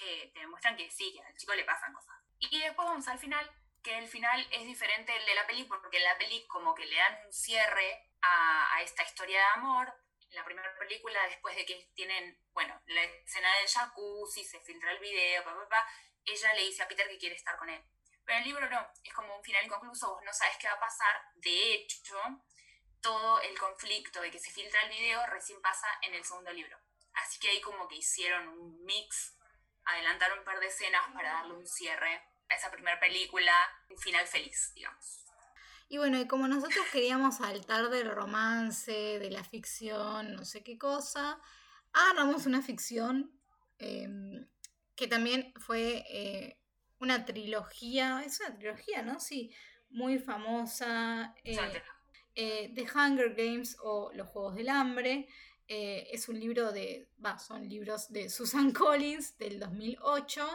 eh, 0.00 0.30
te 0.32 0.40
demuestran 0.40 0.76
que 0.76 0.90
sí, 0.90 1.12
que 1.12 1.22
al 1.22 1.36
chico 1.36 1.54
le 1.54 1.64
pasan 1.64 1.92
cosas. 1.92 2.16
Y 2.38 2.60
después 2.60 2.86
vamos 2.86 3.06
al 3.08 3.18
final, 3.18 3.50
que 3.82 3.98
el 3.98 4.08
final 4.08 4.46
es 4.50 4.64
diferente 4.64 5.12
del 5.12 5.26
de 5.26 5.34
la 5.34 5.46
peli, 5.46 5.64
porque 5.64 5.98
en 5.98 6.04
la 6.04 6.18
peli 6.18 6.46
como 6.46 6.74
que 6.74 6.86
le 6.86 6.96
dan 6.96 7.18
un 7.26 7.32
cierre 7.32 8.10
a, 8.22 8.82
esta 8.82 9.02
historia 9.02 9.38
de 9.38 9.60
amor. 9.60 9.94
La 10.34 10.44
primera 10.44 10.76
película, 10.78 11.26
después 11.28 11.54
de 11.54 11.64
que 11.64 11.90
tienen, 11.94 12.36
bueno, 12.52 12.80
la 12.86 13.02
escena 13.02 13.56
del 13.58 13.68
jacuzzi, 13.68 14.44
se 14.44 14.60
filtra 14.60 14.90
el 14.92 14.98
video, 14.98 15.44
pa, 15.44 15.68
pa, 15.68 15.86
ella 16.24 16.54
le 16.54 16.62
dice 16.62 16.82
a 16.82 16.88
Peter 16.88 17.08
que 17.08 17.18
quiere 17.18 17.36
estar 17.36 17.56
con 17.56 17.70
él. 17.70 17.82
Pero 18.24 18.38
en 18.38 18.42
el 18.42 18.48
libro 18.48 18.68
no, 18.68 18.90
es 19.02 19.12
como 19.12 19.36
un 19.36 19.44
final 19.44 19.64
inconcluso, 19.64 20.14
vos 20.14 20.22
no 20.24 20.32
sabes 20.32 20.56
qué 20.58 20.66
va 20.66 20.74
a 20.74 20.80
pasar. 20.80 21.22
De 21.36 21.74
hecho, 21.74 22.16
todo 23.00 23.40
el 23.42 23.58
conflicto 23.58 24.20
de 24.20 24.30
que 24.30 24.38
se 24.38 24.50
filtra 24.50 24.82
el 24.82 24.90
video 24.90 25.24
recién 25.26 25.60
pasa 25.60 25.86
en 26.02 26.14
el 26.14 26.24
segundo 26.24 26.52
libro. 26.52 26.78
Así 27.12 27.38
que 27.38 27.50
ahí 27.50 27.60
como 27.60 27.86
que 27.86 27.96
hicieron 27.96 28.48
un 28.48 28.84
mix, 28.84 29.36
adelantaron 29.84 30.38
un 30.38 30.44
par 30.44 30.58
de 30.58 30.66
escenas 30.66 31.12
para 31.12 31.32
darle 31.32 31.54
un 31.54 31.66
cierre 31.66 32.22
a 32.48 32.54
esa 32.54 32.70
primera 32.70 32.98
película, 32.98 33.54
un 33.90 33.98
final 33.98 34.26
feliz, 34.26 34.72
digamos. 34.74 35.23
Y 35.88 35.98
bueno, 35.98 36.18
y 36.20 36.26
como 36.26 36.48
nosotros 36.48 36.84
queríamos 36.92 37.36
saltar 37.36 37.90
del 37.90 38.10
romance, 38.10 38.92
de 38.92 39.30
la 39.30 39.44
ficción, 39.44 40.34
no 40.34 40.44
sé 40.44 40.62
qué 40.62 40.78
cosa, 40.78 41.38
agarramos 41.92 42.46
una 42.46 42.62
ficción 42.62 43.38
em, 43.78 44.46
que 44.96 45.06
también 45.06 45.52
fue 45.56 46.04
eh, 46.08 46.58
una 47.00 47.24
trilogía, 47.24 48.22
es 48.24 48.40
una 48.40 48.56
trilogía, 48.56 49.02
¿no? 49.02 49.20
Sí, 49.20 49.52
muy 49.90 50.18
famosa. 50.18 51.34
Eh, 51.44 51.58
eh, 52.34 52.72
The 52.74 52.82
Hunger 52.82 53.34
Games 53.34 53.76
o 53.82 54.10
Los 54.12 54.28
Juegos 54.28 54.56
del 54.56 54.68
Hambre, 54.68 55.28
eh, 55.66 56.08
es 56.12 56.28
un 56.28 56.38
libro 56.38 56.72
de, 56.72 57.08
va, 57.24 57.38
son 57.38 57.68
libros 57.68 58.12
de 58.12 58.28
Susan 58.28 58.72
Collins 58.72 59.38
del 59.38 59.58
2008 59.58 60.46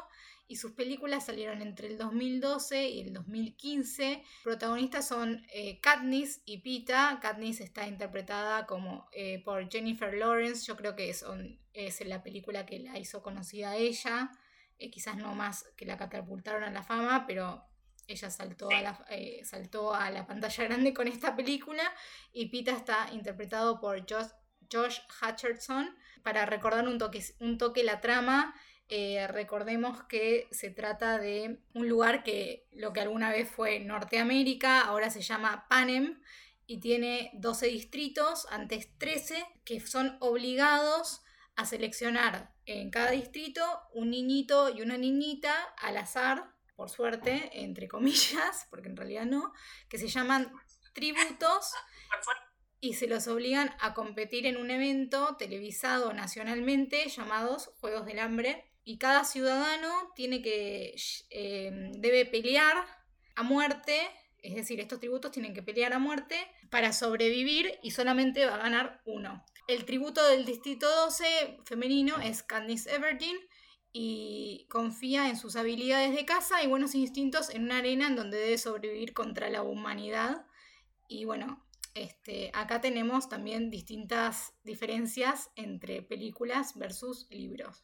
y 0.50 0.56
sus 0.56 0.72
películas 0.72 1.28
salieron 1.28 1.62
entre 1.62 1.88
el 1.88 1.98
2012 2.00 2.90
y 2.90 3.02
el 3.02 3.14
2015. 3.14 4.24
Protagonistas 4.44 5.08
son 5.08 5.46
eh, 5.54 5.80
Katniss 5.80 6.42
y 6.44 6.58
Pita. 6.58 7.20
Katniss 7.22 7.62
está 7.62 7.88
interpretada 7.88 8.66
como 8.66 9.08
eh, 9.14 9.44
por 9.46 9.70
Jennifer 9.70 10.12
Lawrence. 10.12 10.66
Yo 10.66 10.76
creo 10.76 10.96
que 10.96 11.14
son, 11.14 11.60
es 11.74 12.04
la 12.04 12.24
película 12.24 12.66
que 12.66 12.80
la 12.80 12.98
hizo 12.98 13.22
conocida 13.22 13.70
a 13.70 13.76
ella. 13.76 14.32
quizás 14.92 15.18
no 15.18 15.36
más 15.36 15.66
que 15.78 15.86
la 15.86 15.98
catapultaron 15.98 16.64
a 16.64 16.72
la 16.72 16.82
fama, 16.82 17.26
pero 17.28 17.64
ella 18.08 18.32
saltó 18.32 18.72
a, 18.72 18.82
la, 18.82 19.06
saltó 19.44 19.94
a 19.94 20.10
la 20.10 20.26
pantalla 20.26 20.64
grande 20.64 20.96
con 20.96 21.08
esta 21.08 21.36
película. 21.36 21.84
Y 22.34 22.48
Pita 22.48 22.72
está 22.72 23.08
interpretado 23.14 23.80
por 23.80 24.00
Josh 24.10 24.32
Josh 24.72 25.00
Hutcherson. 25.22 25.96
Para 26.24 26.46
recordar 26.46 26.88
un 26.88 26.98
toque, 26.98 27.24
un 27.40 27.58
toque 27.58 27.84
la 27.84 28.02
trama, 28.02 28.54
eh, 28.90 29.28
recordemos 29.28 30.04
que 30.04 30.48
se 30.52 30.72
trata 30.72 31.20
de 31.20 31.60
un 31.74 31.88
lugar 31.88 32.24
que 32.24 32.68
lo 32.72 32.92
que 32.92 33.02
alguna 33.02 33.32
vez 33.32 33.50
fue 33.50 33.80
Norteamérica, 33.80 34.82
ahora 34.82 35.10
se 35.10 35.22
llama 35.22 35.68
Panem 35.70 36.22
y 36.66 36.80
tiene 36.80 37.32
12 37.34 37.68
distritos, 37.68 38.48
antes 38.50 38.98
13, 38.98 39.46
que 39.64 39.80
son 39.80 40.18
obligados 40.20 41.22
a 41.56 41.66
seleccionar 41.66 42.54
en 42.66 42.90
cada 42.90 43.12
distrito 43.12 43.64
un 43.94 44.12
niñito 44.12 44.70
y 44.70 44.82
una 44.82 44.98
niñita 44.98 45.54
al 45.78 45.98
azar, 45.98 46.54
por 46.76 46.90
suerte, 46.90 47.50
entre 47.54 47.88
comillas, 47.88 48.68
porque 48.70 48.90
en 48.90 48.98
realidad 48.98 49.26
no, 49.26 49.54
que 49.88 49.98
se 49.98 50.08
llaman 50.08 50.52
tributos 50.94 51.74
y 52.80 52.94
se 52.94 53.08
los 53.08 53.28
obligan 53.28 53.72
a 53.80 53.94
competir 53.94 54.46
en 54.46 54.58
un 54.58 54.72
evento 54.72 55.36
televisado 55.38 56.14
nacionalmente 56.14 57.08
llamados 57.10 57.72
Juegos 57.80 58.06
del 58.06 58.20
Hambre. 58.20 58.69
Y 58.84 58.98
cada 58.98 59.24
ciudadano 59.24 60.12
tiene 60.16 60.42
que 60.42 60.96
em, 61.30 61.92
debe 61.94 62.26
pelear 62.26 62.78
a 63.36 63.44
muerte, 63.44 64.00
es 64.42 64.56
decir, 64.56 64.80
estos 64.80 65.00
tributos 65.00 65.32
tienen 65.32 65.54
que 65.54 65.64
pelear 65.64 65.94
a 65.94 66.00
muerte 66.00 66.36
para 66.70 66.94
sobrevivir 66.94 67.80
y 67.84 67.92
solamente 67.92 68.46
va 68.46 68.56
a 68.56 68.64
ganar 68.64 69.02
uno. 69.06 69.46
El 69.68 69.86
tributo 69.86 70.26
del 70.28 70.46
Distrito 70.46 70.90
12 70.90 71.60
femenino 71.66 72.20
es 72.20 72.42
Candice 72.42 72.96
Everdeen 72.96 73.38
y 73.92 74.66
confía 74.70 75.30
en 75.30 75.38
sus 75.38 75.56
habilidades 75.56 76.16
de 76.16 76.26
caza 76.26 76.64
y 76.64 76.68
buenos 76.68 76.96
instintos 76.96 77.50
en 77.50 77.64
una 77.64 77.78
arena 77.78 78.08
en 78.08 78.16
donde 78.16 78.38
debe 78.38 78.58
sobrevivir 78.58 79.14
contra 79.14 79.50
la 79.50 79.64
humanidad. 79.64 80.46
Y 81.08 81.26
bueno, 81.26 81.66
este, 81.96 82.52
acá 82.54 82.82
tenemos 82.82 83.30
también 83.30 83.72
distintas 83.72 84.54
diferencias 84.64 85.50
entre 85.56 86.02
películas 86.02 86.78
versus 86.78 87.28
libros. 87.30 87.84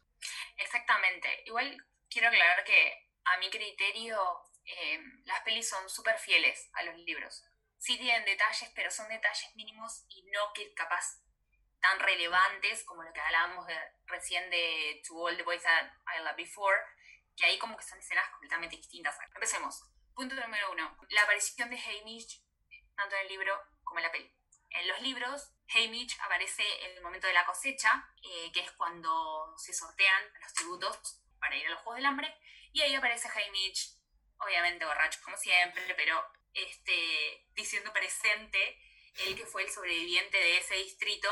Exactamente. 0.56 1.42
Igual 1.46 1.76
quiero 2.08 2.28
aclarar 2.28 2.64
que 2.64 3.10
a 3.24 3.36
mi 3.38 3.50
criterio 3.50 4.18
eh, 4.64 5.00
las 5.24 5.40
pelis 5.42 5.68
son 5.68 5.88
súper 5.88 6.18
fieles 6.18 6.70
a 6.74 6.82
los 6.84 6.96
libros. 6.98 7.44
Sí 7.78 7.98
tienen 7.98 8.24
detalles, 8.24 8.70
pero 8.74 8.90
son 8.90 9.08
detalles 9.08 9.54
mínimos 9.54 10.04
y 10.08 10.22
no 10.30 10.52
que 10.54 10.72
capaz 10.74 11.20
tan 11.80 12.00
relevantes 12.00 12.84
como 12.84 13.02
lo 13.02 13.12
que 13.12 13.20
hablábamos 13.20 13.66
de, 13.66 13.76
recién 14.06 14.50
de 14.50 15.02
To 15.06 15.14
All 15.16 15.36
the 15.36 15.42
Boys 15.42 15.62
That 15.62 15.92
I 16.16 16.22
Loved 16.22 16.36
Before, 16.36 16.78
que 17.36 17.46
ahí 17.46 17.58
como 17.58 17.76
que 17.76 17.84
son 17.84 17.98
escenas 17.98 18.28
completamente 18.30 18.76
distintas. 18.76 19.16
Empecemos. 19.34 19.82
Punto 20.14 20.34
número 20.34 20.72
uno. 20.72 20.96
La 21.10 21.22
aparición 21.22 21.68
de 21.70 21.78
Hamish, 21.78 22.42
tanto 22.96 23.14
en 23.16 23.22
el 23.22 23.28
libro 23.28 23.60
como 23.84 23.98
en 23.98 24.04
la 24.04 24.12
peli. 24.12 24.34
En 24.70 24.88
los 24.88 25.00
libros, 25.02 25.52
Haymitch 25.74 26.18
aparece 26.20 26.62
en 26.84 26.96
el 26.96 27.02
momento 27.02 27.26
de 27.26 27.32
la 27.32 27.46
cosecha, 27.46 28.08
eh, 28.22 28.50
que 28.52 28.60
es 28.60 28.70
cuando 28.72 29.54
se 29.56 29.72
sortean 29.72 30.22
los 30.40 30.52
tributos 30.54 31.20
para 31.40 31.56
ir 31.56 31.66
a 31.66 31.70
los 31.70 31.80
Juegos 31.80 31.96
del 31.96 32.06
Hambre, 32.06 32.34
y 32.72 32.82
ahí 32.82 32.94
aparece 32.94 33.28
Haymitch, 33.28 33.96
obviamente 34.38 34.84
borracho 34.84 35.20
como 35.24 35.36
siempre, 35.36 35.82
pero 35.96 36.22
este, 36.52 37.46
diciendo 37.54 37.92
presente 37.92 38.78
el 39.26 39.34
que 39.34 39.46
fue 39.46 39.62
el 39.62 39.70
sobreviviente 39.70 40.36
de 40.36 40.58
ese 40.58 40.74
distrito 40.76 41.28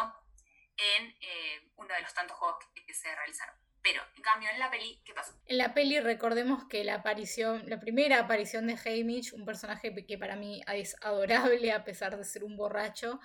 en 0.76 1.16
eh, 1.20 1.70
uno 1.76 1.94
de 1.94 2.02
los 2.02 2.14
tantos 2.14 2.36
juegos 2.36 2.64
que 2.74 2.94
se 2.94 3.14
realizaron. 3.14 3.54
Pero, 3.84 4.02
en 4.16 4.22
cambio, 4.22 4.48
en 4.48 4.58
la 4.58 4.70
peli, 4.70 5.02
¿qué 5.04 5.12
pasó? 5.12 5.34
En 5.44 5.58
la 5.58 5.74
peli 5.74 6.00
recordemos 6.00 6.64
que 6.70 6.84
la 6.84 6.94
aparición, 6.94 7.68
la 7.68 7.78
primera 7.78 8.20
aparición 8.20 8.66
de 8.66 8.78
Haymitch, 8.82 9.34
un 9.34 9.44
personaje 9.44 9.94
que 10.06 10.16
para 10.16 10.36
mí 10.36 10.62
es 10.68 10.96
adorable 11.02 11.70
a 11.70 11.84
pesar 11.84 12.16
de 12.16 12.24
ser 12.24 12.44
un 12.44 12.56
borracho, 12.56 13.20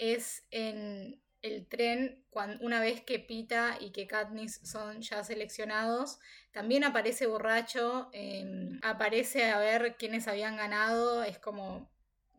es 0.00 0.46
en 0.50 1.22
el 1.42 1.66
tren, 1.66 2.24
cuando, 2.30 2.64
una 2.64 2.80
vez 2.80 3.02
que 3.02 3.18
Pita 3.18 3.76
y 3.78 3.92
que 3.92 4.06
Katniss 4.06 4.60
son 4.64 5.02
ya 5.02 5.22
seleccionados, 5.22 6.18
también 6.52 6.84
aparece 6.84 7.26
borracho, 7.26 8.08
em, 8.12 8.78
aparece 8.82 9.50
a 9.50 9.58
ver 9.58 9.96
quiénes 9.98 10.26
habían 10.26 10.56
ganado, 10.56 11.22
es 11.22 11.38
como 11.38 11.90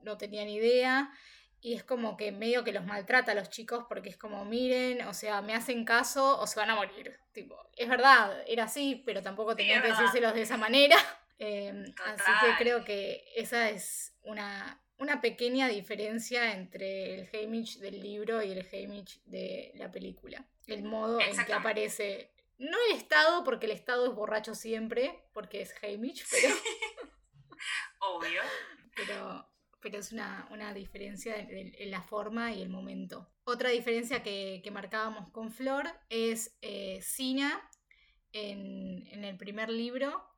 no 0.03 0.17
tenían 0.17 0.49
idea 0.49 1.11
y 1.61 1.75
es 1.75 1.83
como 1.83 2.17
que 2.17 2.31
medio 2.31 2.63
que 2.63 2.71
los 2.71 2.85
maltrata 2.85 3.33
a 3.33 3.35
los 3.35 3.49
chicos 3.49 3.85
porque 3.87 4.09
es 4.09 4.17
como, 4.17 4.43
miren, 4.45 5.03
o 5.07 5.13
sea, 5.13 5.41
me 5.43 5.53
hacen 5.53 5.85
caso 5.85 6.39
o 6.39 6.47
se 6.47 6.59
van 6.59 6.71
a 6.71 6.75
morir. 6.75 7.19
Tipo, 7.31 7.55
es 7.77 7.87
verdad, 7.87 8.43
era 8.47 8.63
así, 8.63 9.03
pero 9.05 9.21
tampoco 9.21 9.55
tenía 9.55 9.81
que 9.81 9.89
decírselos 9.89 10.33
de 10.33 10.41
esa 10.41 10.57
manera. 10.57 10.97
Em, 11.43 11.91
así 12.05 12.31
que 12.39 12.63
creo 12.63 12.85
que 12.85 13.25
esa 13.35 13.71
es 13.71 14.15
una, 14.21 14.79
una 15.01 15.19
pequeña 15.19 15.67
diferencia 15.67 16.53
entre 16.53 17.15
el 17.15 17.29
Haymitch 17.33 17.79
del 17.79 17.99
libro 17.99 18.43
y 18.43 18.51
el 18.51 18.67
Haymitch 18.71 19.19
de 19.25 19.71
la 19.73 19.91
película. 19.91 20.47
El 20.67 20.83
modo 20.83 21.19
en 21.19 21.43
que 21.43 21.53
aparece 21.53 22.31
No 22.59 22.77
el 22.87 22.97
Estado, 22.97 23.43
porque 23.43 23.65
el 23.65 23.71
Estado 23.71 24.05
es 24.05 24.13
borracho 24.15 24.53
siempre, 24.53 25.23
porque 25.33 25.61
es 25.61 25.73
Hamish, 25.81 26.23
pero... 26.29 26.55
Obvio. 27.99 28.41
Pero, 28.95 29.49
pero 29.81 29.97
es 29.97 30.11
una, 30.11 30.71
diferencia 30.75 31.35
en, 31.35 31.89
la 31.89 32.03
forma 32.03 32.53
y 32.53 32.61
el 32.61 32.69
momento. 32.69 33.27
Otra 33.43 33.69
diferencia 33.71 34.21
que, 34.21 34.61
marcábamos 34.71 35.31
con 35.31 35.51
Flor 35.51 35.87
es 36.09 36.55
eh, 36.61 37.01
Sina 37.01 37.67
en, 38.33 39.07
en, 39.07 39.23
el 39.23 39.35
primer 39.35 39.69
libro. 39.69 40.30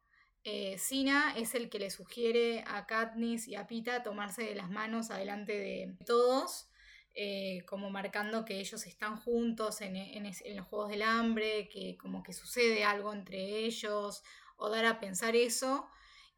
Eh, 0.44 0.78
Sina 0.78 1.34
es 1.38 1.56
el 1.56 1.70
que 1.70 1.80
le 1.80 1.90
sugiere 1.90 2.64
a 2.68 2.86
Katniss 2.86 3.48
y 3.48 3.56
a 3.56 3.66
Pita 3.66 4.04
tomarse 4.04 4.44
de 4.44 4.56
las 4.56 4.70
manos 4.70 5.10
adelante 5.10 5.54
de 5.58 5.96
todos 6.06 6.68
eh, 7.16 7.64
como 7.68 7.92
marcando 7.92 8.44
que 8.44 8.60
ellos 8.60 8.88
están 8.88 9.18
juntos 9.18 9.82
en, 9.82 10.24
los 10.56 10.68
Juegos 10.68 10.90
del 10.90 11.04
Hambre, 11.04 11.70
que 11.70 11.96
como 11.96 12.24
que 12.24 12.34
sucede 12.34 12.84
algo 12.84 13.14
entre 13.14 13.66
ellos, 13.66 14.24
o 14.58 14.70
dar 14.70 14.86
a 14.86 15.00
pensar 15.00 15.36
eso. 15.36 15.88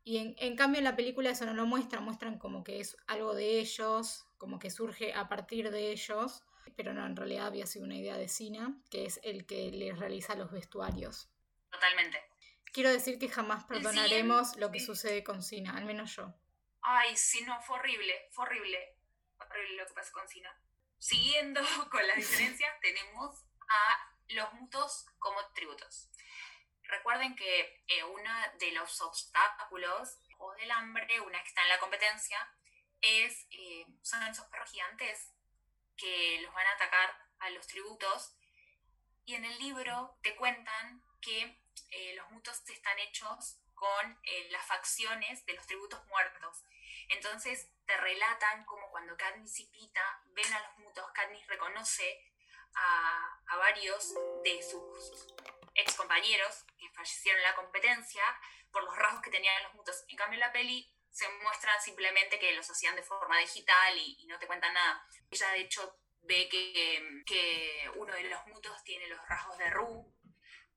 Y 0.04 0.36
en, 0.38 0.56
cambio 0.56 0.80
en 0.80 0.84
la 0.84 0.96
película 0.96 1.30
eso 1.30 1.46
no 1.46 1.54
lo 1.54 1.66
muestran, 1.66 2.04
muestran 2.04 2.38
como 2.38 2.64
que 2.64 2.82
es 2.82 2.98
algo 3.08 3.34
de 3.34 3.60
ellos, 3.60 4.26
como 4.38 4.60
que 4.60 4.70
surge 4.70 5.14
a 5.14 5.30
partir 5.30 5.72
de 5.72 5.92
ellos, 5.92 6.44
pero 6.76 6.94
no, 6.94 7.06
en 7.06 7.16
realidad 7.16 7.48
había 7.48 7.66
sido 7.66 7.86
una 7.86 7.96
idea 7.96 8.18
de 8.18 8.28
Sina, 8.28 8.78
que 8.92 9.06
es 9.06 9.20
el 9.24 9.46
que 9.46 9.72
les 9.72 9.98
realiza 9.98 10.36
los 10.36 10.52
vestuarios. 10.52 11.30
Totalmente. 11.72 12.18
Quiero 12.76 12.92
decir 12.92 13.18
que 13.18 13.30
jamás 13.30 13.64
perdonaremos 13.64 14.58
lo 14.58 14.70
que 14.70 14.82
sucede 14.82 15.24
con 15.24 15.42
Sina, 15.42 15.78
al 15.78 15.86
menos 15.86 16.14
yo. 16.14 16.34
Ay, 16.82 17.16
sí, 17.16 17.42
no, 17.46 17.62
fue 17.62 17.80
horrible, 17.80 18.28
fue 18.34 18.44
horrible. 18.44 18.98
Horrible 19.40 19.78
lo 19.78 19.88
que 19.88 19.94
pasó 19.94 20.12
con 20.12 20.28
Sina. 20.28 20.54
Siguiendo 21.00 21.62
con 21.90 22.06
las 22.06 22.18
diferencias, 22.18 22.78
tenemos 22.82 23.46
a 23.70 24.14
los 24.28 24.54
mutos 24.56 25.06
como 25.20 25.38
tributos. 25.54 26.10
Recuerden 26.84 27.38
que 27.38 27.82
eh, 27.88 28.04
uno 28.04 28.30
de 28.60 28.74
los 28.74 29.00
obstáculos 29.00 30.20
o 30.40 30.54
del 30.56 30.70
hambre, 30.72 31.22
una 31.22 31.42
que 31.44 31.48
está 31.48 31.62
en 31.62 31.70
la 31.70 31.80
competencia, 31.80 32.38
es, 33.00 33.48
eh, 33.52 33.86
son 34.02 34.22
esos 34.24 34.48
perros 34.48 34.70
gigantes 34.70 35.32
que 35.96 36.42
los 36.42 36.54
van 36.54 36.68
a 36.68 36.72
atacar 36.72 37.26
a 37.40 37.52
los 37.52 37.68
tributos. 37.68 38.36
Y 39.24 39.36
en 39.36 39.46
el 39.46 39.58
libro 39.60 40.20
te 40.22 40.36
cuentan 40.36 41.02
que 41.22 41.64
eh, 41.90 42.16
los 42.16 42.30
mutos 42.32 42.62
están 42.70 42.98
hechos 43.00 43.60
con 43.74 44.20
las 44.52 44.66
facciones 44.66 45.46
de 45.46 45.54
los 45.54 45.68
tributos 45.68 46.04
muertos. 46.06 46.64
Entonces 47.10 47.70
te 47.86 47.98
relatan 47.98 48.66
como 48.66 48.90
cuando 48.90 49.18
Katniss 49.18 49.60
y 49.60 49.68
Pita 49.68 50.22
ven 50.28 50.54
a 50.54 50.60
los 50.60 50.78
mutos, 50.80 51.12
Katniss 51.14 51.46
reconoce 51.48 52.24
a, 52.76 53.58
varios 53.58 54.14
de 54.44 54.62
sus 54.62 55.28
ex 55.74 55.96
compañeros 55.96 56.66
que 56.78 56.90
fallecieron 56.92 57.40
en 57.40 57.48
la 57.48 57.56
competencia 57.56 58.24
por 58.72 58.84
los 58.84 58.96
rasgos 58.96 59.22
que 59.22 59.32
tenían 59.32 59.64
los 59.64 59.74
mutos. 59.74 60.04
En 60.08 60.18
cambio, 60.18 60.36
en 60.36 60.42
la 60.42 60.52
peli 60.52 60.94
se 61.10 61.28
muestran 61.44 61.82
simplemente 61.82 62.38
que 62.38 62.54
los 62.54 62.70
hacían 62.70 62.96
de 62.96 63.04
forma 63.04 63.40
digital 63.40 63.98
y, 63.98 64.26
no 64.28 64.38
te 64.38 64.48
cuentan 64.48 64.74
nada. 64.74 65.08
Ella, 65.32 65.50
de 65.52 65.62
hecho, 65.62 66.00
ve 66.22 66.50
que, 66.50 67.24
que, 67.26 67.90
uno 67.96 68.14
de 68.14 68.24
los 68.24 68.46
mutos 68.48 68.84
tiene 68.84 69.08
los 69.08 69.26
rasgos 69.28 69.58
de 69.58 69.70
Ru 69.70 70.15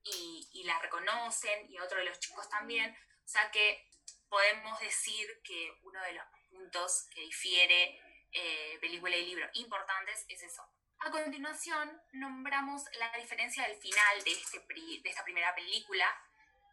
y, 0.04 0.48
y 0.52 0.64
la 0.64 0.78
reconocen, 0.78 1.70
y 1.70 1.78
otro 1.78 1.98
de 1.98 2.04
los 2.04 2.18
chicos 2.18 2.48
también. 2.48 2.96
O 3.24 3.28
sea 3.28 3.50
que 3.50 3.88
podemos 4.28 4.78
decir 4.80 5.40
que 5.42 5.78
uno 5.82 6.00
de 6.02 6.12
los 6.12 6.24
puntos 6.50 7.08
que 7.14 7.20
difiere 7.22 8.00
eh, 8.32 8.78
película 8.80 9.16
y 9.16 9.26
libro 9.26 9.48
importantes 9.54 10.24
es 10.28 10.42
eso. 10.42 10.62
A 11.00 11.10
continuación, 11.10 12.02
nombramos 12.12 12.84
la 12.98 13.10
diferencia 13.18 13.66
del 13.66 13.76
final 13.76 14.24
de, 14.24 14.32
este 14.32 14.58
de 14.58 15.08
esta 15.08 15.24
primera 15.24 15.54
película 15.54 16.06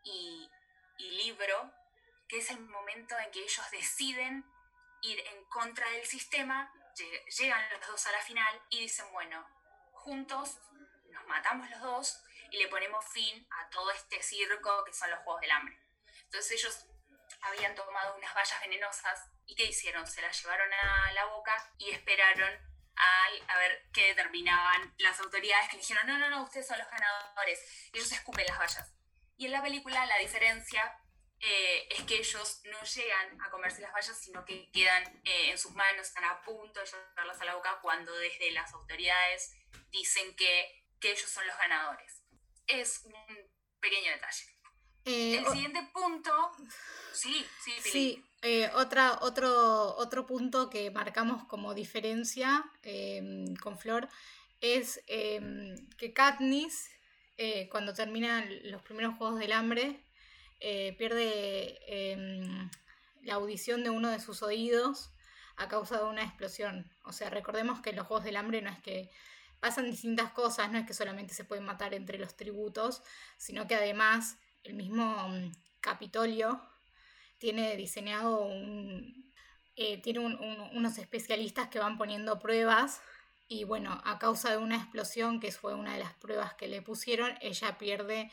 y, 0.03 0.49
y 0.97 1.11
libro, 1.11 1.71
que 2.28 2.39
es 2.39 2.49
el 2.49 2.59
momento 2.59 3.17
en 3.19 3.32
que 3.32 3.43
ellos 3.43 3.71
deciden 3.71 4.43
ir 5.03 5.19
en 5.19 5.45
contra 5.45 5.88
del 5.91 6.05
sistema, 6.05 6.71
llegan 7.38 7.69
los 7.69 7.88
dos 7.88 8.07
a 8.07 8.11
la 8.11 8.21
final 8.21 8.61
y 8.69 8.82
dicen, 8.82 9.05
bueno, 9.11 9.47
juntos 9.91 10.59
nos 11.11 11.28
matamos 11.28 11.69
los 11.69 11.82
dos 11.82 12.23
y 12.56 12.58
le 12.58 12.68
ponemos 12.70 13.06
fin 13.12 13.47
a 13.51 13.70
todo 13.70 13.91
este 13.91 14.22
circo 14.24 14.84
que 14.86 14.93
son 14.93 15.12
los 15.12 15.20
Juegos 15.20 15.41
del 15.41 15.51
Hambre. 15.51 15.78
Entonces 16.24 16.51
ellos 16.53 16.86
habían 17.41 17.76
tomado 17.76 18.16
unas 18.16 18.34
vallas 18.34 18.62
venenosas 18.62 19.30
y 19.45 19.56
¿qué 19.56 19.66
hicieron? 19.66 20.08
Se 20.08 20.22
las 20.22 20.41
llevaron 20.41 20.72
a 20.74 21.12
la 21.12 21.26
boca 21.26 21.72
y 21.78 21.91
esperaron 21.91 22.53
a, 22.95 23.58
ver 23.58 23.89
qué 23.93 24.08
determinaban 24.08 24.93
las 24.99 25.20
autoridades 25.20 25.70
que 25.70 25.78
dijeron, 25.78 26.08
no, 26.08 26.18
no, 26.18 26.30
no, 26.30 26.43
ustedes 26.43 26.68
son 26.68 26.78
los 26.78 26.89
ganadores. 26.89 27.89
Ellos 27.93 28.12
escupen 28.12 28.45
las 28.47 28.58
vallas. 28.58 28.93
Y 29.38 29.47
en 29.47 29.51
la 29.51 29.62
película 29.62 30.06
la 30.06 30.18
diferencia 30.20 30.97
eh, 31.39 31.88
es 31.91 32.03
que 32.03 32.20
ellos 32.20 32.62
no 32.66 32.82
llegan 32.84 33.41
a 33.41 33.49
comerse 33.49 33.82
las 33.82 33.91
vallas, 33.91 34.18
sino 34.18 34.45
que 34.45 34.72
quedan 34.72 35.03
eh, 35.26 35.51
en 35.51 35.58
sus 35.58 35.74
manos, 35.74 36.08
están 36.08 36.24
a 36.24 36.41
punto 36.41 36.80
de 36.80 36.86
llevarlas 36.86 37.41
a 37.41 37.45
la 37.45 37.56
boca 37.56 37.80
cuando 37.82 38.16
desde 38.16 38.51
las 38.51 38.74
autoridades 38.74 39.53
dicen 39.89 40.36
que, 40.38 40.86
que 41.01 41.12
ellos 41.12 41.30
son 41.30 41.45
los 41.45 41.58
ganadores. 41.58 42.24
Es 42.68 43.01
un 43.05 43.13
pequeño 43.80 44.11
detalle. 44.11 44.55
Eh, 45.05 45.38
el 45.38 45.45
siguiente 45.45 45.88
punto, 45.93 46.32
sí, 47.13 47.45
sí, 47.63 47.72
sí. 47.84 48.26
Eh, 48.41 48.70
otra, 48.74 49.20
otro, 49.22 49.95
otro 49.97 50.26
punto 50.26 50.70
que 50.70 50.89
marcamos 50.89 51.43
como 51.45 51.76
diferencia 51.76 52.66
em, 52.82 53.55
con 53.57 53.78
Flor 53.78 54.09
es 54.61 55.03
em, 55.05 55.76
que 55.97 56.11
Katniss, 56.11 56.89
eh, 57.38 57.70
cuando 57.70 57.93
terminan 57.93 58.49
los 58.63 58.82
primeros 58.82 59.16
Juegos 59.16 59.39
del 59.39 59.51
Hambre, 59.51 60.01
pierde 60.59 61.78
em, 61.86 62.70
la 63.22 63.36
audición 63.36 63.84
de 63.84 63.91
uno 63.91 64.09
de 64.09 64.20
sus 64.20 64.41
oídos 64.41 65.11
a 65.57 65.68
causa 65.68 65.99
de 65.99 66.05
una 66.05 66.24
explosión. 66.24 66.91
O 67.03 67.13
sea, 67.13 67.30
recordemos 67.30 67.80
que 67.82 67.93
los 67.93 68.07
Juegos 68.07 68.26
del 68.26 68.38
Hambre 68.38 68.63
no 68.63 68.72
es 68.72 68.80
que 68.80 69.11
pasan 69.60 69.86
distintas 69.86 70.32
cosas, 70.32 70.72
no 70.72 70.78
es 70.78 70.86
que 70.86 70.93
solamente 70.93 71.34
se 71.34 71.43
pueden 71.43 71.66
matar 71.66 71.93
entre 71.93 72.18
los 72.18 72.36
tributos, 72.36 73.03
sino 73.38 73.68
que 73.68 73.76
además 73.76 74.38
el 74.64 74.74
mismo 74.74 75.30
mm, 75.30 75.51
Capitolio 75.82 76.62
tiene 77.38 77.76
diseñado 77.76 78.39
un, 78.41 79.34
eh, 79.76 80.01
tiene 80.01 80.20
unos 80.20 80.97
especialistas 80.97 81.68
que 81.68 81.80
van 81.80 81.97
poniendo 81.97 82.39
pruebas 82.39 83.01
y 83.47 83.64
bueno, 83.64 84.01
a 84.06 84.18
causa 84.18 84.49
de 84.51 84.58
una 84.58 84.78
explosión 84.78 85.39
que 85.39 85.51
fue 85.51 85.76
una 85.76 85.93
de 85.93 85.99
las 85.99 86.14
pruebas 86.14 86.56
que 86.56 86.68
le 86.68 86.82
pusieron, 86.82 87.38
ella 87.41 87.78
pierde 87.78 88.32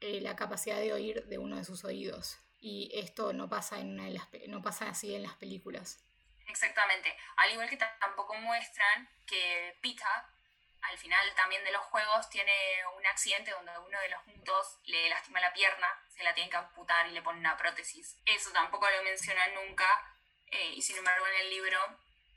eh, 0.00 0.20
la 0.20 0.36
capacidad 0.36 0.78
de 0.78 0.92
oír 0.92 1.24
de 1.26 1.38
uno 1.38 1.56
de 1.56 1.64
sus 1.64 1.84
oídos. 1.84 2.38
Y 2.60 2.90
esto 2.94 3.32
no 3.32 3.48
pasa, 3.48 3.80
en 3.80 3.94
una 3.94 4.04
de 4.04 4.10
las, 4.10 4.28
no 4.48 4.62
pasa 4.62 4.88
así 4.88 5.14
en 5.14 5.22
las 5.22 5.34
películas. 5.34 6.04
Exactamente. 6.46 7.14
Al 7.36 7.52
igual 7.52 7.68
que 7.68 7.76
tampoco 7.76 8.34
muestran 8.34 9.08
que 9.26 9.76
Pita 9.80 10.30
al 10.90 10.98
final 10.98 11.34
también 11.34 11.64
de 11.64 11.72
los 11.72 11.82
juegos 11.84 12.28
tiene 12.28 12.52
un 12.96 13.06
accidente 13.06 13.50
donde 13.50 13.72
uno 13.78 14.00
de 14.00 14.08
los 14.08 14.22
puntos 14.22 14.78
le 14.84 15.08
lastima 15.08 15.40
la 15.40 15.52
pierna, 15.52 15.88
se 16.08 16.22
la 16.22 16.34
tiene 16.34 16.50
que 16.50 16.56
amputar 16.56 17.06
y 17.06 17.12
le 17.12 17.22
pone 17.22 17.38
una 17.38 17.56
prótesis. 17.56 18.16
Eso 18.26 18.50
tampoco 18.52 18.86
lo 18.90 19.02
mencionan 19.02 19.54
nunca 19.54 19.86
eh, 20.46 20.72
y 20.74 20.82
sin 20.82 20.96
embargo 20.98 21.26
en 21.26 21.40
el 21.40 21.50
libro 21.50 21.78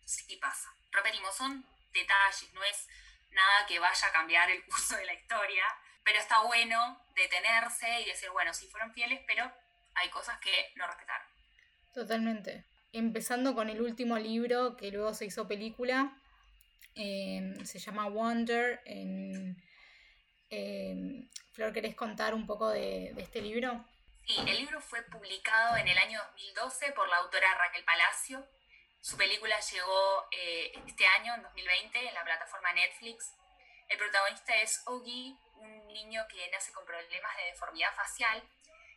sí 0.05 0.37
pasa. 0.37 0.69
Repetimos, 0.91 1.35
son 1.35 1.65
detalles, 1.93 2.53
no 2.53 2.63
es 2.63 2.87
nada 3.31 3.65
que 3.67 3.79
vaya 3.79 4.07
a 4.07 4.11
cambiar 4.11 4.49
el 4.49 4.63
curso 4.65 4.95
de 4.95 5.05
la 5.05 5.13
historia, 5.13 5.65
pero 6.03 6.19
está 6.19 6.41
bueno 6.43 7.01
detenerse 7.15 8.01
y 8.01 8.05
decir, 8.05 8.29
bueno, 8.29 8.53
sí 8.53 8.67
fueron 8.67 8.93
fieles, 8.93 9.21
pero 9.27 9.51
hay 9.95 10.09
cosas 10.09 10.39
que 10.39 10.71
no 10.75 10.87
respetaron. 10.87 11.27
Totalmente. 11.93 12.65
Empezando 12.93 13.53
con 13.53 13.69
el 13.69 13.81
último 13.81 14.17
libro 14.17 14.77
que 14.77 14.91
luego 14.91 15.13
se 15.13 15.25
hizo 15.25 15.47
película, 15.47 16.13
Se 16.97 17.79
llama 17.79 18.09
Wonder. 18.09 18.81
Flor, 21.53 21.73
¿querés 21.73 21.95
contar 21.95 22.33
un 22.33 22.47
poco 22.47 22.69
de, 22.69 23.13
este 23.17 23.41
libro? 23.41 23.85
Sí, 24.25 24.35
el 24.39 24.57
libro 24.57 24.81
fue 24.81 25.01
publicado 25.03 25.77
en 25.77 25.87
el 25.87 25.97
año 25.97 26.19
2012 26.33 26.91
por 26.93 27.07
la 27.07 27.17
autora 27.17 27.53
Raquel 27.55 27.83
Palacio. 27.85 28.45
Su 29.01 29.15
película 29.15 29.55
llegó 29.59 30.27
eh, 30.31 30.71
este 30.87 31.05
año, 31.05 31.35
en 31.35 31.43
2020, 31.43 32.07
en 32.07 32.13
la 32.13 32.23
plataforma 32.23 32.73
Netflix. 32.73 33.33
El 33.89 33.97
protagonista 33.97 34.55
es 34.61 34.81
Ogi, 34.85 35.37
un 35.55 35.87
niño 35.87 36.25
que 36.29 36.49
nace 36.51 36.73
con 36.73 36.85
problemas 36.85 37.37
de 37.37 37.51
deformidad 37.51 37.93
facial, 37.95 38.43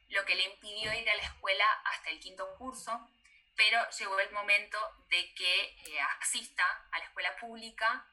lo 0.08 0.24
que 0.24 0.34
le 0.34 0.44
impidió 0.44 0.92
ir 0.94 1.08
a 1.08 1.16
la 1.16 1.22
escuela 1.22 1.64
hasta 1.84 2.10
el 2.10 2.18
quinto 2.18 2.54
curso 2.56 2.92
pero 3.60 3.78
llegó 3.98 4.18
el 4.18 4.32
momento 4.32 4.78
de 5.10 5.34
que 5.34 5.64
eh, 5.64 6.00
asista 6.18 6.64
a 6.90 6.98
la 6.98 7.04
escuela 7.04 7.36
pública 7.38 8.06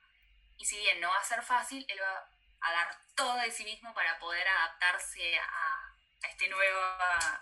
y 0.57 0.65
si 0.65 0.75
bien 0.77 0.99
no 0.99 1.07
va 1.07 1.19
a 1.19 1.23
ser 1.23 1.41
fácil, 1.41 1.85
él 1.87 1.99
va 2.01 2.27
a 2.59 2.71
dar 2.73 2.87
todo 3.15 3.37
de 3.37 3.49
sí 3.49 3.63
mismo 3.63 3.93
para 3.93 4.19
poder 4.19 4.45
adaptarse 4.45 5.37
a, 5.39 5.93
este 6.29 6.49
nuevo, 6.49 6.79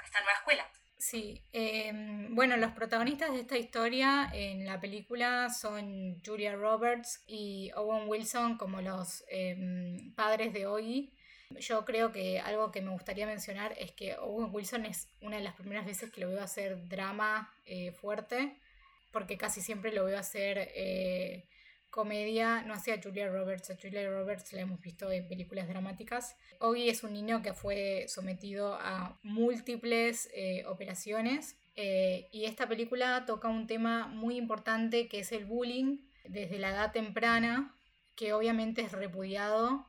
esta 0.04 0.20
nueva 0.20 0.38
escuela. 0.38 0.70
Sí, 1.00 1.42
em, 1.52 2.36
bueno, 2.36 2.58
los 2.58 2.74
protagonistas 2.74 3.32
de 3.32 3.40
esta 3.40 3.58
historia 3.58 4.30
en 4.34 4.68
la 4.68 4.80
película 4.80 5.50
son 5.50 6.22
Julia 6.24 6.56
Roberts 6.56 7.24
y 7.26 7.72
Owen 7.76 8.08
Wilson 8.08 8.58
como 8.58 8.82
los 8.82 9.24
em, 9.30 10.14
padres 10.14 10.54
de 10.54 10.68
Ogi. 10.68 11.15
Yo 11.60 11.86
creo 11.86 12.12
que 12.12 12.40
algo 12.40 12.72
que 12.72 12.82
me 12.82 12.92
gustaría 12.92 13.26
mencionar 13.26 13.74
es 13.78 13.92
que 13.92 14.16
Owen 14.16 14.50
Wilson 14.54 14.86
es 14.86 15.08
una 15.22 15.38
de 15.38 15.44
las 15.44 15.56
primeras 15.56 15.86
veces 15.86 16.12
que 16.12 16.22
lo 16.22 16.30
veo 16.30 16.42
hacer 16.42 16.88
drama 16.88 17.52
eh, 17.66 17.92
fuerte, 17.92 18.56
porque 19.12 19.38
casi 19.38 19.62
siempre 19.62 19.94
lo 19.94 20.06
veo 20.06 20.18
hacer 20.18 20.72
eh, 20.76 21.46
comedia, 21.90 22.62
no 22.64 22.74
hacía 22.74 23.00
Julia 23.02 23.28
Roberts, 23.28 23.70
a 23.70 23.78
Julia 23.82 24.10
Roberts 24.10 24.52
la 24.54 24.62
hemos 24.62 24.82
visto 24.82 25.12
en 25.12 25.28
películas 25.28 25.68
dramáticas. 25.68 26.36
Ogi 26.60 26.90
es 26.90 27.04
un 27.04 27.14
niño 27.14 27.42
que 27.42 27.54
fue 27.54 28.06
sometido 28.08 28.76
a 28.76 29.18
múltiples 29.24 30.30
eh, 30.34 30.66
operaciones 30.66 31.56
y 31.78 32.46
esta 32.46 32.70
película 32.70 33.26
toca 33.26 33.50
un 33.50 33.68
tema 33.68 34.08
muy 34.08 34.38
importante 34.38 35.10
que 35.10 35.20
es 35.20 35.34
el 35.34 35.44
bullying 35.44 35.98
desde 36.24 36.58
la 36.58 36.70
edad 36.70 36.94
temprana, 36.94 37.76
que 38.16 38.32
obviamente 38.32 38.82
es 38.82 38.94
repudiado 38.94 39.86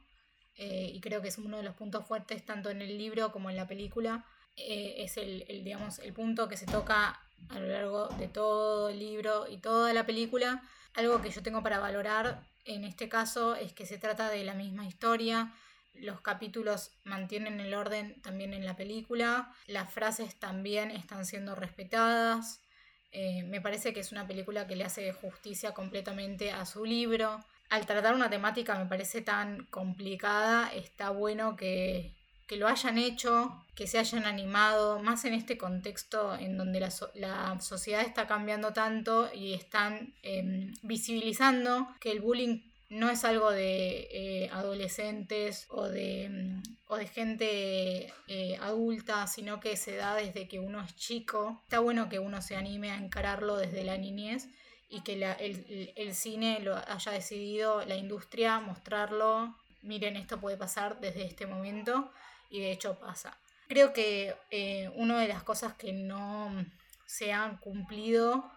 eh, 0.56 0.90
y 0.94 1.00
creo 1.00 1.20
que 1.20 1.28
es 1.28 1.38
uno 1.38 1.58
de 1.58 1.62
los 1.62 1.74
puntos 1.74 2.06
fuertes 2.06 2.44
tanto 2.44 2.70
en 2.70 2.80
el 2.80 2.96
libro 2.96 3.30
como 3.32 3.50
en 3.50 3.56
la 3.56 3.66
película. 3.66 4.24
Eh, 4.56 4.94
es 4.98 5.16
el, 5.18 5.44
digamos, 5.48 5.98
el 5.98 6.12
punto 6.14 6.48
que 6.48 6.56
se 6.56 6.66
toca 6.66 7.20
a 7.50 7.58
lo 7.58 7.68
largo 7.68 8.08
de 8.18 8.28
todo 8.28 8.88
el 8.88 8.98
libro 8.98 9.46
y 9.48 9.58
toda 9.58 9.92
la 9.92 10.06
película. 10.06 10.62
Algo 10.94 11.20
que 11.20 11.30
yo 11.30 11.42
tengo 11.42 11.62
para 11.62 11.78
valorar 11.78 12.42
en 12.64 12.84
este 12.84 13.08
caso 13.08 13.54
es 13.54 13.72
que 13.74 13.84
se 13.84 13.98
trata 13.98 14.30
de 14.30 14.44
la 14.44 14.54
misma 14.54 14.86
historia. 14.86 15.52
Los 15.94 16.20
capítulos 16.22 16.90
mantienen 17.04 17.60
el 17.60 17.74
orden 17.74 18.20
también 18.22 18.54
en 18.54 18.64
la 18.64 18.76
película. 18.76 19.52
Las 19.66 19.92
frases 19.92 20.36
también 20.36 20.90
están 20.90 21.26
siendo 21.26 21.54
respetadas. 21.54 22.60
Eh, 23.12 23.42
me 23.44 23.60
parece 23.60 23.92
que 23.92 24.00
es 24.00 24.10
una 24.10 24.26
película 24.26 24.66
que 24.66 24.76
le 24.76 24.84
hace 24.84 25.12
justicia 25.12 25.72
completamente 25.72 26.50
a 26.50 26.64
su 26.64 26.84
libro 26.84 27.44
al 27.68 27.86
tratar 27.86 28.14
una 28.14 28.30
temática 28.30 28.78
me 28.78 28.86
parece 28.86 29.22
tan 29.22 29.66
complicada, 29.66 30.70
está 30.72 31.10
bueno 31.10 31.56
que, 31.56 32.14
lo 32.50 32.68
hayan 32.68 32.96
hecho, 32.96 33.64
que 33.74 33.86
se 33.86 33.98
hayan 33.98 34.24
animado, 34.24 35.00
más 35.00 35.24
en 35.24 35.34
este 35.34 35.58
contexto 35.58 36.36
en 36.36 36.56
donde 36.56 36.80
la, 36.80 36.92
la 37.14 37.60
sociedad 37.60 38.02
está 38.02 38.26
cambiando 38.26 38.72
tanto 38.72 39.28
y 39.34 39.54
están 39.54 40.14
em, 40.22 40.72
visibilizando 40.82 41.88
que 42.00 42.12
el 42.12 42.20
bullying 42.20 42.60
no 42.88 43.10
es 43.10 43.24
algo 43.24 43.50
de 43.50 44.08
eh, 44.12 44.50
adolescentes 44.52 45.66
o 45.70 45.88
de, 45.88 46.24
em, 46.24 46.62
o 46.86 46.96
de 46.96 47.06
gente 47.08 48.12
eh, 48.28 48.56
adulta, 48.60 49.26
sino 49.26 49.58
que 49.58 49.76
se 49.76 49.96
da 49.96 50.14
desde 50.14 50.46
que 50.46 50.60
uno 50.60 50.80
es 50.80 50.94
chico. 50.94 51.60
Está 51.64 51.80
bueno 51.80 52.08
que 52.08 52.20
uno 52.20 52.40
se 52.42 52.54
anime 52.54 52.92
a 52.92 52.96
encararlo 52.98 53.56
desde 53.56 53.82
la 53.82 53.98
niñez 53.98 54.48
y 54.88 55.00
que 55.00 55.94
el, 55.96 56.14
cine 56.14 56.60
lo 56.60 56.76
haya 56.76 57.12
decidido, 57.12 57.84
la 57.84 57.96
industria, 57.96 58.60
mostrarlo, 58.60 59.56
miren, 59.82 60.16
esto 60.16 60.40
puede 60.40 60.56
pasar 60.56 61.00
desde 61.00 61.24
este 61.24 61.46
momento 61.46 62.10
y 62.50 62.60
de 62.60 62.72
hecho 62.72 62.98
pasa. 62.98 63.36
Creo 63.68 63.92
que 63.92 64.36
eh, 64.50 64.90
una 64.94 65.20
de 65.20 65.28
las 65.28 65.42
cosas 65.42 65.74
que 65.74 65.92
no 65.92 66.64
se 67.04 67.32
han 67.32 67.56
cumplido, 67.58 68.48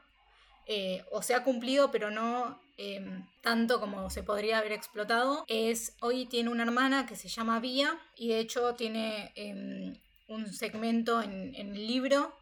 eh, 0.68 1.04
o 1.12 1.24
se 1.24 1.34
ha 1.34 1.44
cumplido 1.44 1.90
pero 1.90 2.12
no 2.12 2.60
em, 2.78 3.26
tanto 3.42 3.80
como 3.80 4.10
se 4.12 4.22
podría 4.22 4.60
haber 4.60 4.72
explotado, 4.72 5.44
es 5.48 5.96
hoy 6.02 6.28
tiene 6.28 6.50
una 6.50 6.64
hermana 6.64 7.08
que 7.08 7.16
se 7.16 7.28
llama 7.28 7.60
Vía 7.60 8.00
y 8.16 8.30
de 8.30 8.40
hecho 8.40 8.76
tiene 8.76 9.32
em, 9.36 9.96
un 10.28 10.54
segmento 10.54 11.24
en, 11.24 11.56
el 11.56 11.88
libro 11.88 12.36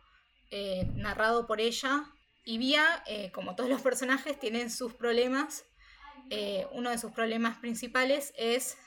eh, 0.51 0.85
narrado 0.95 1.47
por 1.47 1.61
ella 1.61 2.11
y 2.47 2.59
Vía, 2.59 3.03
eh, 3.07 3.29
como 3.33 3.57
todos 3.57 3.69
los 3.69 3.81
personajes, 3.81 4.39
tienen 4.39 4.71
sus 4.71 4.93
problemas. 4.93 5.65
Eh, 6.29 6.65
uno 6.71 6.89
de 6.89 6.97
sus 6.97 7.11
problemas 7.11 7.57
principales 7.57 8.33
es 8.37 8.77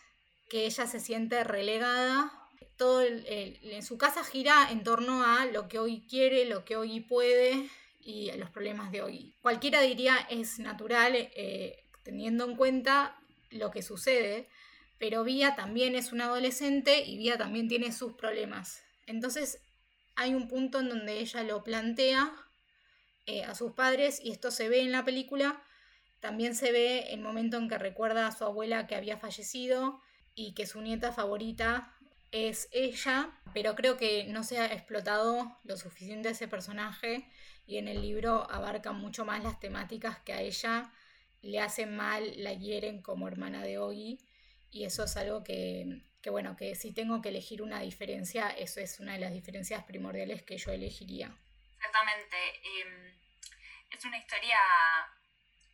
que 0.48 0.64
ella 0.64 0.86
se 0.86 0.98
siente 0.98 1.44
relegada. 1.44 2.32
Todo 2.78 3.02
en 3.02 3.82
su 3.82 3.98
casa 3.98 4.24
gira 4.24 4.70
en 4.70 4.82
torno 4.82 5.22
a 5.22 5.44
lo 5.44 5.68
que 5.68 5.78
hoy 5.78 6.06
quiere, 6.08 6.46
lo 6.46 6.64
que 6.64 6.76
hoy 6.76 7.00
puede 7.00 7.68
y 8.00 8.32
los 8.32 8.48
problemas 8.48 8.92
de 8.92 9.02
hoy. 9.02 9.34
Cualquiera 9.42 9.82
diría 9.82 10.16
es 10.30 10.58
natural 10.58 11.12
eh, 11.14 11.84
teniendo 12.02 12.46
en 12.46 12.56
cuenta 12.56 13.20
lo 13.50 13.70
que 13.70 13.82
sucede, 13.82 14.48
pero 14.98 15.22
Vía 15.22 15.54
también 15.54 15.96
es 15.96 16.12
una 16.12 16.24
adolescente 16.24 17.04
y 17.04 17.18
Vía 17.18 17.36
también 17.36 17.68
tiene 17.68 17.92
sus 17.92 18.14
problemas. 18.14 18.80
Entonces 19.06 19.60
hay 20.16 20.32
un 20.32 20.48
punto 20.48 20.80
en 20.80 20.88
donde 20.88 21.18
ella 21.18 21.42
lo 21.42 21.62
plantea 21.62 22.32
eh, 23.30 23.44
a 23.44 23.54
sus 23.54 23.70
padres 23.70 24.20
y 24.20 24.32
esto 24.32 24.50
se 24.50 24.68
ve 24.68 24.80
en 24.80 24.90
la 24.90 25.04
película. 25.04 25.62
También 26.18 26.56
se 26.56 26.72
ve 26.72 27.12
el 27.12 27.20
momento 27.20 27.58
en 27.58 27.68
que 27.68 27.78
recuerda 27.78 28.26
a 28.26 28.32
su 28.32 28.44
abuela 28.44 28.88
que 28.88 28.96
había 28.96 29.18
fallecido 29.18 30.00
y 30.34 30.52
que 30.54 30.66
su 30.66 30.80
nieta 30.80 31.12
favorita 31.12 31.94
es 32.32 32.68
ella, 32.72 33.30
pero 33.54 33.76
creo 33.76 33.96
que 33.96 34.24
no 34.24 34.42
se 34.42 34.58
ha 34.58 34.66
explotado 34.66 35.56
lo 35.62 35.76
suficiente 35.76 36.30
ese 36.30 36.48
personaje 36.48 37.30
y 37.68 37.76
en 37.76 37.86
el 37.86 38.02
libro 38.02 38.50
abarca 38.50 38.90
mucho 38.90 39.24
más 39.24 39.44
las 39.44 39.60
temáticas 39.60 40.18
que 40.18 40.32
a 40.32 40.40
ella 40.42 40.92
le 41.40 41.60
hacen 41.60 41.94
mal, 41.94 42.32
la 42.36 42.52
hieren 42.52 43.00
como 43.00 43.28
hermana 43.28 43.62
de 43.62 43.78
Ogi 43.78 44.18
y 44.72 44.86
eso 44.86 45.04
es 45.04 45.16
algo 45.16 45.44
que, 45.44 46.02
que, 46.20 46.30
bueno, 46.30 46.56
que 46.56 46.74
si 46.74 46.92
tengo 46.92 47.22
que 47.22 47.28
elegir 47.28 47.62
una 47.62 47.80
diferencia, 47.80 48.50
eso 48.50 48.80
es 48.80 48.98
una 48.98 49.12
de 49.12 49.20
las 49.20 49.32
diferencias 49.32 49.84
primordiales 49.84 50.42
que 50.42 50.58
yo 50.58 50.72
elegiría. 50.72 51.32
Exactamente. 51.76 52.36
Em, 52.80 53.19
es 53.90 54.04
una 54.04 54.18
historia 54.18 54.58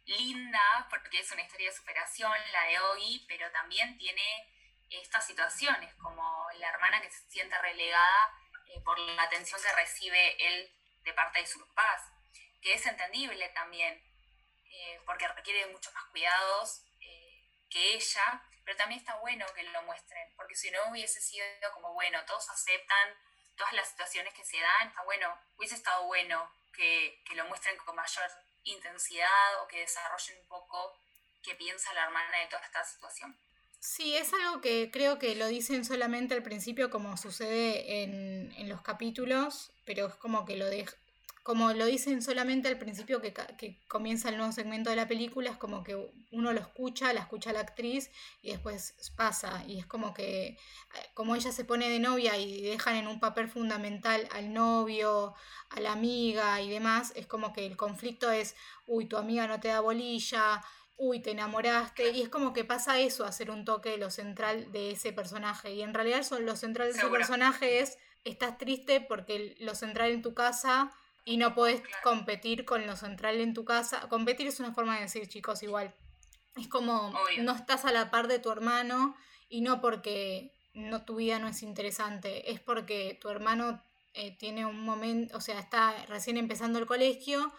linda 0.07 0.87
porque 0.89 1.21
es 1.21 1.31
una 1.33 1.43
historia 1.43 1.71
de 1.71 1.77
superación, 1.77 2.33
la 2.53 2.63
de 2.65 2.81
Ogi, 2.81 3.25
pero 3.29 3.51
también 3.51 3.97
tiene 3.99 4.53
estas 4.91 5.27
situaciones, 5.27 5.93
como 5.97 6.47
la 6.59 6.69
hermana 6.69 7.01
que 7.01 7.11
se 7.11 7.29
siente 7.29 7.59
relegada 7.59 8.39
eh, 8.69 8.81
por 8.85 8.99
la 8.99 9.23
atención 9.23 9.61
que 9.61 9.73
recibe 9.73 10.47
él 10.47 10.71
de 11.03 11.13
parte 11.13 11.41
de 11.41 11.47
sus 11.47 11.63
papás, 11.69 12.03
que 12.63 12.75
es 12.75 12.87
entendible 12.87 13.49
también, 13.51 14.01
eh, 14.71 15.01
porque 15.05 15.27
requiere 15.29 15.67
muchos 15.67 15.93
más 15.93 16.05
cuidados 16.07 16.83
eh, 17.01 17.49
que 17.69 17.95
ella, 17.95 18.43
pero 18.65 18.77
también 18.77 19.01
está 19.01 19.17
bueno 19.17 19.47
que 19.55 19.63
lo 19.65 19.83
muestren, 19.83 20.33
porque 20.37 20.55
si 20.55 20.71
no 20.71 20.91
hubiese 20.91 21.21
sido 21.21 21.47
como, 21.75 21.93
bueno, 21.95 22.25
todos 22.27 22.49
aceptan 22.49 23.15
todas 23.57 23.73
las 23.73 23.89
situaciones 23.89 24.35
que 24.35 24.45
se 24.45 24.61
dan, 24.61 24.89
está 24.89 25.03
bueno, 25.05 25.37
hubiese 25.57 25.75
estado 25.75 26.05
bueno 26.07 26.51
que, 26.77 27.23
lo 27.35 27.47
muestren 27.47 27.77
con 27.79 27.97
mayor 27.97 28.31
intensidad 28.65 29.63
o 29.63 29.69
que 29.69 29.81
desarrollen 29.81 30.39
un 30.41 30.49
poco 30.49 30.97
qué 31.43 31.55
piensa 31.55 31.93
la 31.95 32.05
hermana 32.05 32.39
de 32.39 32.47
toda 32.47 32.63
esta 32.63 32.85
situación. 32.85 33.37
Sí, 33.79 34.17
es 34.17 34.33
algo 34.33 34.61
que 34.61 34.91
creo 34.91 35.19
que 35.19 35.35
lo 35.37 35.47
dicen 35.47 35.85
solamente 35.85 36.35
al 36.35 36.43
principio 36.43 36.91
como 36.91 37.17
sucede 37.17 38.03
en, 38.03 38.53
en 38.57 38.69
los 38.69 38.83
capítulos, 38.83 39.73
pero 39.85 40.07
es 40.07 40.15
como 40.17 40.45
que 40.45 40.57
lo, 40.57 40.67
de, 40.67 40.87
como 41.47 41.73
lo 41.73 41.87
dicen 41.87 42.23
solamente 42.23 42.67
al 42.67 42.77
principio 42.77 43.21
que, 43.21 43.33
que, 43.33 43.79
comienza 43.87 44.31
el 44.31 44.37
nuevo 44.37 44.51
segmento 44.51 44.91
de 44.91 44.97
la 44.97 45.07
película, 45.07 45.49
es 45.49 45.57
como 45.57 45.85
que 45.85 45.95
uno 46.33 46.53
lo 46.53 46.59
escucha, 46.59 47.13
la 47.13 47.21
escucha 47.21 47.53
la 47.53 47.61
actriz 47.61 48.11
y 48.43 48.51
después 48.51 48.97
pasa. 49.15 49.63
Y 49.69 49.79
es 49.79 49.87
como 49.87 50.13
que, 50.13 50.49
eh, 50.49 50.59
como 51.15 51.37
ella 51.37 51.53
se 51.53 51.65
pone 51.65 51.89
de 51.89 52.01
novia 52.01 52.37
y 52.37 52.63
dejan 52.63 52.97
en 52.97 53.07
un 53.07 53.21
papel 53.21 53.49
fundamental 53.49 54.29
al 54.33 54.53
novio, 54.53 55.37
a 55.71 55.79
la 55.79 55.93
amiga 55.93 56.61
y 56.61 56.69
demás, 56.69 57.13
es 57.15 57.29
como 57.29 57.53
que 57.53 57.65
el 57.65 57.77
conflicto 57.77 58.29
es, 58.33 58.57
uy, 58.89 59.07
tu 59.07 59.17
amiga 59.17 59.47
no 59.47 59.61
te 59.61 59.69
da 59.69 59.79
bolilla, 59.79 60.65
uy, 60.97 61.21
te 61.21 61.31
enamoraste, 61.31 62.11
y 62.11 62.23
es 62.23 62.29
como 62.29 62.53
que 62.55 62.65
pasa 62.65 62.99
eso, 62.99 63.25
hacer 63.25 63.53
un 63.53 63.65
toque 63.65 63.91
de 63.91 63.99
lo 63.99 64.11
central 64.11 64.73
de 64.73 64.91
ese 64.91 65.13
personaje. 65.13 65.75
Y 65.75 65.83
en 65.83 65.95
realidad 65.95 66.25
son, 66.25 66.45
lo 66.45 66.57
central 66.57 66.93
de 66.93 66.99
ese 66.99 67.07
personaje 67.07 67.79
es, 67.79 67.99
estás 68.25 68.59
triste 68.59 69.01
porque 69.01 69.55
lo 69.61 69.77
central 69.77 70.11
en 70.11 70.23
tu 70.23 70.35
casa 70.35 70.93
y 71.29 71.39
no 71.39 71.55
puedes 71.55 71.83
competir 72.05 72.65
con 72.65 72.87
lo 72.87 72.95
central 72.95 73.41
en 73.41 73.53
tu 73.53 73.65
casa. 73.65 74.09
Competir 74.09 74.47
es 74.47 74.61
una 74.61 74.73
forma 74.73 74.95
de 74.95 75.03
decir, 75.03 75.29
chicos, 75.29 75.63
igual. 75.65 75.93
Es 76.55 76.69
como 76.69 77.13
no 77.39 77.53
estás 77.53 77.85
a 77.85 77.93
la 77.93 78.13
par 78.13 78.29
de 78.29 78.39
tu 78.39 78.51
hermano 78.51 79.17
y 79.49 79.61
no 79.61 79.81
porque 79.81 80.53
no 80.73 81.05
tu 81.05 81.17
vida 81.17 81.41
no 81.41 81.49
es 81.49 81.63
interesante, 81.63 82.53
es 82.53 82.61
porque 82.61 83.19
tu 83.21 83.29
hermano 83.29 83.83
eh, 84.15 84.37
tiene 84.39 84.67
un 84.67 84.81
momento, 84.81 85.37
o 85.37 85.41
sea, 85.41 85.59
está 85.59 86.07
recién 86.07 86.37
empezando 86.37 86.79
el 86.79 86.87
colegio, 86.87 87.53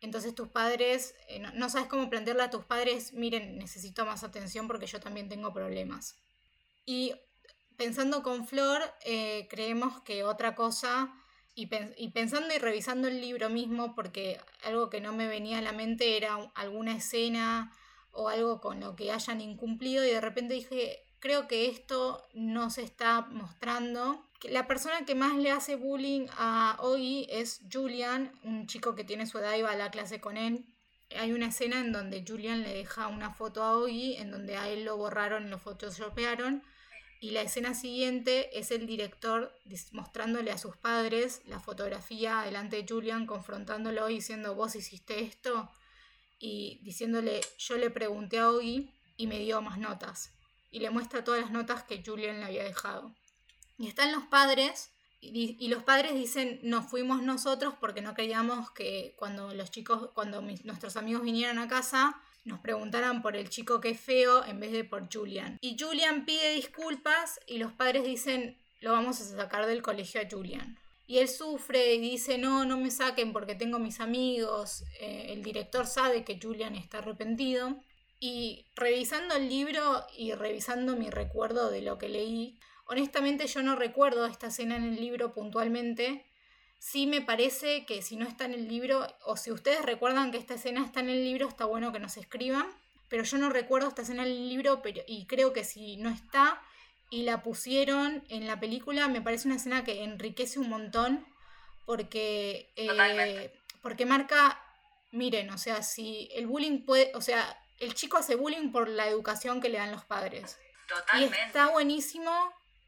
entonces 0.00 0.34
tus 0.34 0.48
padres, 0.48 1.14
eh, 1.28 1.40
no, 1.40 1.68
sabes 1.68 1.88
cómo 1.88 2.08
plantearle 2.08 2.44
a 2.44 2.50
tus 2.50 2.64
padres, 2.64 3.12
miren, 3.12 3.58
necesito 3.58 4.06
más 4.06 4.22
atención 4.22 4.68
porque 4.68 4.86
yo 4.86 5.00
también 5.00 5.28
tengo 5.28 5.52
problemas. 5.52 6.16
Y 6.86 7.12
pensando 7.76 8.22
con 8.22 8.46
Flor, 8.46 8.82
eh, 9.04 9.48
creemos 9.50 10.00
que 10.02 10.22
otra 10.22 10.54
cosa 10.54 11.12
y, 11.96 12.08
pensando 12.08 12.54
y 12.54 12.58
revisando 12.58 13.08
el 13.08 13.20
libro 13.20 13.50
mismo, 13.50 13.94
porque 13.94 14.38
algo 14.64 14.88
que 14.90 15.00
no 15.00 15.12
me 15.12 15.28
venía 15.28 15.58
a 15.58 15.62
la 15.62 15.72
mente 15.72 16.16
era 16.16 16.50
alguna 16.54 16.96
escena 16.96 17.72
o 18.12 18.28
algo 18.28 18.60
con 18.60 18.80
lo 18.80 18.96
que 18.96 19.12
hayan 19.12 19.40
incumplido 19.40 20.04
y 20.04 20.10
de 20.10 20.20
repente 20.20 20.54
dije, 20.54 21.04
creo 21.20 21.46
que 21.46 21.68
esto 21.68 22.26
no 22.34 22.70
se 22.70 22.82
está 22.82 23.22
mostrando. 23.22 24.24
La 24.42 24.66
persona 24.66 25.04
que 25.04 25.14
más 25.14 25.36
le 25.36 25.50
hace 25.50 25.76
bullying 25.76 26.26
a 26.38 26.76
Ogi 26.80 27.26
es 27.30 27.60
Julian, 27.70 28.32
un 28.42 28.66
chico 28.66 28.94
que 28.94 29.04
tiene 29.04 29.26
su 29.26 29.38
edad 29.38 29.54
y 29.56 29.62
va 29.62 29.72
a 29.72 29.76
la 29.76 29.90
clase 29.90 30.20
con 30.20 30.36
él. 30.36 30.64
Hay 31.18 31.32
una 31.32 31.48
escena 31.48 31.80
en 31.80 31.92
donde 31.92 32.24
Julian 32.26 32.62
le 32.62 32.72
deja 32.72 33.08
una 33.08 33.30
foto 33.30 33.62
a 33.62 33.76
Ogi, 33.76 34.16
en 34.16 34.30
donde 34.30 34.56
a 34.56 34.68
él 34.68 34.84
lo 34.84 34.96
borraron 34.96 35.50
lo 35.50 35.58
photoshopearon 35.58 36.62
Y 37.20 37.32
la 37.32 37.42
escena 37.42 37.74
siguiente 37.74 38.58
es 38.58 38.70
el 38.70 38.86
director 38.86 39.54
mostrándole 39.92 40.50
a 40.50 40.58
sus 40.58 40.76
padres 40.76 41.42
la 41.44 41.60
fotografía 41.60 42.40
delante 42.42 42.76
de 42.76 42.86
Julian, 42.88 43.26
confrontándolo 43.26 44.08
y 44.08 44.14
diciendo, 44.14 44.54
vos 44.54 44.74
hiciste 44.74 45.20
esto. 45.20 45.70
Y 46.38 46.80
diciéndole, 46.82 47.42
yo 47.58 47.76
le 47.76 47.90
pregunté 47.90 48.38
a 48.38 48.50
Ogi 48.50 48.90
y 49.18 49.26
me 49.26 49.38
dio 49.38 49.60
más 49.60 49.78
notas. 49.78 50.32
Y 50.70 50.80
le 50.80 50.88
muestra 50.88 51.22
todas 51.22 51.42
las 51.42 51.50
notas 51.50 51.84
que 51.84 52.02
Julian 52.04 52.40
le 52.40 52.46
había 52.46 52.64
dejado. 52.64 53.14
Y 53.76 53.86
están 53.86 54.12
los 54.12 54.24
padres 54.24 54.90
y, 55.22 55.68
los 55.68 55.82
padres 55.82 56.14
dicen, 56.14 56.60
nos 56.62 56.86
fuimos 56.86 57.22
nosotros 57.22 57.74
porque 57.78 58.00
no 58.00 58.14
queríamos 58.14 58.70
que 58.70 59.14
cuando 59.18 59.52
los 59.52 59.70
chicos, 59.70 60.08
cuando 60.14 60.40
nuestros 60.40 60.96
amigos 60.96 61.22
vinieran 61.22 61.58
a 61.58 61.68
casa, 61.68 62.18
nos 62.44 62.60
preguntaran 62.60 63.22
por 63.22 63.36
el 63.36 63.48
chico 63.48 63.80
que 63.80 63.90
es 63.90 64.00
feo 64.00 64.44
en 64.44 64.60
vez 64.60 64.72
de 64.72 64.84
por 64.84 65.08
Julian. 65.12 65.58
Y 65.60 65.76
Julian 65.78 66.24
pide 66.24 66.54
disculpas 66.54 67.40
y 67.46 67.58
los 67.58 67.72
padres 67.72 68.04
dicen, 68.04 68.56
lo 68.80 68.92
vamos 68.92 69.20
a 69.20 69.24
sacar 69.24 69.66
del 69.66 69.82
colegio 69.82 70.20
a 70.20 70.28
Julian. 70.30 70.78
Y 71.06 71.18
él 71.18 71.28
sufre 71.28 71.94
y 71.94 72.00
dice, 72.00 72.38
no, 72.38 72.64
no 72.64 72.78
me 72.78 72.90
saquen 72.90 73.32
porque 73.32 73.56
tengo 73.56 73.78
mis 73.78 73.98
amigos. 73.98 74.84
Eh, 75.00 75.26
el 75.30 75.42
director 75.42 75.86
sabe 75.86 76.24
que 76.24 76.38
Julian 76.40 76.76
está 76.76 76.98
arrepentido. 76.98 77.80
Y 78.20 78.66
revisando 78.76 79.34
el 79.34 79.48
libro 79.48 80.04
y 80.16 80.34
revisando 80.34 80.94
mi 80.94 81.10
recuerdo 81.10 81.70
de 81.70 81.82
lo 81.82 81.98
que 81.98 82.08
leí, 82.08 82.60
honestamente 82.86 83.46
yo 83.46 83.62
no 83.62 83.76
recuerdo 83.76 84.26
esta 84.26 84.48
escena 84.48 84.76
en 84.76 84.84
el 84.84 85.00
libro 85.00 85.32
puntualmente. 85.32 86.29
Sí 86.80 87.06
me 87.06 87.20
parece 87.20 87.84
que 87.84 88.00
si 88.00 88.16
no 88.16 88.26
está 88.26 88.46
en 88.46 88.54
el 88.54 88.66
libro, 88.66 89.06
o 89.26 89.36
si 89.36 89.52
ustedes 89.52 89.82
recuerdan 89.82 90.32
que 90.32 90.38
esta 90.38 90.54
escena 90.54 90.82
está 90.82 91.00
en 91.00 91.10
el 91.10 91.22
libro, 91.22 91.46
está 91.46 91.66
bueno 91.66 91.92
que 91.92 91.98
nos 91.98 92.16
escriban. 92.16 92.66
Pero 93.10 93.22
yo 93.22 93.36
no 93.36 93.50
recuerdo 93.50 93.88
esta 93.88 94.00
escena 94.00 94.22
en 94.22 94.30
el 94.30 94.48
libro 94.48 94.80
pero, 94.80 95.02
y 95.06 95.26
creo 95.26 95.52
que 95.52 95.62
si 95.62 95.98
no 95.98 96.08
está 96.08 96.62
y 97.10 97.24
la 97.24 97.42
pusieron 97.42 98.24
en 98.30 98.46
la 98.46 98.58
película, 98.60 99.08
me 99.08 99.20
parece 99.20 99.46
una 99.46 99.56
escena 99.56 99.84
que 99.84 100.02
enriquece 100.02 100.58
un 100.58 100.70
montón 100.70 101.26
porque, 101.84 102.72
eh, 102.76 103.52
porque 103.82 104.06
marca, 104.06 104.58
miren, 105.10 105.50
o 105.50 105.58
sea, 105.58 105.82
si 105.82 106.30
el 106.32 106.46
bullying 106.46 106.86
puede, 106.86 107.12
o 107.14 107.20
sea, 107.20 107.58
el 107.78 107.94
chico 107.94 108.16
hace 108.16 108.36
bullying 108.36 108.72
por 108.72 108.88
la 108.88 109.06
educación 109.06 109.60
que 109.60 109.68
le 109.68 109.76
dan 109.76 109.92
los 109.92 110.04
padres. 110.04 110.56
Totalmente. 110.88 111.36
Y 111.36 111.46
está 111.46 111.68
buenísimo 111.68 112.32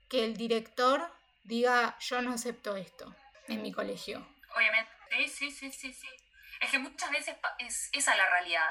que 0.09 0.25
el 0.25 0.37
director 0.39 1.07
diga, 1.45 1.99
yo 2.01 2.23
no 2.23 2.33
acepto 2.33 2.77
esto 2.77 3.15
en 3.53 3.63
mi 3.63 3.73
colegio. 3.73 4.27
Obviamente, 4.55 4.91
sí, 5.29 5.51
sí, 5.51 5.71
sí, 5.71 5.93
sí. 5.93 6.09
Es 6.61 6.71
que 6.71 6.79
muchas 6.79 7.11
veces 7.11 7.37
es 7.59 7.89
esa 7.93 8.15
la 8.17 8.29
realidad, 8.31 8.69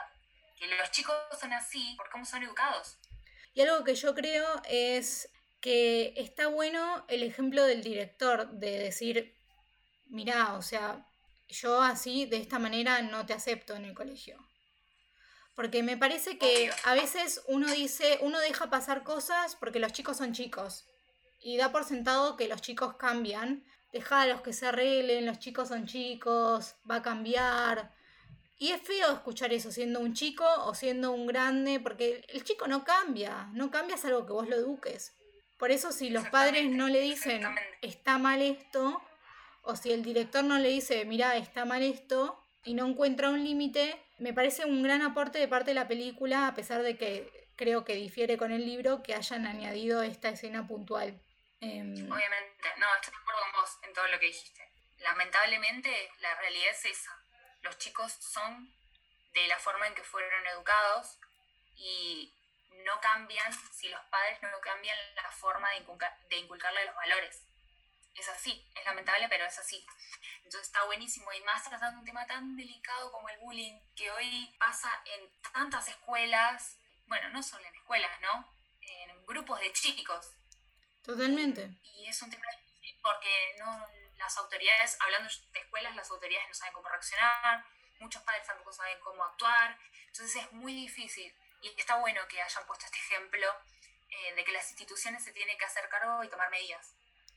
que 0.57 0.67
los 0.67 0.91
chicos 0.91 1.15
son 1.39 1.53
así 1.53 1.95
por 1.97 2.09
cómo 2.09 2.25
son 2.25 2.43
educados. 2.43 2.97
Y 3.53 3.61
algo 3.61 3.83
que 3.83 3.95
yo 3.95 4.15
creo 4.15 4.61
es 4.69 5.29
que 5.59 6.13
está 6.15 6.47
bueno 6.47 7.05
el 7.07 7.23
ejemplo 7.23 7.65
del 7.65 7.83
director 7.83 8.49
de 8.51 8.79
decir, 8.79 9.35
mirá, 10.07 10.53
o 10.53 10.61
sea, 10.61 11.05
yo 11.47 11.81
así, 11.81 12.25
de 12.25 12.37
esta 12.37 12.59
manera, 12.59 13.01
no 13.01 13.25
te 13.25 13.33
acepto 13.33 13.75
en 13.75 13.85
el 13.85 13.93
colegio. 13.93 14.39
Porque 15.55 15.83
me 15.83 15.97
parece 15.97 16.37
que 16.37 16.71
a 16.85 16.93
veces 16.93 17.41
uno 17.47 17.69
dice, 17.71 18.19
uno 18.21 18.39
deja 18.39 18.69
pasar 18.69 19.03
cosas 19.03 19.55
porque 19.55 19.79
los 19.79 19.91
chicos 19.91 20.17
son 20.17 20.33
chicos. 20.33 20.85
Y 21.41 21.57
da 21.57 21.71
por 21.71 21.83
sentado 21.83 22.37
que 22.37 22.47
los 22.47 22.61
chicos 22.61 22.95
cambian. 22.95 23.65
Deja 23.91 24.21
a 24.21 24.27
los 24.27 24.41
que 24.41 24.53
se 24.53 24.67
arreglen, 24.67 25.25
los 25.25 25.39
chicos 25.39 25.67
son 25.67 25.85
chicos, 25.85 26.75
va 26.89 26.95
a 26.95 27.01
cambiar. 27.01 27.93
Y 28.57 28.71
es 28.71 28.81
feo 28.81 29.11
escuchar 29.11 29.51
eso 29.53 29.71
siendo 29.71 29.99
un 29.99 30.13
chico 30.13 30.45
o 30.65 30.75
siendo 30.75 31.11
un 31.11 31.25
grande, 31.27 31.79
porque 31.79 32.23
el 32.29 32.43
chico 32.43 32.67
no 32.67 32.83
cambia, 32.83 33.49
no 33.53 33.71
cambia 33.71 33.97
algo 34.03 34.25
que 34.25 34.33
vos 34.33 34.47
lo 34.47 34.55
eduques. 34.55 35.13
Por 35.57 35.71
eso 35.71 35.91
si 35.91 36.09
los 36.09 36.27
padres 36.29 36.69
no 36.69 36.87
le 36.87 37.01
dicen 37.01 37.43
está 37.81 38.17
mal 38.17 38.41
esto, 38.41 39.01
o 39.63 39.75
si 39.75 39.91
el 39.91 40.03
director 40.03 40.43
no 40.43 40.57
le 40.57 40.69
dice 40.69 41.05
mira 41.05 41.35
está 41.37 41.65
mal 41.65 41.83
esto, 41.83 42.41
y 42.63 42.73
no 42.73 42.85
encuentra 42.87 43.29
un 43.29 43.43
límite, 43.43 43.99
me 44.19 44.33
parece 44.33 44.65
un 44.65 44.83
gran 44.83 45.01
aporte 45.01 45.39
de 45.39 45.47
parte 45.47 45.71
de 45.71 45.75
la 45.75 45.87
película, 45.87 46.47
a 46.47 46.53
pesar 46.53 46.83
de 46.83 46.97
que 46.97 47.49
creo 47.55 47.83
que 47.83 47.95
difiere 47.95 48.37
con 48.37 48.51
el 48.51 48.65
libro, 48.65 49.01
que 49.03 49.15
hayan 49.15 49.45
añadido 49.45 50.01
esta 50.03 50.29
escena 50.29 50.67
puntual. 50.67 51.19
Em, 51.61 52.11
Obviamente, 52.11 52.73
no, 52.77 52.95
estoy 52.95 53.13
de 53.13 53.19
acuerdo 53.19 53.41
con 53.41 53.51
vos 53.61 53.77
en 53.83 53.93
todo 53.93 54.07
lo 54.07 54.19
que 54.19 54.25
dijiste. 54.25 54.67
Lamentablemente, 54.97 56.11
la 56.19 56.35
realidad 56.35 56.71
es 56.71 56.85
esa. 56.85 57.15
Los 57.61 57.77
chicos 57.77 58.11
son 58.13 58.73
de 59.33 59.47
la 59.47 59.59
forma 59.59 59.87
en 59.87 59.93
que 59.93 60.03
fueron 60.03 60.45
educados 60.47 61.19
y 61.75 62.33
no 62.83 62.99
cambian 62.99 63.53
si 63.71 63.89
los 63.89 64.01
padres 64.05 64.41
no 64.41 64.59
cambian 64.59 64.97
la 65.15 65.31
forma 65.31 65.69
de, 65.71 65.85
de 66.29 66.37
inculcarle 66.37 66.85
los 66.85 66.95
valores. 66.95 67.43
Es 68.15 68.27
así, 68.27 68.67
es 68.75 68.85
lamentable, 68.85 69.27
pero 69.29 69.45
es 69.45 69.57
así. 69.59 69.85
Entonces 70.37 70.63
está 70.67 70.83
buenísimo 70.85 71.31
y 71.31 71.41
más 71.41 71.63
tratando 71.63 71.99
un 71.99 72.05
tema 72.05 72.25
tan 72.25 72.55
delicado 72.57 73.11
como 73.11 73.29
el 73.29 73.39
bullying 73.39 73.79
que 73.95 74.09
hoy 74.11 74.53
pasa 74.59 74.89
en 75.05 75.31
tantas 75.53 75.87
escuelas, 75.87 76.77
bueno, 77.05 77.29
no 77.29 77.43
solo 77.43 77.65
en 77.65 77.75
escuelas, 77.75 78.19
¿no? 78.21 78.51
En 78.81 79.25
grupos 79.25 79.59
de 79.59 79.71
chicos. 79.73 80.33
Totalmente. 81.03 81.69
Y, 81.83 82.07
es 82.07 82.21
un 82.21 82.29
tema 82.29 82.45
difícil 82.57 82.99
porque 83.01 83.55
no, 83.59 83.87
las 84.17 84.37
autoridades, 84.37 84.97
hablando 84.99 85.29
de 85.53 85.59
escuelas, 85.59 85.95
las 85.95 86.09
autoridades 86.11 86.47
no 86.47 86.53
saben 86.53 86.73
cómo 86.73 86.89
reaccionar, 86.89 87.65
muchos 87.99 88.21
padres 88.23 88.45
tampoco 88.45 88.73
saben 88.73 88.99
cómo 89.03 89.23
actuar, 89.23 89.77
entonces 90.07 90.43
es 90.43 90.51
muy 90.53 90.73
difícil. 90.73 91.33
Y 91.61 91.69
está 91.79 91.97
bueno 91.97 92.21
que 92.27 92.41
hayan 92.41 92.65
puesto 92.65 92.85
este 92.85 92.97
ejemplo 92.97 93.47
eh, 94.09 94.35
de 94.35 94.43
que 94.43 94.51
las 94.51 94.67
instituciones 94.69 95.23
se 95.23 95.31
tienen 95.31 95.57
que 95.57 95.65
hacer 95.65 95.87
cargo 95.89 96.23
y 96.23 96.29
tomar 96.29 96.49
medidas. 96.49 96.93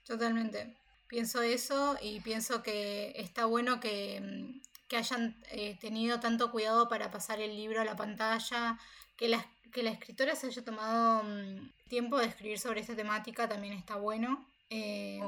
Totalmente. 0.06 0.74
Pienso 1.08 1.42
eso 1.42 1.96
y 2.00 2.20
pienso 2.20 2.62
que 2.62 3.12
está 3.16 3.44
bueno 3.44 3.80
que, 3.80 4.20
mm, 4.20 4.60
hayan 4.94 5.36
eh, 5.50 5.76
tenido 5.80 6.20
tanto 6.20 6.52
cuidado 6.52 6.88
para 6.88 7.10
pasar 7.10 7.40
el 7.40 7.56
libro 7.56 7.80
a 7.80 7.84
la 7.84 7.96
pantalla, 7.96 8.78
que 9.16 9.28
la, 9.28 9.46
que 9.72 9.82
la 9.82 9.90
escritora 9.90 10.36
se 10.36 10.48
haya 10.48 10.64
tomado 10.64 11.22
mm, 11.22 11.70
tiempo 11.88 12.18
de 12.18 12.26
escribir 12.26 12.58
sobre 12.58 12.80
esta 12.80 12.96
temática 12.96 13.48
también 13.48 13.74
está 13.74 13.96
bueno. 13.96 14.46
Eh, 14.70 15.20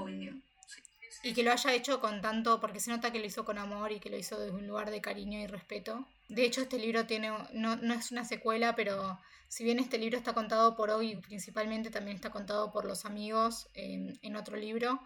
y 1.22 1.32
que 1.32 1.43
lo 1.43 1.51
haya 1.51 1.72
hecho 1.72 2.01
con 2.01 2.20
tanto, 2.20 2.61
porque 2.61 2.78
se 2.78 2.91
nota 2.91 3.11
que 3.11 3.18
lo 3.18 3.26
hizo 3.26 3.45
con 3.45 3.59
amor 3.59 3.91
y 3.91 4.01
que 4.01 4.11
lo 4.11 4.16
hizo 4.16 4.39
desde 4.39 4.55
un 4.55 4.66
lugar 4.66 4.91
de 4.91 5.01
cariño 5.01 5.41
y 5.41 5.47
respeto. 5.47 6.07
De 6.28 6.45
hecho, 6.45 6.61
este 6.61 6.78
libro 6.78 7.07
tiene, 7.07 7.32
no, 7.53 7.76
no 7.76 7.95
es 7.95 8.12
una 8.12 8.24
secuela, 8.24 8.76
pero 8.76 9.18
si 9.49 9.64
bien 9.64 9.78
este 9.78 9.99
libro 9.99 10.18
está 10.18 10.34
contado 10.34 10.76
por 10.76 10.91
hoy, 10.91 11.16
principalmente 11.16 11.91
también 11.91 12.16
está 12.16 12.30
contado 12.30 12.70
por 12.72 12.84
los 12.84 13.05
amigos 13.05 13.68
en 13.74 14.37
otro 14.37 14.57
libro 14.57 15.01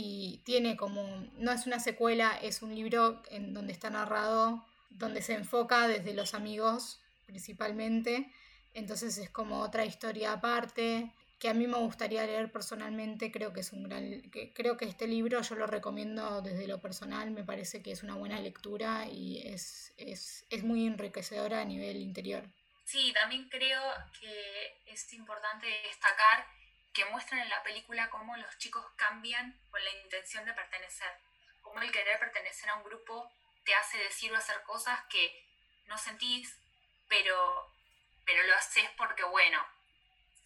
y 0.00 0.42
tiene 0.44 0.76
como, 0.76 1.26
no 1.38 1.50
es 1.50 1.66
una 1.66 1.80
secuela, 1.80 2.38
es 2.40 2.62
un 2.62 2.74
libro 2.74 3.20
en 3.30 3.54
donde 3.54 3.72
está 3.72 3.90
narrado, 3.90 4.64
donde 4.90 5.22
se 5.22 5.34
enfoca 5.34 5.88
desde 5.88 6.14
los 6.14 6.34
amigos 6.34 7.00
principalmente, 7.28 8.32
entonces 8.72 9.18
es 9.18 9.28
como 9.28 9.60
otra 9.60 9.84
historia 9.84 10.32
aparte 10.32 11.12
que 11.38 11.50
a 11.50 11.54
mí 11.54 11.66
me 11.66 11.76
gustaría 11.76 12.24
leer 12.24 12.50
personalmente, 12.50 13.30
creo 13.30 13.52
que 13.52 13.60
es 13.60 13.72
un 13.72 13.84
gran, 13.84 14.22
que, 14.30 14.52
creo 14.54 14.76
que 14.78 14.86
este 14.86 15.06
libro 15.06 15.40
yo 15.42 15.54
lo 15.54 15.66
recomiendo 15.66 16.40
desde 16.40 16.66
lo 16.66 16.80
personal, 16.80 17.30
me 17.30 17.44
parece 17.44 17.82
que 17.82 17.92
es 17.92 18.02
una 18.02 18.16
buena 18.16 18.40
lectura 18.40 19.06
y 19.06 19.46
es, 19.46 19.92
es, 19.98 20.46
es 20.48 20.64
muy 20.64 20.86
enriquecedora 20.86 21.60
a 21.60 21.64
nivel 21.64 21.98
interior. 21.98 22.42
Sí, 22.84 23.12
también 23.12 23.46
creo 23.50 23.82
que 24.18 24.80
es 24.86 25.12
importante 25.12 25.66
destacar 25.86 26.46
que 26.94 27.04
muestran 27.04 27.42
en 27.42 27.50
la 27.50 27.62
película 27.62 28.08
cómo 28.08 28.36
los 28.38 28.56
chicos 28.56 28.84
cambian 28.96 29.54
con 29.70 29.84
la 29.84 29.90
intención 30.02 30.46
de 30.46 30.54
pertenecer, 30.54 31.12
cómo 31.60 31.80
el 31.82 31.92
querer 31.92 32.18
pertenecer 32.18 32.70
a 32.70 32.76
un 32.76 32.84
grupo 32.84 33.30
te 33.64 33.74
hace 33.74 33.98
decir 33.98 34.32
o 34.32 34.36
hacer 34.36 34.62
cosas 34.66 34.98
que 35.10 35.30
no 35.86 35.98
sentís, 35.98 36.58
pero, 37.08 37.72
pero 38.24 38.42
lo 38.44 38.54
haces 38.54 38.88
porque, 38.96 39.24
bueno, 39.24 39.64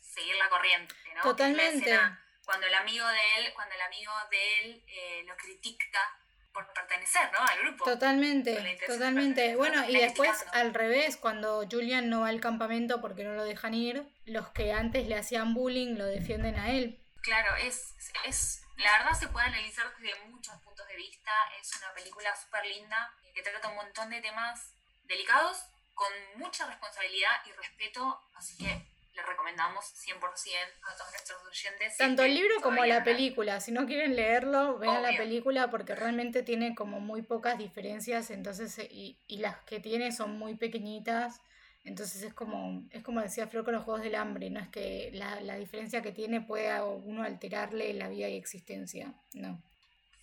seguir 0.00 0.36
la 0.36 0.48
corriente, 0.48 0.94
¿no? 1.14 1.22
Totalmente. 1.22 1.98
cuando 2.44 2.66
el 2.66 2.74
amigo 2.74 3.06
de 3.06 3.36
él, 3.38 3.52
cuando 3.54 3.74
el 3.74 3.80
amigo 3.82 4.12
de 4.30 4.60
él 4.60 4.84
eh, 4.86 5.24
lo 5.26 5.36
critica 5.36 6.18
por 6.52 6.70
pertenecer, 6.72 7.32
¿no? 7.32 7.38
Al 7.38 7.58
grupo. 7.60 7.84
Totalmente, 7.84 8.78
totalmente. 8.86 9.56
Bueno, 9.56 9.88
y 9.88 9.96
después 9.96 10.44
al 10.52 10.74
revés, 10.74 11.16
cuando 11.16 11.66
Julian 11.70 12.10
no 12.10 12.20
va 12.20 12.28
al 12.28 12.40
campamento 12.40 13.00
porque 13.00 13.24
no 13.24 13.32
lo 13.34 13.44
dejan 13.44 13.74
ir, 13.74 14.04
los 14.26 14.48
que 14.50 14.72
antes 14.72 15.06
le 15.06 15.16
hacían 15.16 15.54
bullying 15.54 15.96
lo 15.96 16.04
defienden 16.04 16.58
a 16.58 16.70
él. 16.70 16.98
Claro, 17.22 17.56
es, 17.56 17.94
es 18.24 18.62
la 18.76 18.98
verdad 18.98 19.12
se 19.12 19.28
puede 19.28 19.46
analizar 19.46 19.86
desde 19.98 20.24
muchos 20.26 20.54
puntos 20.62 20.86
de 20.88 20.96
vista. 20.96 21.30
Es 21.60 21.74
una 21.76 21.92
película 21.94 22.34
súper 22.36 22.66
linda 22.66 23.14
que 23.34 23.42
trata 23.42 23.68
un 23.68 23.76
montón 23.76 24.10
de 24.10 24.20
temas 24.20 24.74
delicados 25.04 25.64
con 26.02 26.40
mucha 26.40 26.66
responsabilidad 26.66 27.30
y 27.46 27.52
respeto, 27.52 28.20
así 28.34 28.56
que 28.56 28.86
le 29.14 29.22
recomendamos 29.22 29.84
100% 29.84 30.18
a 30.18 30.96
todos 30.96 31.10
nuestros 31.10 31.44
oyentes. 31.46 31.96
Tanto 31.96 32.22
el 32.22 32.34
libro 32.34 32.60
como 32.62 32.84
la 32.84 33.04
película. 33.04 33.60
Si 33.60 33.70
no 33.70 33.86
quieren 33.86 34.16
leerlo, 34.16 34.78
vean 34.78 35.02
la 35.02 35.16
película 35.16 35.70
porque 35.70 35.94
realmente 35.94 36.42
tiene 36.42 36.74
como 36.74 36.98
muy 36.98 37.22
pocas 37.22 37.58
diferencias, 37.58 38.30
entonces, 38.30 38.78
y, 38.90 39.18
y 39.28 39.38
las 39.38 39.58
que 39.64 39.80
tiene 39.80 40.12
son 40.12 40.38
muy 40.38 40.54
pequeñitas. 40.56 41.40
Entonces 41.84 42.22
es 42.22 42.32
como, 42.32 42.84
es 42.90 43.02
como 43.02 43.20
decía 43.20 43.48
Flor 43.48 43.64
con 43.64 43.74
los 43.74 43.84
Juegos 43.84 44.02
del 44.02 44.14
Hambre, 44.14 44.50
no 44.50 44.60
es 44.60 44.68
que 44.68 45.10
la, 45.12 45.40
la 45.40 45.56
diferencia 45.56 46.00
que 46.00 46.12
tiene 46.12 46.40
pueda 46.40 46.84
uno 46.84 47.24
alterarle 47.24 47.92
la 47.92 48.08
vida 48.08 48.28
y 48.28 48.36
existencia, 48.36 49.12
no. 49.34 49.60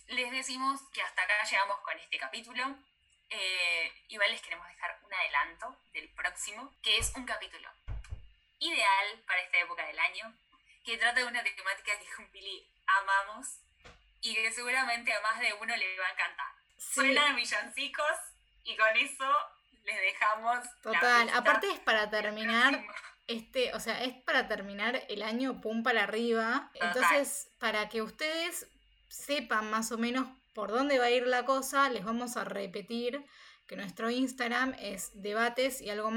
Les 0.08 0.30
decimos 0.32 0.80
que 0.92 1.02
hasta 1.02 1.22
acá 1.22 1.34
llegamos 1.48 1.76
con 1.84 1.96
este 1.98 2.18
capítulo. 2.18 2.76
Eh, 3.30 3.92
igual 4.08 4.30
les 4.30 4.42
queremos 4.42 4.66
dejar 4.66 4.98
un 5.04 5.14
adelanto 5.14 5.76
del 5.92 6.08
próximo, 6.10 6.74
que 6.82 6.98
es 6.98 7.12
un 7.14 7.24
capítulo 7.24 7.68
ideal 8.58 9.22
para 9.26 9.40
esta 9.40 9.58
época 9.58 9.86
del 9.86 9.98
año, 9.98 10.34
que 10.84 10.98
trata 10.98 11.20
de 11.20 11.26
una 11.26 11.42
temática 11.42 11.98
que 11.98 12.12
con 12.14 12.26
Pili 12.30 12.66
amamos 12.86 13.46
y 14.20 14.34
que 14.34 14.52
seguramente 14.52 15.12
a 15.12 15.20
más 15.20 15.38
de 15.40 15.52
uno 15.54 15.76
le 15.76 15.98
va 15.98 16.06
a 16.06 16.12
encantar. 16.12 16.52
Sí. 16.76 16.94
Suenan 16.94 17.36
villancicos 17.36 18.16
y 18.64 18.76
con 18.76 18.96
eso 18.96 19.32
les 19.84 20.00
dejamos. 20.00 20.58
Total, 20.82 21.30
aparte 21.30 21.70
es 21.70 21.80
para 21.80 22.10
terminar. 22.10 22.84
Este, 23.26 23.72
o 23.74 23.80
sea, 23.80 24.02
es 24.02 24.14
para 24.24 24.48
terminar 24.48 25.04
el 25.08 25.22
año 25.22 25.60
pum 25.60 25.82
para 25.82 26.02
arriba. 26.02 26.70
Entonces, 26.74 27.48
para 27.60 27.88
que 27.88 28.02
ustedes 28.02 28.66
sepan 29.08 29.70
más 29.70 29.92
o 29.92 29.98
menos 29.98 30.26
por 30.54 30.70
dónde 30.70 30.98
va 30.98 31.06
a 31.06 31.10
ir 31.10 31.26
la 31.26 31.44
cosa, 31.44 31.88
les 31.90 32.04
vamos 32.04 32.36
a 32.36 32.44
repetir 32.44 33.24
que 33.66 33.76
nuestro 33.76 34.10
Instagram 34.10 34.74
es 34.80 35.10
debates 35.14 35.80
y 35.80 35.90
algo. 35.90 36.10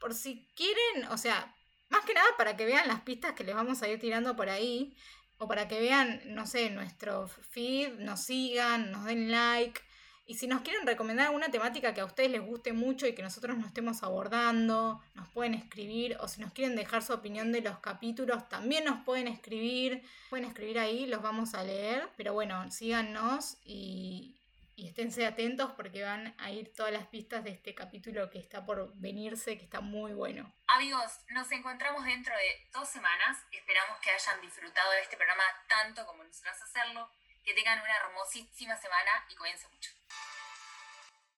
Por 0.00 0.14
si 0.14 0.48
quieren, 0.56 1.10
o 1.10 1.18
sea, 1.18 1.54
más 1.88 2.04
que 2.04 2.14
nada 2.14 2.28
para 2.36 2.56
que 2.56 2.64
vean 2.64 2.88
las 2.88 3.02
pistas 3.02 3.34
que 3.34 3.44
les 3.44 3.54
vamos 3.54 3.82
a 3.82 3.88
ir 3.88 4.00
tirando 4.00 4.34
por 4.34 4.48
ahí. 4.48 4.96
O 5.38 5.46
para 5.46 5.68
que 5.68 5.80
vean, 5.80 6.22
no 6.26 6.46
sé, 6.46 6.70
nuestro 6.70 7.28
feed, 7.28 7.94
nos 7.98 8.24
sigan, 8.24 8.92
nos 8.92 9.04
den 9.04 9.30
like. 9.30 9.80
Y 10.24 10.34
si 10.34 10.46
nos 10.46 10.62
quieren 10.62 10.86
recomendar 10.86 11.26
alguna 11.26 11.50
temática 11.50 11.92
que 11.92 12.00
a 12.00 12.04
ustedes 12.04 12.30
les 12.30 12.42
guste 12.42 12.72
mucho 12.72 13.06
y 13.06 13.14
que 13.14 13.22
nosotros 13.22 13.56
no 13.58 13.66
estemos 13.66 14.02
abordando, 14.02 15.02
nos 15.14 15.28
pueden 15.30 15.54
escribir. 15.54 16.16
O 16.20 16.28
si 16.28 16.40
nos 16.40 16.52
quieren 16.52 16.76
dejar 16.76 17.02
su 17.02 17.12
opinión 17.12 17.50
de 17.50 17.60
los 17.60 17.80
capítulos, 17.80 18.48
también 18.48 18.84
nos 18.84 19.04
pueden 19.04 19.26
escribir. 19.26 20.02
Pueden 20.30 20.46
escribir 20.46 20.78
ahí, 20.78 21.06
los 21.06 21.22
vamos 21.22 21.54
a 21.54 21.64
leer. 21.64 22.08
Pero 22.16 22.34
bueno, 22.34 22.70
síganos 22.70 23.56
y, 23.64 24.36
y 24.76 24.88
esténse 24.88 25.26
atentos 25.26 25.72
porque 25.72 26.02
van 26.02 26.34
a 26.38 26.50
ir 26.50 26.72
todas 26.72 26.92
las 26.92 27.06
pistas 27.06 27.44
de 27.44 27.50
este 27.50 27.74
capítulo 27.74 28.30
que 28.30 28.38
está 28.38 28.64
por 28.64 28.94
venirse, 28.94 29.58
que 29.58 29.64
está 29.64 29.80
muy 29.80 30.12
bueno. 30.12 30.52
Amigos, 30.68 31.20
nos 31.30 31.50
encontramos 31.52 32.04
dentro 32.04 32.34
de 32.34 32.68
dos 32.72 32.88
semanas. 32.88 33.38
Esperamos 33.50 33.98
que 34.00 34.10
hayan 34.10 34.40
disfrutado 34.40 34.92
de 34.92 35.00
este 35.02 35.16
programa 35.16 35.42
tanto 35.68 36.06
como 36.06 36.24
nosotros 36.24 36.54
hacerlo. 36.62 37.10
Que 37.44 37.54
tengan 37.54 37.80
una 37.80 37.96
hermosísima 37.96 38.76
semana 38.76 39.26
y 39.28 39.34
cuídense 39.36 39.68
mucho. 39.68 39.90